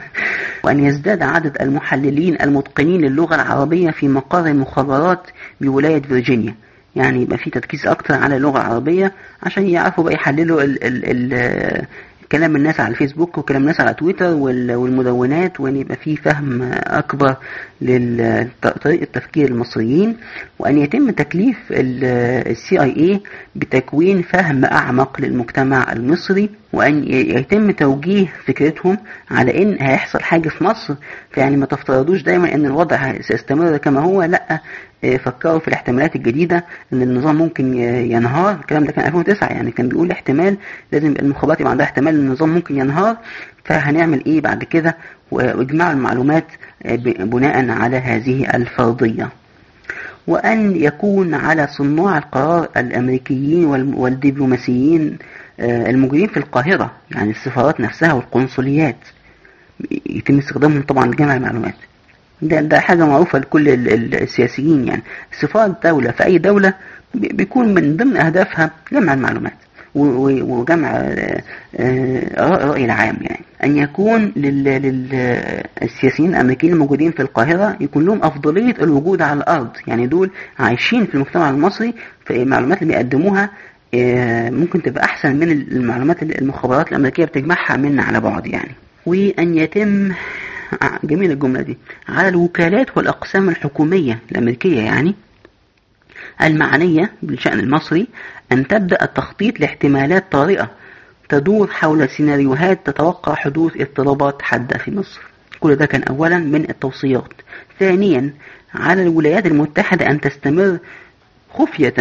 وأن 0.64 0.84
يزداد 0.84 1.22
عدد 1.22 1.62
المحللين 1.62 2.36
المتقنين 2.42 3.00
للغة 3.00 3.34
العربية 3.34 3.90
في 3.90 4.08
مقر 4.08 4.46
المخابرات 4.46 5.26
بولاية 5.60 6.02
فيرجينيا. 6.02 6.54
يعني 6.96 7.22
يبقى 7.22 7.38
في 7.38 7.50
تركيز 7.50 7.86
أكتر 7.86 8.14
على 8.14 8.36
اللغة 8.36 8.56
العربية 8.56 9.12
عشان 9.42 9.68
يعرفوا 9.68 10.04
بقى 10.04 10.14
يحللوا 10.14 10.62
كلام 12.32 12.56
الناس 12.56 12.80
على 12.80 12.90
الفيسبوك 12.90 13.38
وكلام 13.38 13.62
الناس 13.62 13.80
على 13.80 13.94
تويتر 13.94 14.26
والمدونات 14.34 15.60
وأن 15.60 15.76
يبقى 15.76 15.96
فيه 15.96 16.16
فهم 16.16 16.62
أكبر 16.72 17.36
لطريقة 17.80 19.06
تفكير 19.12 19.48
المصريين 19.48 20.16
وأن 20.58 20.78
يتم 20.78 21.10
تكليف 21.10 21.56
ال 21.70 22.80
CIA 22.80 23.20
بتكوين 23.56 24.22
فهم 24.22 24.64
أعمق 24.64 25.20
للمجتمع 25.20 25.92
المصري. 25.92 26.50
وأن 26.74 27.04
يتم 27.12 27.70
توجيه 27.70 28.26
فكرتهم 28.46 28.98
على 29.30 29.62
إن 29.62 29.76
هيحصل 29.80 30.20
حاجة 30.20 30.48
في 30.48 30.64
مصر 30.64 30.94
فيعني 31.30 31.56
ما 31.56 31.66
تفترضوش 31.66 32.22
دايما 32.22 32.54
إن 32.54 32.66
الوضع 32.66 33.12
سيستمر 33.20 33.76
كما 33.76 34.00
هو 34.00 34.22
لأ 34.22 34.60
فكروا 35.24 35.58
في 35.58 35.68
الاحتمالات 35.68 36.16
الجديدة 36.16 36.64
إن 36.92 37.02
النظام 37.02 37.36
ممكن 37.38 37.74
ينهار. 38.10 38.54
الكلام 38.54 38.84
ده 38.84 38.92
كان 38.92 39.06
2009 39.06 39.48
يعني 39.48 39.70
كان 39.70 39.88
بيقول 39.88 40.10
احتمال 40.10 40.56
لازم 40.92 41.14
المخابرات 41.18 41.60
يبقى 41.60 41.70
عندها 41.70 41.86
احتمال 41.86 42.14
إن 42.14 42.20
النظام 42.20 42.48
ممكن 42.48 42.78
ينهار. 42.78 43.16
فهنعمل 43.64 44.24
إيه 44.26 44.40
بعد 44.40 44.64
كده؟ 44.64 44.96
وإجماع 45.30 45.90
المعلومات 45.90 46.44
بناء 47.18 47.70
على 47.70 47.96
هذه 47.96 48.54
الفرضية. 48.54 49.28
وأن 50.26 50.76
يكون 50.76 51.34
على 51.34 51.66
صناع 51.66 52.18
القرار 52.18 52.68
الأمريكيين 52.76 53.64
والدبلوماسيين 53.94 55.18
الموجودين 55.60 56.26
في 56.26 56.36
القاهرة 56.36 56.90
يعني 57.10 57.30
السفارات 57.30 57.80
نفسها 57.80 58.12
والقنصليات. 58.12 58.96
يتم 60.06 60.38
استخدامهم 60.38 60.82
طبعا 60.82 61.06
لجمع 61.06 61.36
المعلومات. 61.36 61.74
ده, 62.42 62.60
ده 62.60 62.80
حاجة 62.80 63.06
معروفة 63.06 63.38
لكل 63.38 63.68
السياسيين 64.14 64.88
يعني. 64.88 65.02
سفارة 65.40 65.76
دولة 65.84 66.10
في 66.10 66.24
أي 66.24 66.38
دولة 66.38 66.74
بيكون 67.14 67.74
من 67.74 67.96
ضمن 67.96 68.16
أهدافها 68.16 68.70
جمع 68.92 69.14
المعلومات 69.14 69.52
وجمع 69.94 70.90
الرأي 71.74 72.84
العام 72.84 73.16
يعني. 73.20 73.40
أن 73.64 73.76
يكون 73.76 74.32
للسياسيين 74.36 76.30
الأمريكيين 76.30 76.72
الموجودين 76.72 77.10
في 77.12 77.22
القاهرة 77.22 77.76
يكون 77.80 78.04
لهم 78.04 78.22
أفضلية 78.22 78.74
الوجود 78.82 79.22
على 79.22 79.38
الأرض. 79.38 79.70
يعني 79.86 80.06
دول 80.06 80.30
عايشين 80.58 81.06
في 81.06 81.14
المجتمع 81.14 81.50
المصري 81.50 81.94
فالمعلومات 82.26 82.82
اللي 82.82 82.92
بيقدموها 82.92 83.50
ممكن 84.50 84.82
تبقى 84.82 85.04
أحسن 85.04 85.36
من 85.36 85.50
المعلومات 85.50 86.22
المخابرات 86.22 86.88
الأمريكية 86.88 87.24
بتجمعها 87.24 87.76
منا 87.76 88.02
على 88.02 88.20
بعد 88.20 88.46
يعني. 88.46 88.70
وأن 89.06 89.54
يتم 89.56 90.12
جميل 91.04 91.30
الجملة 91.30 91.62
دي 91.62 91.78
على 92.08 92.28
الوكالات 92.28 92.96
والأقسام 92.96 93.48
الحكومية 93.48 94.18
الأمريكية 94.32 94.80
يعني 94.82 95.14
المعنية 96.42 97.12
بالشأن 97.22 97.60
المصري 97.60 98.06
أن 98.52 98.66
تبدأ 98.68 99.02
التخطيط 99.04 99.60
لاحتمالات 99.60 100.32
طارئة 100.32 100.70
تدور 101.28 101.66
حول 101.70 102.08
سيناريوهات 102.08 102.86
تتوقع 102.86 103.34
حدوث 103.34 103.72
اضطرابات 103.80 104.42
حادة 104.42 104.78
في 104.78 104.90
مصر. 104.90 105.20
كل 105.60 105.76
ده 105.76 105.86
كان 105.86 106.02
أولا 106.02 106.38
من 106.38 106.70
التوصيات. 106.70 107.32
ثانيا 107.80 108.30
على 108.74 109.02
الولايات 109.02 109.46
المتحدة 109.46 110.10
أن 110.10 110.20
تستمر 110.20 110.78
خفية 111.54 111.94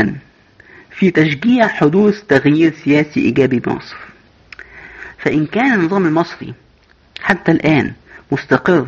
في 1.04 1.12
تشجيع 1.12 1.68
حدوث 1.68 2.22
تغيير 2.22 2.74
سياسي 2.84 3.20
إيجابي 3.20 3.60
بمصر. 3.60 3.96
فإن 5.18 5.46
كان 5.46 5.74
النظام 5.74 6.06
المصري 6.06 6.54
حتى 7.22 7.52
الآن 7.52 7.92
مستقر 8.32 8.88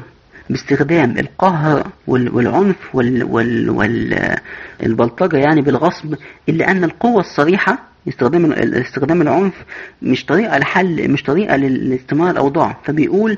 باستخدام 0.50 1.18
القهر 1.18 1.88
والعنف 2.08 2.76
والبلطجة 4.80 5.38
يعني 5.38 5.62
بالغصب 5.62 6.16
إلا 6.50 6.72
أن 6.72 6.84
القوة 6.84 7.20
الصريحة 7.20 7.80
استخدام 8.08 8.52
استخدام 8.54 9.22
العنف 9.22 9.54
مش 10.02 10.26
طريقة 10.26 10.58
لحل 10.58 11.12
مش 11.12 11.24
طريقة 11.24 11.56
لاستمرار 11.56 12.32
الأوضاع. 12.32 12.78
فبيقول 12.84 13.38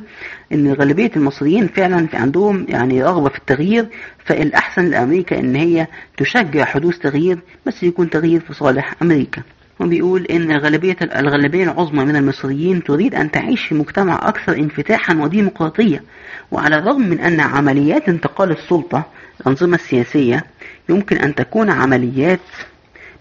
إن 0.54 0.74
غالبية 0.74 1.12
المصريين 1.16 1.68
فعلا 1.68 2.08
في 2.08 2.18
عندهم 2.18 2.66
يعني 2.70 3.04
رغبة 3.04 3.30
في 3.30 3.38
التغيير 3.38 3.88
فالأحسن 4.26 4.86
لأمريكا 4.90 5.40
إن 5.40 5.56
هي 5.56 5.88
تشجع 6.18 6.66
حدوث 6.66 6.98
تغيير 7.00 7.40
بس 7.66 7.84
يكون 7.84 8.10
تغيير 8.10 8.40
في 8.40 8.54
صالح 8.54 8.94
أمريكا. 9.02 9.42
وبيقول 9.80 10.26
إن 10.26 10.52
غالبية 10.58 10.98
الغالبية 11.02 11.64
العظمى 11.64 12.06
من 12.06 12.16
المصريين 12.16 12.84
تريد 12.84 13.16
أن 13.16 13.32
تعيش 13.32 13.66
في 13.66 13.76
مجتمع 13.76 14.20
أكثر 14.30 14.56
انفتاحا 14.56 15.16
وديمقراطية. 15.16 16.04
وعلى 16.52 16.78
الرغم 16.78 17.02
من 17.10 17.20
أن 17.20 17.40
عمليات 17.40 18.10
انتقال 18.10 18.52
السلطة 18.52 19.06
الأنظمة 19.42 19.76
السياسية 19.76 20.44
يمكن 20.90 21.18
أن 21.18 21.36
تكون 21.36 21.70
عمليات 21.70 22.40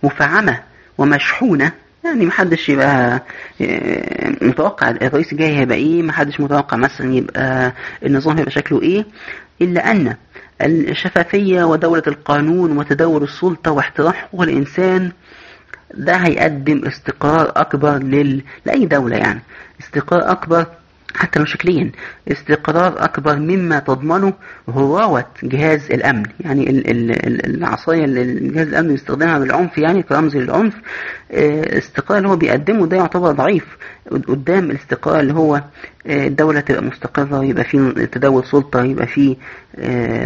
مفعمة 0.03 0.59
ومشحونة. 0.99 1.73
يعني 2.05 2.27
محدش 2.27 2.69
يبقى 2.69 3.23
متوقع 4.43 4.91
الرئيس 4.91 5.33
الجاي 5.33 5.57
هيبقى 5.57 5.77
إيه 5.77 6.03
محدش 6.03 6.41
متوقع 6.41 6.77
مثلا 6.77 7.15
يبقى 7.15 7.73
النظام 8.05 8.37
هيبقى 8.37 8.51
شكله 8.53 8.83
إيه. 8.83 9.05
إلا 9.63 9.91
أن 9.91 10.17
الشفافية 10.63 11.65
ودولة 11.65 12.03
القانون 12.07 12.79
وتداول 12.79 13.23
السلطة 13.23 13.71
واحترام 13.71 14.13
حقوق 14.13 14.43
الإنسان 14.43 15.13
ده 15.95 16.17
هيقدم 16.17 16.85
استقرار 16.87 17.53
أكبر 17.57 17.99
لل... 17.99 18.43
لأي 18.67 18.87
دولة 18.87 19.17
يعني 19.17 19.41
استقرار 19.81 20.31
أكبر 20.31 20.67
حتى 21.17 21.39
لو 21.39 21.45
شكليا. 21.45 21.91
استقرار 22.29 23.05
أكبر 23.05 23.37
مما 23.37 23.79
تضمنه 23.79 24.33
هراوة 24.69 25.25
جهاز 25.43 25.91
الأمن. 25.93 26.23
يعني 26.41 26.71
ال 26.71 26.91
ال 26.91 27.57
العصاية 27.57 28.05
اللي 28.05 28.49
جهاز 28.51 28.69
الأمن 28.69 28.89
بيستخدمها 28.89 29.39
بالعنف 29.39 29.79
يعني 29.79 30.03
كرمز 30.03 30.37
للعنف 30.37 30.75
استقرار 31.31 32.19
اللي 32.19 32.29
هو 32.29 32.37
بيقدمه 32.37 32.87
ده 32.87 32.97
يعتبر 32.97 33.33
ضعيف. 33.33 33.65
قدام 34.29 34.71
الاستقرار 34.71 35.21
اللي 35.21 35.33
هو 35.35 35.63
الدولة 36.07 36.61
تبقى 36.61 36.83
مستقرة 36.83 37.45
يبقى 37.45 37.65
فيه 37.65 37.91
تداول 37.91 38.45
سلطة 38.45 38.85
يبقى 38.85 39.07
فيه 39.07 39.37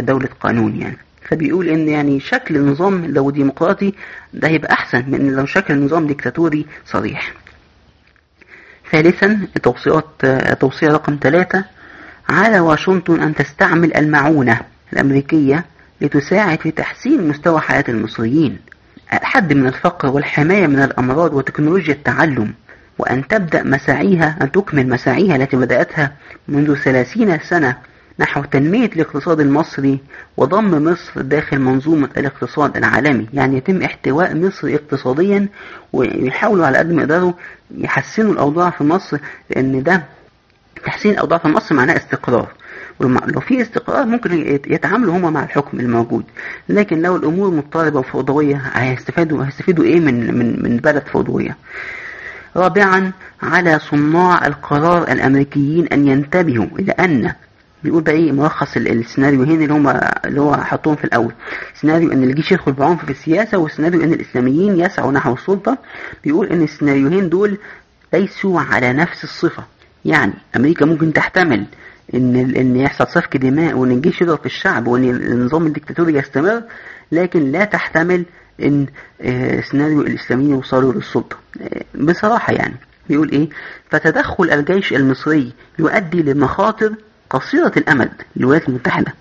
دولة 0.01 0.29
قانون 0.41 0.75
يعني. 0.81 0.97
فبيقول 1.29 1.69
إن 1.69 1.87
يعني 1.89 2.19
شكل 2.19 2.55
النظام 2.57 3.05
لو 3.05 3.29
ديمقراطي 3.29 3.93
ده 4.33 4.47
هيبقى 4.47 4.73
أحسن 4.73 5.03
من 5.07 5.31
لو 5.35 5.45
شكل 5.45 5.73
النظام 5.73 6.07
ديكتاتوري 6.07 6.65
صريح. 6.85 7.33
ثالثا 8.91 9.47
توصيات 9.63 10.05
توصية 10.59 10.87
رقم 10.87 11.17
ثلاثة. 11.21 11.63
على 12.29 12.59
واشنطن 12.59 13.21
أن 13.21 13.35
تستعمل 13.35 13.97
المعونة 13.97 14.59
الأمريكية 14.93 15.65
لتساعد 16.01 16.59
في 16.59 16.71
تحسين 16.71 17.27
مستوى 17.27 17.59
حياة 17.59 17.83
المصريين. 17.89 18.59
الحد 19.13 19.53
من 19.53 19.67
الفقر 19.67 20.07
والحماية 20.09 20.67
من 20.67 20.81
الأمراض 20.81 21.33
وتكنولوجيا 21.33 21.93
التعلم 21.93 22.53
وأن 22.97 23.27
تبدأ 23.27 23.63
مساعيها 23.63 24.37
أن 24.41 24.51
تكمل 24.51 24.89
مساعيها 24.89 25.35
التي 25.35 25.57
بدأتها 25.57 26.11
منذ 26.47 26.75
ثلاثين 26.75 27.39
سنة. 27.39 27.75
نحو 28.21 28.43
تنمية 28.43 28.85
الاقتصاد 28.85 29.39
المصري 29.39 29.99
وضم 30.37 30.83
مصر 30.83 31.21
داخل 31.21 31.59
منظومة 31.59 32.09
الاقتصاد 32.17 32.77
العالمي. 32.77 33.27
يعني 33.33 33.57
يتم 33.57 33.81
احتواء 33.81 34.35
مصر 34.35 34.67
اقتصاديا 34.67 35.47
ويحاولوا 35.93 36.65
على 36.65 36.77
قد 36.77 36.91
ما 36.91 37.01
يقدروا 37.01 37.33
يحسنوا 37.77 38.33
الأوضاع 38.33 38.69
في 38.69 38.83
مصر 38.83 39.17
لأن 39.49 39.83
ده 39.83 40.03
تحسين 40.85 41.11
الأوضاع 41.11 41.37
في 41.39 41.47
مصر 41.47 41.75
معناه 41.75 41.97
استقرار. 41.97 42.47
ولو 42.99 43.39
في 43.39 43.61
استقرار 43.61 44.05
ممكن 44.05 44.59
يتعاملوا 44.67 45.17
هما 45.17 45.29
مع 45.29 45.43
الحكم 45.43 45.79
الموجود. 45.79 46.23
لكن 46.69 47.01
لو 47.01 47.15
الأمور 47.15 47.49
مضطربة 47.51 47.99
وفوضوية 47.99 48.55
هيستفادوا 48.73 49.45
هيستفيدوا 49.45 49.83
إيه 49.85 49.99
من 49.99 50.37
من 50.37 50.63
من 50.63 50.77
بلد 50.77 51.03
فوضوية؟ 51.13 51.57
رابعا 52.55 53.11
على 53.43 53.79
صناع 53.79 54.47
القرار 54.47 55.03
الأمريكيين 55.11 55.87
أن 55.87 56.07
ينتبهوا 56.07 56.67
إلى 56.79 56.91
أن 56.91 57.33
بيقول 57.83 58.03
بقى 58.03 58.13
إيه؟ 58.15 58.31
ملخص 58.31 58.77
السيناريوهين 58.77 59.61
اللي 59.61 59.73
هم 59.73 59.87
اللي 60.25 60.41
هو 60.41 60.55
حطهم 60.57 60.95
في 60.95 61.03
الأول. 61.03 61.33
سيناريو 61.81 62.11
إن 62.11 62.23
الجيش 62.23 62.51
يدخل 62.51 62.71
بعنف 62.71 63.05
في 63.05 63.11
السياسة 63.11 63.57
وسيناريو 63.57 64.03
إن 64.03 64.13
الإسلاميين 64.13 64.79
يسعوا 64.79 65.11
نحو 65.11 65.33
السلطة. 65.33 65.77
بيقول 66.23 66.47
إن 66.47 66.61
السيناريوهين 66.61 67.29
دول 67.29 67.57
ليسوا 68.13 68.61
على 68.61 68.93
نفس 68.93 69.23
الصفة. 69.23 69.63
يعني 70.05 70.33
أمريكا 70.55 70.85
ممكن 70.85 71.13
تحتمل 71.13 71.65
إن 72.13 72.35
إن 72.55 72.75
يحصل 72.75 73.07
سفك 73.07 73.37
دماء 73.37 73.73
وإن 73.77 73.91
الجيش 73.91 74.21
يضرب 74.21 74.39
في 74.39 74.45
الشعب 74.45 74.87
وإن 74.87 75.03
النظام 75.09 75.65
الدكتاتوري 75.67 76.13
يستمر 76.13 76.63
لكن 77.11 77.51
لا 77.51 77.65
تحتمل 77.65 78.25
إن 78.63 78.85
سيناريو 79.71 80.01
الإسلاميين 80.01 80.51
يوصلوا 80.51 80.93
للسلطة. 80.93 81.37
بصراحة 81.95 82.53
يعني. 82.53 82.75
بيقول 83.09 83.29
إيه؟ 83.31 83.49
فتدخل 83.89 84.49
الجيش 84.51 84.93
المصري 84.93 85.53
يؤدي 85.79 86.23
لمخاطر 86.23 86.95
قصيرة 87.31 87.71
الأمد 87.77 88.11
للولايات 88.35 88.69
المتحدة 88.69 89.13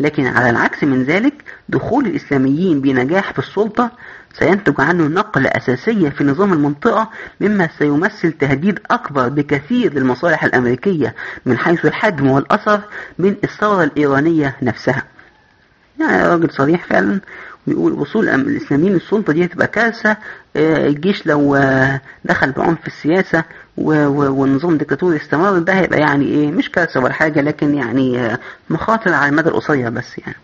لكن 0.00 0.26
على 0.26 0.50
العكس 0.50 0.84
من 0.84 1.02
ذلك 1.02 1.34
دخول 1.68 2.06
الإسلاميين 2.06 2.80
بنجاح 2.80 3.32
في 3.32 3.38
السلطة 3.38 3.90
سينتج 4.38 4.74
عنه 4.80 5.06
نقلة 5.06 5.48
أساسية 5.48 6.08
في 6.08 6.24
نظام 6.24 6.52
المنطقة 6.52 7.10
مما 7.40 7.68
سيمثل 7.78 8.32
تهديد 8.32 8.78
أكبر 8.90 9.28
بكثير 9.28 9.94
للمصالح 9.94 10.44
الأمريكية 10.44 11.14
من 11.46 11.58
حيث 11.58 11.86
الحجم 11.86 12.26
والأثر 12.30 12.80
من 13.18 13.36
الثورة 13.44 13.84
الإيرانية 13.84 14.56
نفسها. 14.62 15.02
يعني 16.00 16.28
راجل 16.28 16.50
صريح 16.50 16.84
فعلا 16.84 17.20
بيقول 17.66 17.92
وصول 17.92 18.28
الإسلاميين 18.28 18.92
للسلطة 18.92 19.32
دي 19.32 19.44
هتبقى 19.44 19.66
كارثة 19.66 20.16
الجيش 20.56 21.26
لو 21.26 21.58
دخل 22.24 22.52
بعنف 22.52 22.86
السياسة 22.86 23.44
والنظام 23.78 24.78
ديكتاتوري 24.78 25.16
استمر 25.16 25.58
ده 25.58 25.72
هيبقى 25.72 26.00
يعني 26.00 26.24
إيه 26.24 26.50
مش 26.50 26.70
كارثة 26.70 27.00
ولا 27.00 27.12
حاجة 27.12 27.40
لكن 27.40 27.74
يعني 27.74 28.36
مخاطر 28.70 29.12
على 29.12 29.28
المدى 29.30 29.48
القصير 29.48 29.90
بس 29.90 30.18
يعني. 30.18 30.36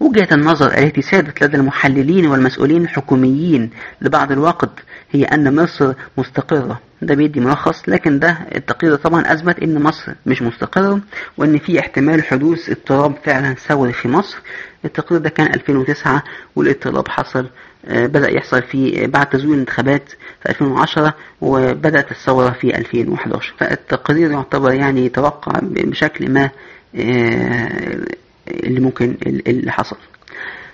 وجهة 0.00 0.28
النظر 0.32 0.78
التي 0.78 1.02
سادت 1.02 1.44
لدى 1.44 1.56
المحللين 1.56 2.26
والمسؤولين 2.26 2.82
الحكوميين 2.82 3.70
لبعض 4.00 4.32
الوقت 4.32 4.70
هي 5.10 5.24
أن 5.24 5.62
مصر 5.62 5.92
مستقرة. 6.18 6.80
ده 7.02 7.14
بيدي 7.14 7.40
ملخص 7.40 7.88
لكن 7.88 8.18
ده 8.18 8.38
التقرير 8.54 8.94
طبعا 8.96 9.32
أثبت 9.32 9.58
أن 9.58 9.82
مصر 9.82 10.12
مش 10.26 10.42
مستقرة 10.42 11.00
وأن 11.38 11.58
في 11.58 11.80
احتمال 11.80 12.24
حدوث 12.24 12.70
اضطراب 12.70 13.14
فعلا 13.24 13.54
ثوري 13.54 13.92
في 13.92 14.08
مصر. 14.08 14.36
التقرير 14.84 15.20
ده 15.20 15.28
كان 15.30 15.46
2009 15.54 16.22
والاضطراب 16.56 17.08
حصل 17.08 17.46
بدأ 17.90 18.30
يحصل 18.30 18.62
في 18.62 19.06
بعد 19.06 19.26
تزوير 19.26 19.54
الانتخابات 19.54 20.08
في 20.42 20.48
2010 20.50 21.14
وبدأت 21.40 22.10
الثورة 22.10 22.50
في 22.50 22.76
2011 22.78 23.54
فالتقرير 23.58 24.30
يعتبر 24.30 24.72
يعني 24.72 25.08
توقع 25.08 25.52
بشكل 25.62 26.30
ما 26.30 26.50
اللي 28.48 28.80
ممكن 28.80 29.16
اللي 29.26 29.72
حصل. 29.72 29.96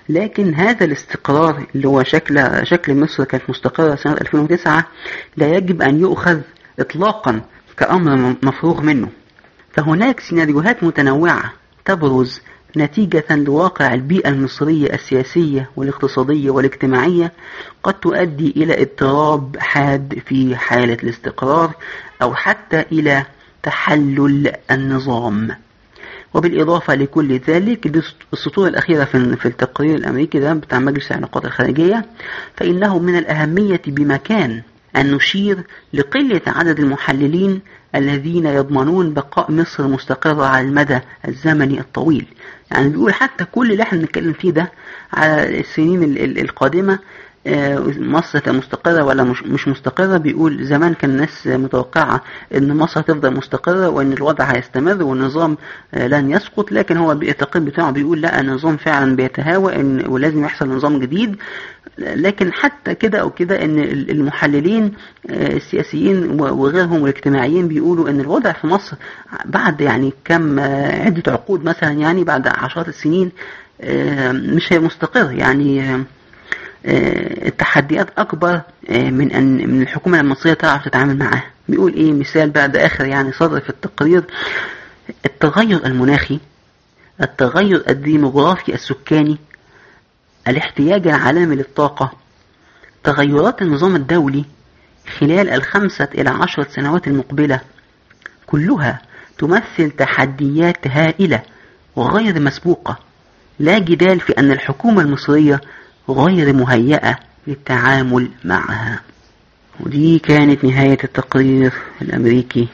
لكن 0.09 0.53
هذا 0.55 0.85
الاستقرار 0.85 1.63
اللي 1.75 1.87
هو 1.87 2.03
شكل 2.03 2.67
شكل 2.67 2.95
مصر 2.95 3.23
كانت 3.23 3.43
مستقرة 3.49 3.95
سنة 3.95 4.13
2009 4.13 4.85
لا 5.37 5.47
يجب 5.47 5.81
أن 5.81 5.99
يؤخذ 5.99 6.39
إطلاقا 6.79 7.41
كأمر 7.77 8.35
مفروغ 8.43 8.81
منه. 8.81 9.09
فهناك 9.73 10.19
سيناريوهات 10.19 10.83
متنوعة 10.83 11.53
تبرز 11.85 12.41
نتيجة 12.77 13.25
لواقع 13.31 13.93
البيئة 13.93 14.29
المصرية 14.29 14.93
السياسية 14.93 15.69
والاقتصادية 15.75 16.49
والاجتماعية 16.49 17.31
قد 17.83 17.93
تؤدي 17.93 18.53
إلى 18.57 18.81
اضطراب 18.81 19.57
حاد 19.59 20.21
في 20.25 20.55
حالة 20.55 20.97
الاستقرار 21.03 21.71
أو 22.21 22.35
حتى 22.35 22.85
إلى 22.91 23.25
تحلل 23.63 24.53
النظام. 24.71 25.55
وبالإضافة 26.33 26.95
لكل 26.95 27.33
ذلك 27.47 28.03
السطور 28.33 28.67
الأخيرة 28.67 29.03
في 29.35 29.45
التقرير 29.45 29.95
الأمريكي 29.95 30.39
ده 30.39 30.53
بتاع 30.53 30.79
مجلس 30.79 31.11
العلاقات 31.11 31.45
الخارجية 31.45 32.05
فإنه 32.57 32.99
من 32.99 33.17
الأهمية 33.17 33.81
بمكان 33.87 34.61
أن 34.95 35.11
نشير 35.11 35.63
لقلة 35.93 36.41
عدد 36.47 36.79
المحللين 36.79 37.61
الذين 37.95 38.45
يضمنون 38.45 39.13
بقاء 39.13 39.51
مصر 39.51 39.87
مستقرة 39.87 40.45
على 40.45 40.67
المدى 40.67 40.99
الزمني 41.27 41.79
الطويل. 41.79 42.25
يعني 42.71 42.89
بيقول 42.89 43.13
حتى 43.13 43.45
كل 43.45 43.71
اللي 43.71 43.83
إحنا 43.83 43.99
بنتكلم 43.99 44.33
فيه 44.33 44.51
ده 44.51 44.71
على 45.13 45.59
السنين 45.59 46.03
القادمة 46.37 46.99
مصر 47.97 48.53
مستقرة 48.53 49.03
ولا 49.03 49.23
مش 49.23 49.43
مش 49.43 49.67
مستقرة؟ 49.67 50.17
بيقول 50.17 50.63
زمان 50.65 50.93
كان 50.93 51.09
الناس 51.09 51.47
متوقعة 51.47 52.23
إن 52.55 52.77
مصر 52.77 52.99
هتفضل 52.99 53.33
مستقرة 53.33 53.89
وإن 53.89 54.13
الوضع 54.13 54.45
هيستمر 54.45 55.03
والنظام 55.03 55.57
لن 55.93 56.31
يسقط 56.31 56.71
لكن 56.71 56.97
هو 56.97 57.11
التقرير 57.11 57.65
بتاعه 57.65 57.91
بيقول 57.91 58.21
لا 58.21 58.39
النظام 58.39 58.77
فعلا 58.77 59.15
بيتهاوى 59.15 59.75
إن 59.75 60.03
ولازم 60.07 60.43
يحصل 60.43 60.69
نظام 60.69 60.99
جديد. 60.99 61.35
لكن 61.97 62.53
حتى 62.53 62.95
كده 62.95 63.19
أو 63.19 63.29
كده 63.29 63.63
إن 63.65 63.79
المحللين 64.09 64.93
السياسيين 65.29 66.41
وغيرهم 66.41 67.01
والاجتماعيين 67.01 67.67
بيقولوا 67.67 68.09
إن 68.09 68.19
الوضع 68.19 68.51
في 68.51 68.67
مصر 68.67 68.97
بعد 69.45 69.81
يعني 69.81 70.13
كم 70.25 70.59
عدة 70.59 71.31
عقود 71.31 71.63
مثلا 71.63 71.91
يعني 71.91 72.23
بعد 72.23 72.47
عشرات 72.47 72.87
السنين 72.87 73.31
مش 74.31 74.73
هي 74.73 74.79
مستقر 74.79 75.31
يعني 75.31 76.03
التحديات 76.85 78.07
أكبر 78.17 78.61
من 78.89 79.31
أن 79.31 79.69
من 79.69 79.81
الحكومة 79.81 80.19
المصرية 80.19 80.53
تعرف 80.53 80.85
تتعامل 80.85 81.17
معها 81.17 81.43
بيقول 81.69 81.93
إيه 81.93 82.13
مثال 82.13 82.49
بعد 82.49 82.77
آخر 82.77 83.05
يعني 83.05 83.31
صدر 83.31 83.59
في 83.59 83.69
التقرير 83.69 84.23
التغير 85.25 85.85
المناخي 85.85 86.39
التغير 87.21 87.83
الديموغرافي 87.89 88.73
السكاني 88.73 89.37
الاحتياج 90.47 91.07
العالمي 91.07 91.55
للطاقة 91.55 92.11
تغيرات 93.03 93.61
النظام 93.61 93.95
الدولي 93.95 94.45
خلال 95.19 95.49
الخمسة 95.49 96.07
إلى 96.15 96.29
عشرة 96.29 96.67
سنوات 96.69 97.07
المقبلة 97.07 97.59
كلها 98.47 99.01
تمثل 99.37 99.91
تحديات 99.91 100.87
هائلة 100.87 101.41
وغير 101.95 102.39
مسبوقة. 102.39 102.97
لا 103.59 103.79
جدال 103.79 104.19
في 104.19 104.33
أن 104.33 104.51
الحكومة 104.51 105.01
المصرية 105.01 105.61
غير 106.09 106.53
مهيئة 106.53 107.19
للتعامل 107.47 108.29
معها. 108.45 109.01
ودي 109.79 110.19
كانت 110.19 110.63
نهاية 110.63 110.97
التقرير 111.03 111.73
الأمريكي 112.01 112.67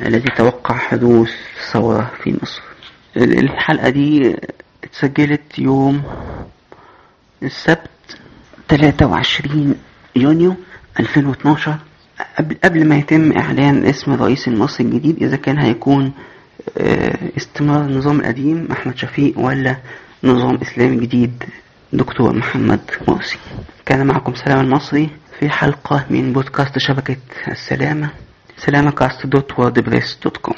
الذي 0.00 0.28
توقع 0.36 0.76
حدوث 0.76 1.30
ثورة 1.72 2.10
في 2.22 2.38
مصر. 2.42 2.62
الحلقة 3.16 3.88
دي 3.88 4.36
اتسجلت 4.84 5.58
يوم 5.58 6.02
السبت 7.42 7.90
23 8.68 9.74
يونيو 10.16 10.54
2012 11.00 11.78
قبل, 12.38 12.56
قبل 12.64 12.88
ما 12.88 12.96
يتم 12.96 13.32
إعلان 13.32 13.84
اسم 13.86 14.12
الرئيس 14.12 14.48
المصري 14.48 14.86
الجديد 14.86 15.22
إذا 15.22 15.36
كان 15.36 15.58
هيكون 15.58 16.12
استمرار 17.36 17.84
النظام 17.84 18.20
القديم 18.20 18.68
أحمد 18.72 18.96
شفيق 18.96 19.38
ولا 19.38 19.76
نظام 20.24 20.56
إسلامي 20.62 20.96
جديد. 20.96 21.44
دكتور 21.94 22.36
محمد 22.36 22.80
مرسي 23.08 23.38
كان 23.86 24.06
معكم 24.06 24.34
سلام 24.34 24.60
المصري 24.60 25.10
في 25.38 25.50
حلقة 25.50 26.06
من 26.10 26.32
بودكاست 26.32 26.78
شبكة 26.78 27.16
السلامة 27.48 28.10
سلامة 28.56 28.90
كاست 28.90 29.26
دوت 29.26 29.58
ووردبريس 29.58 30.18
دوت 30.24 30.36
كوم. 30.36 30.54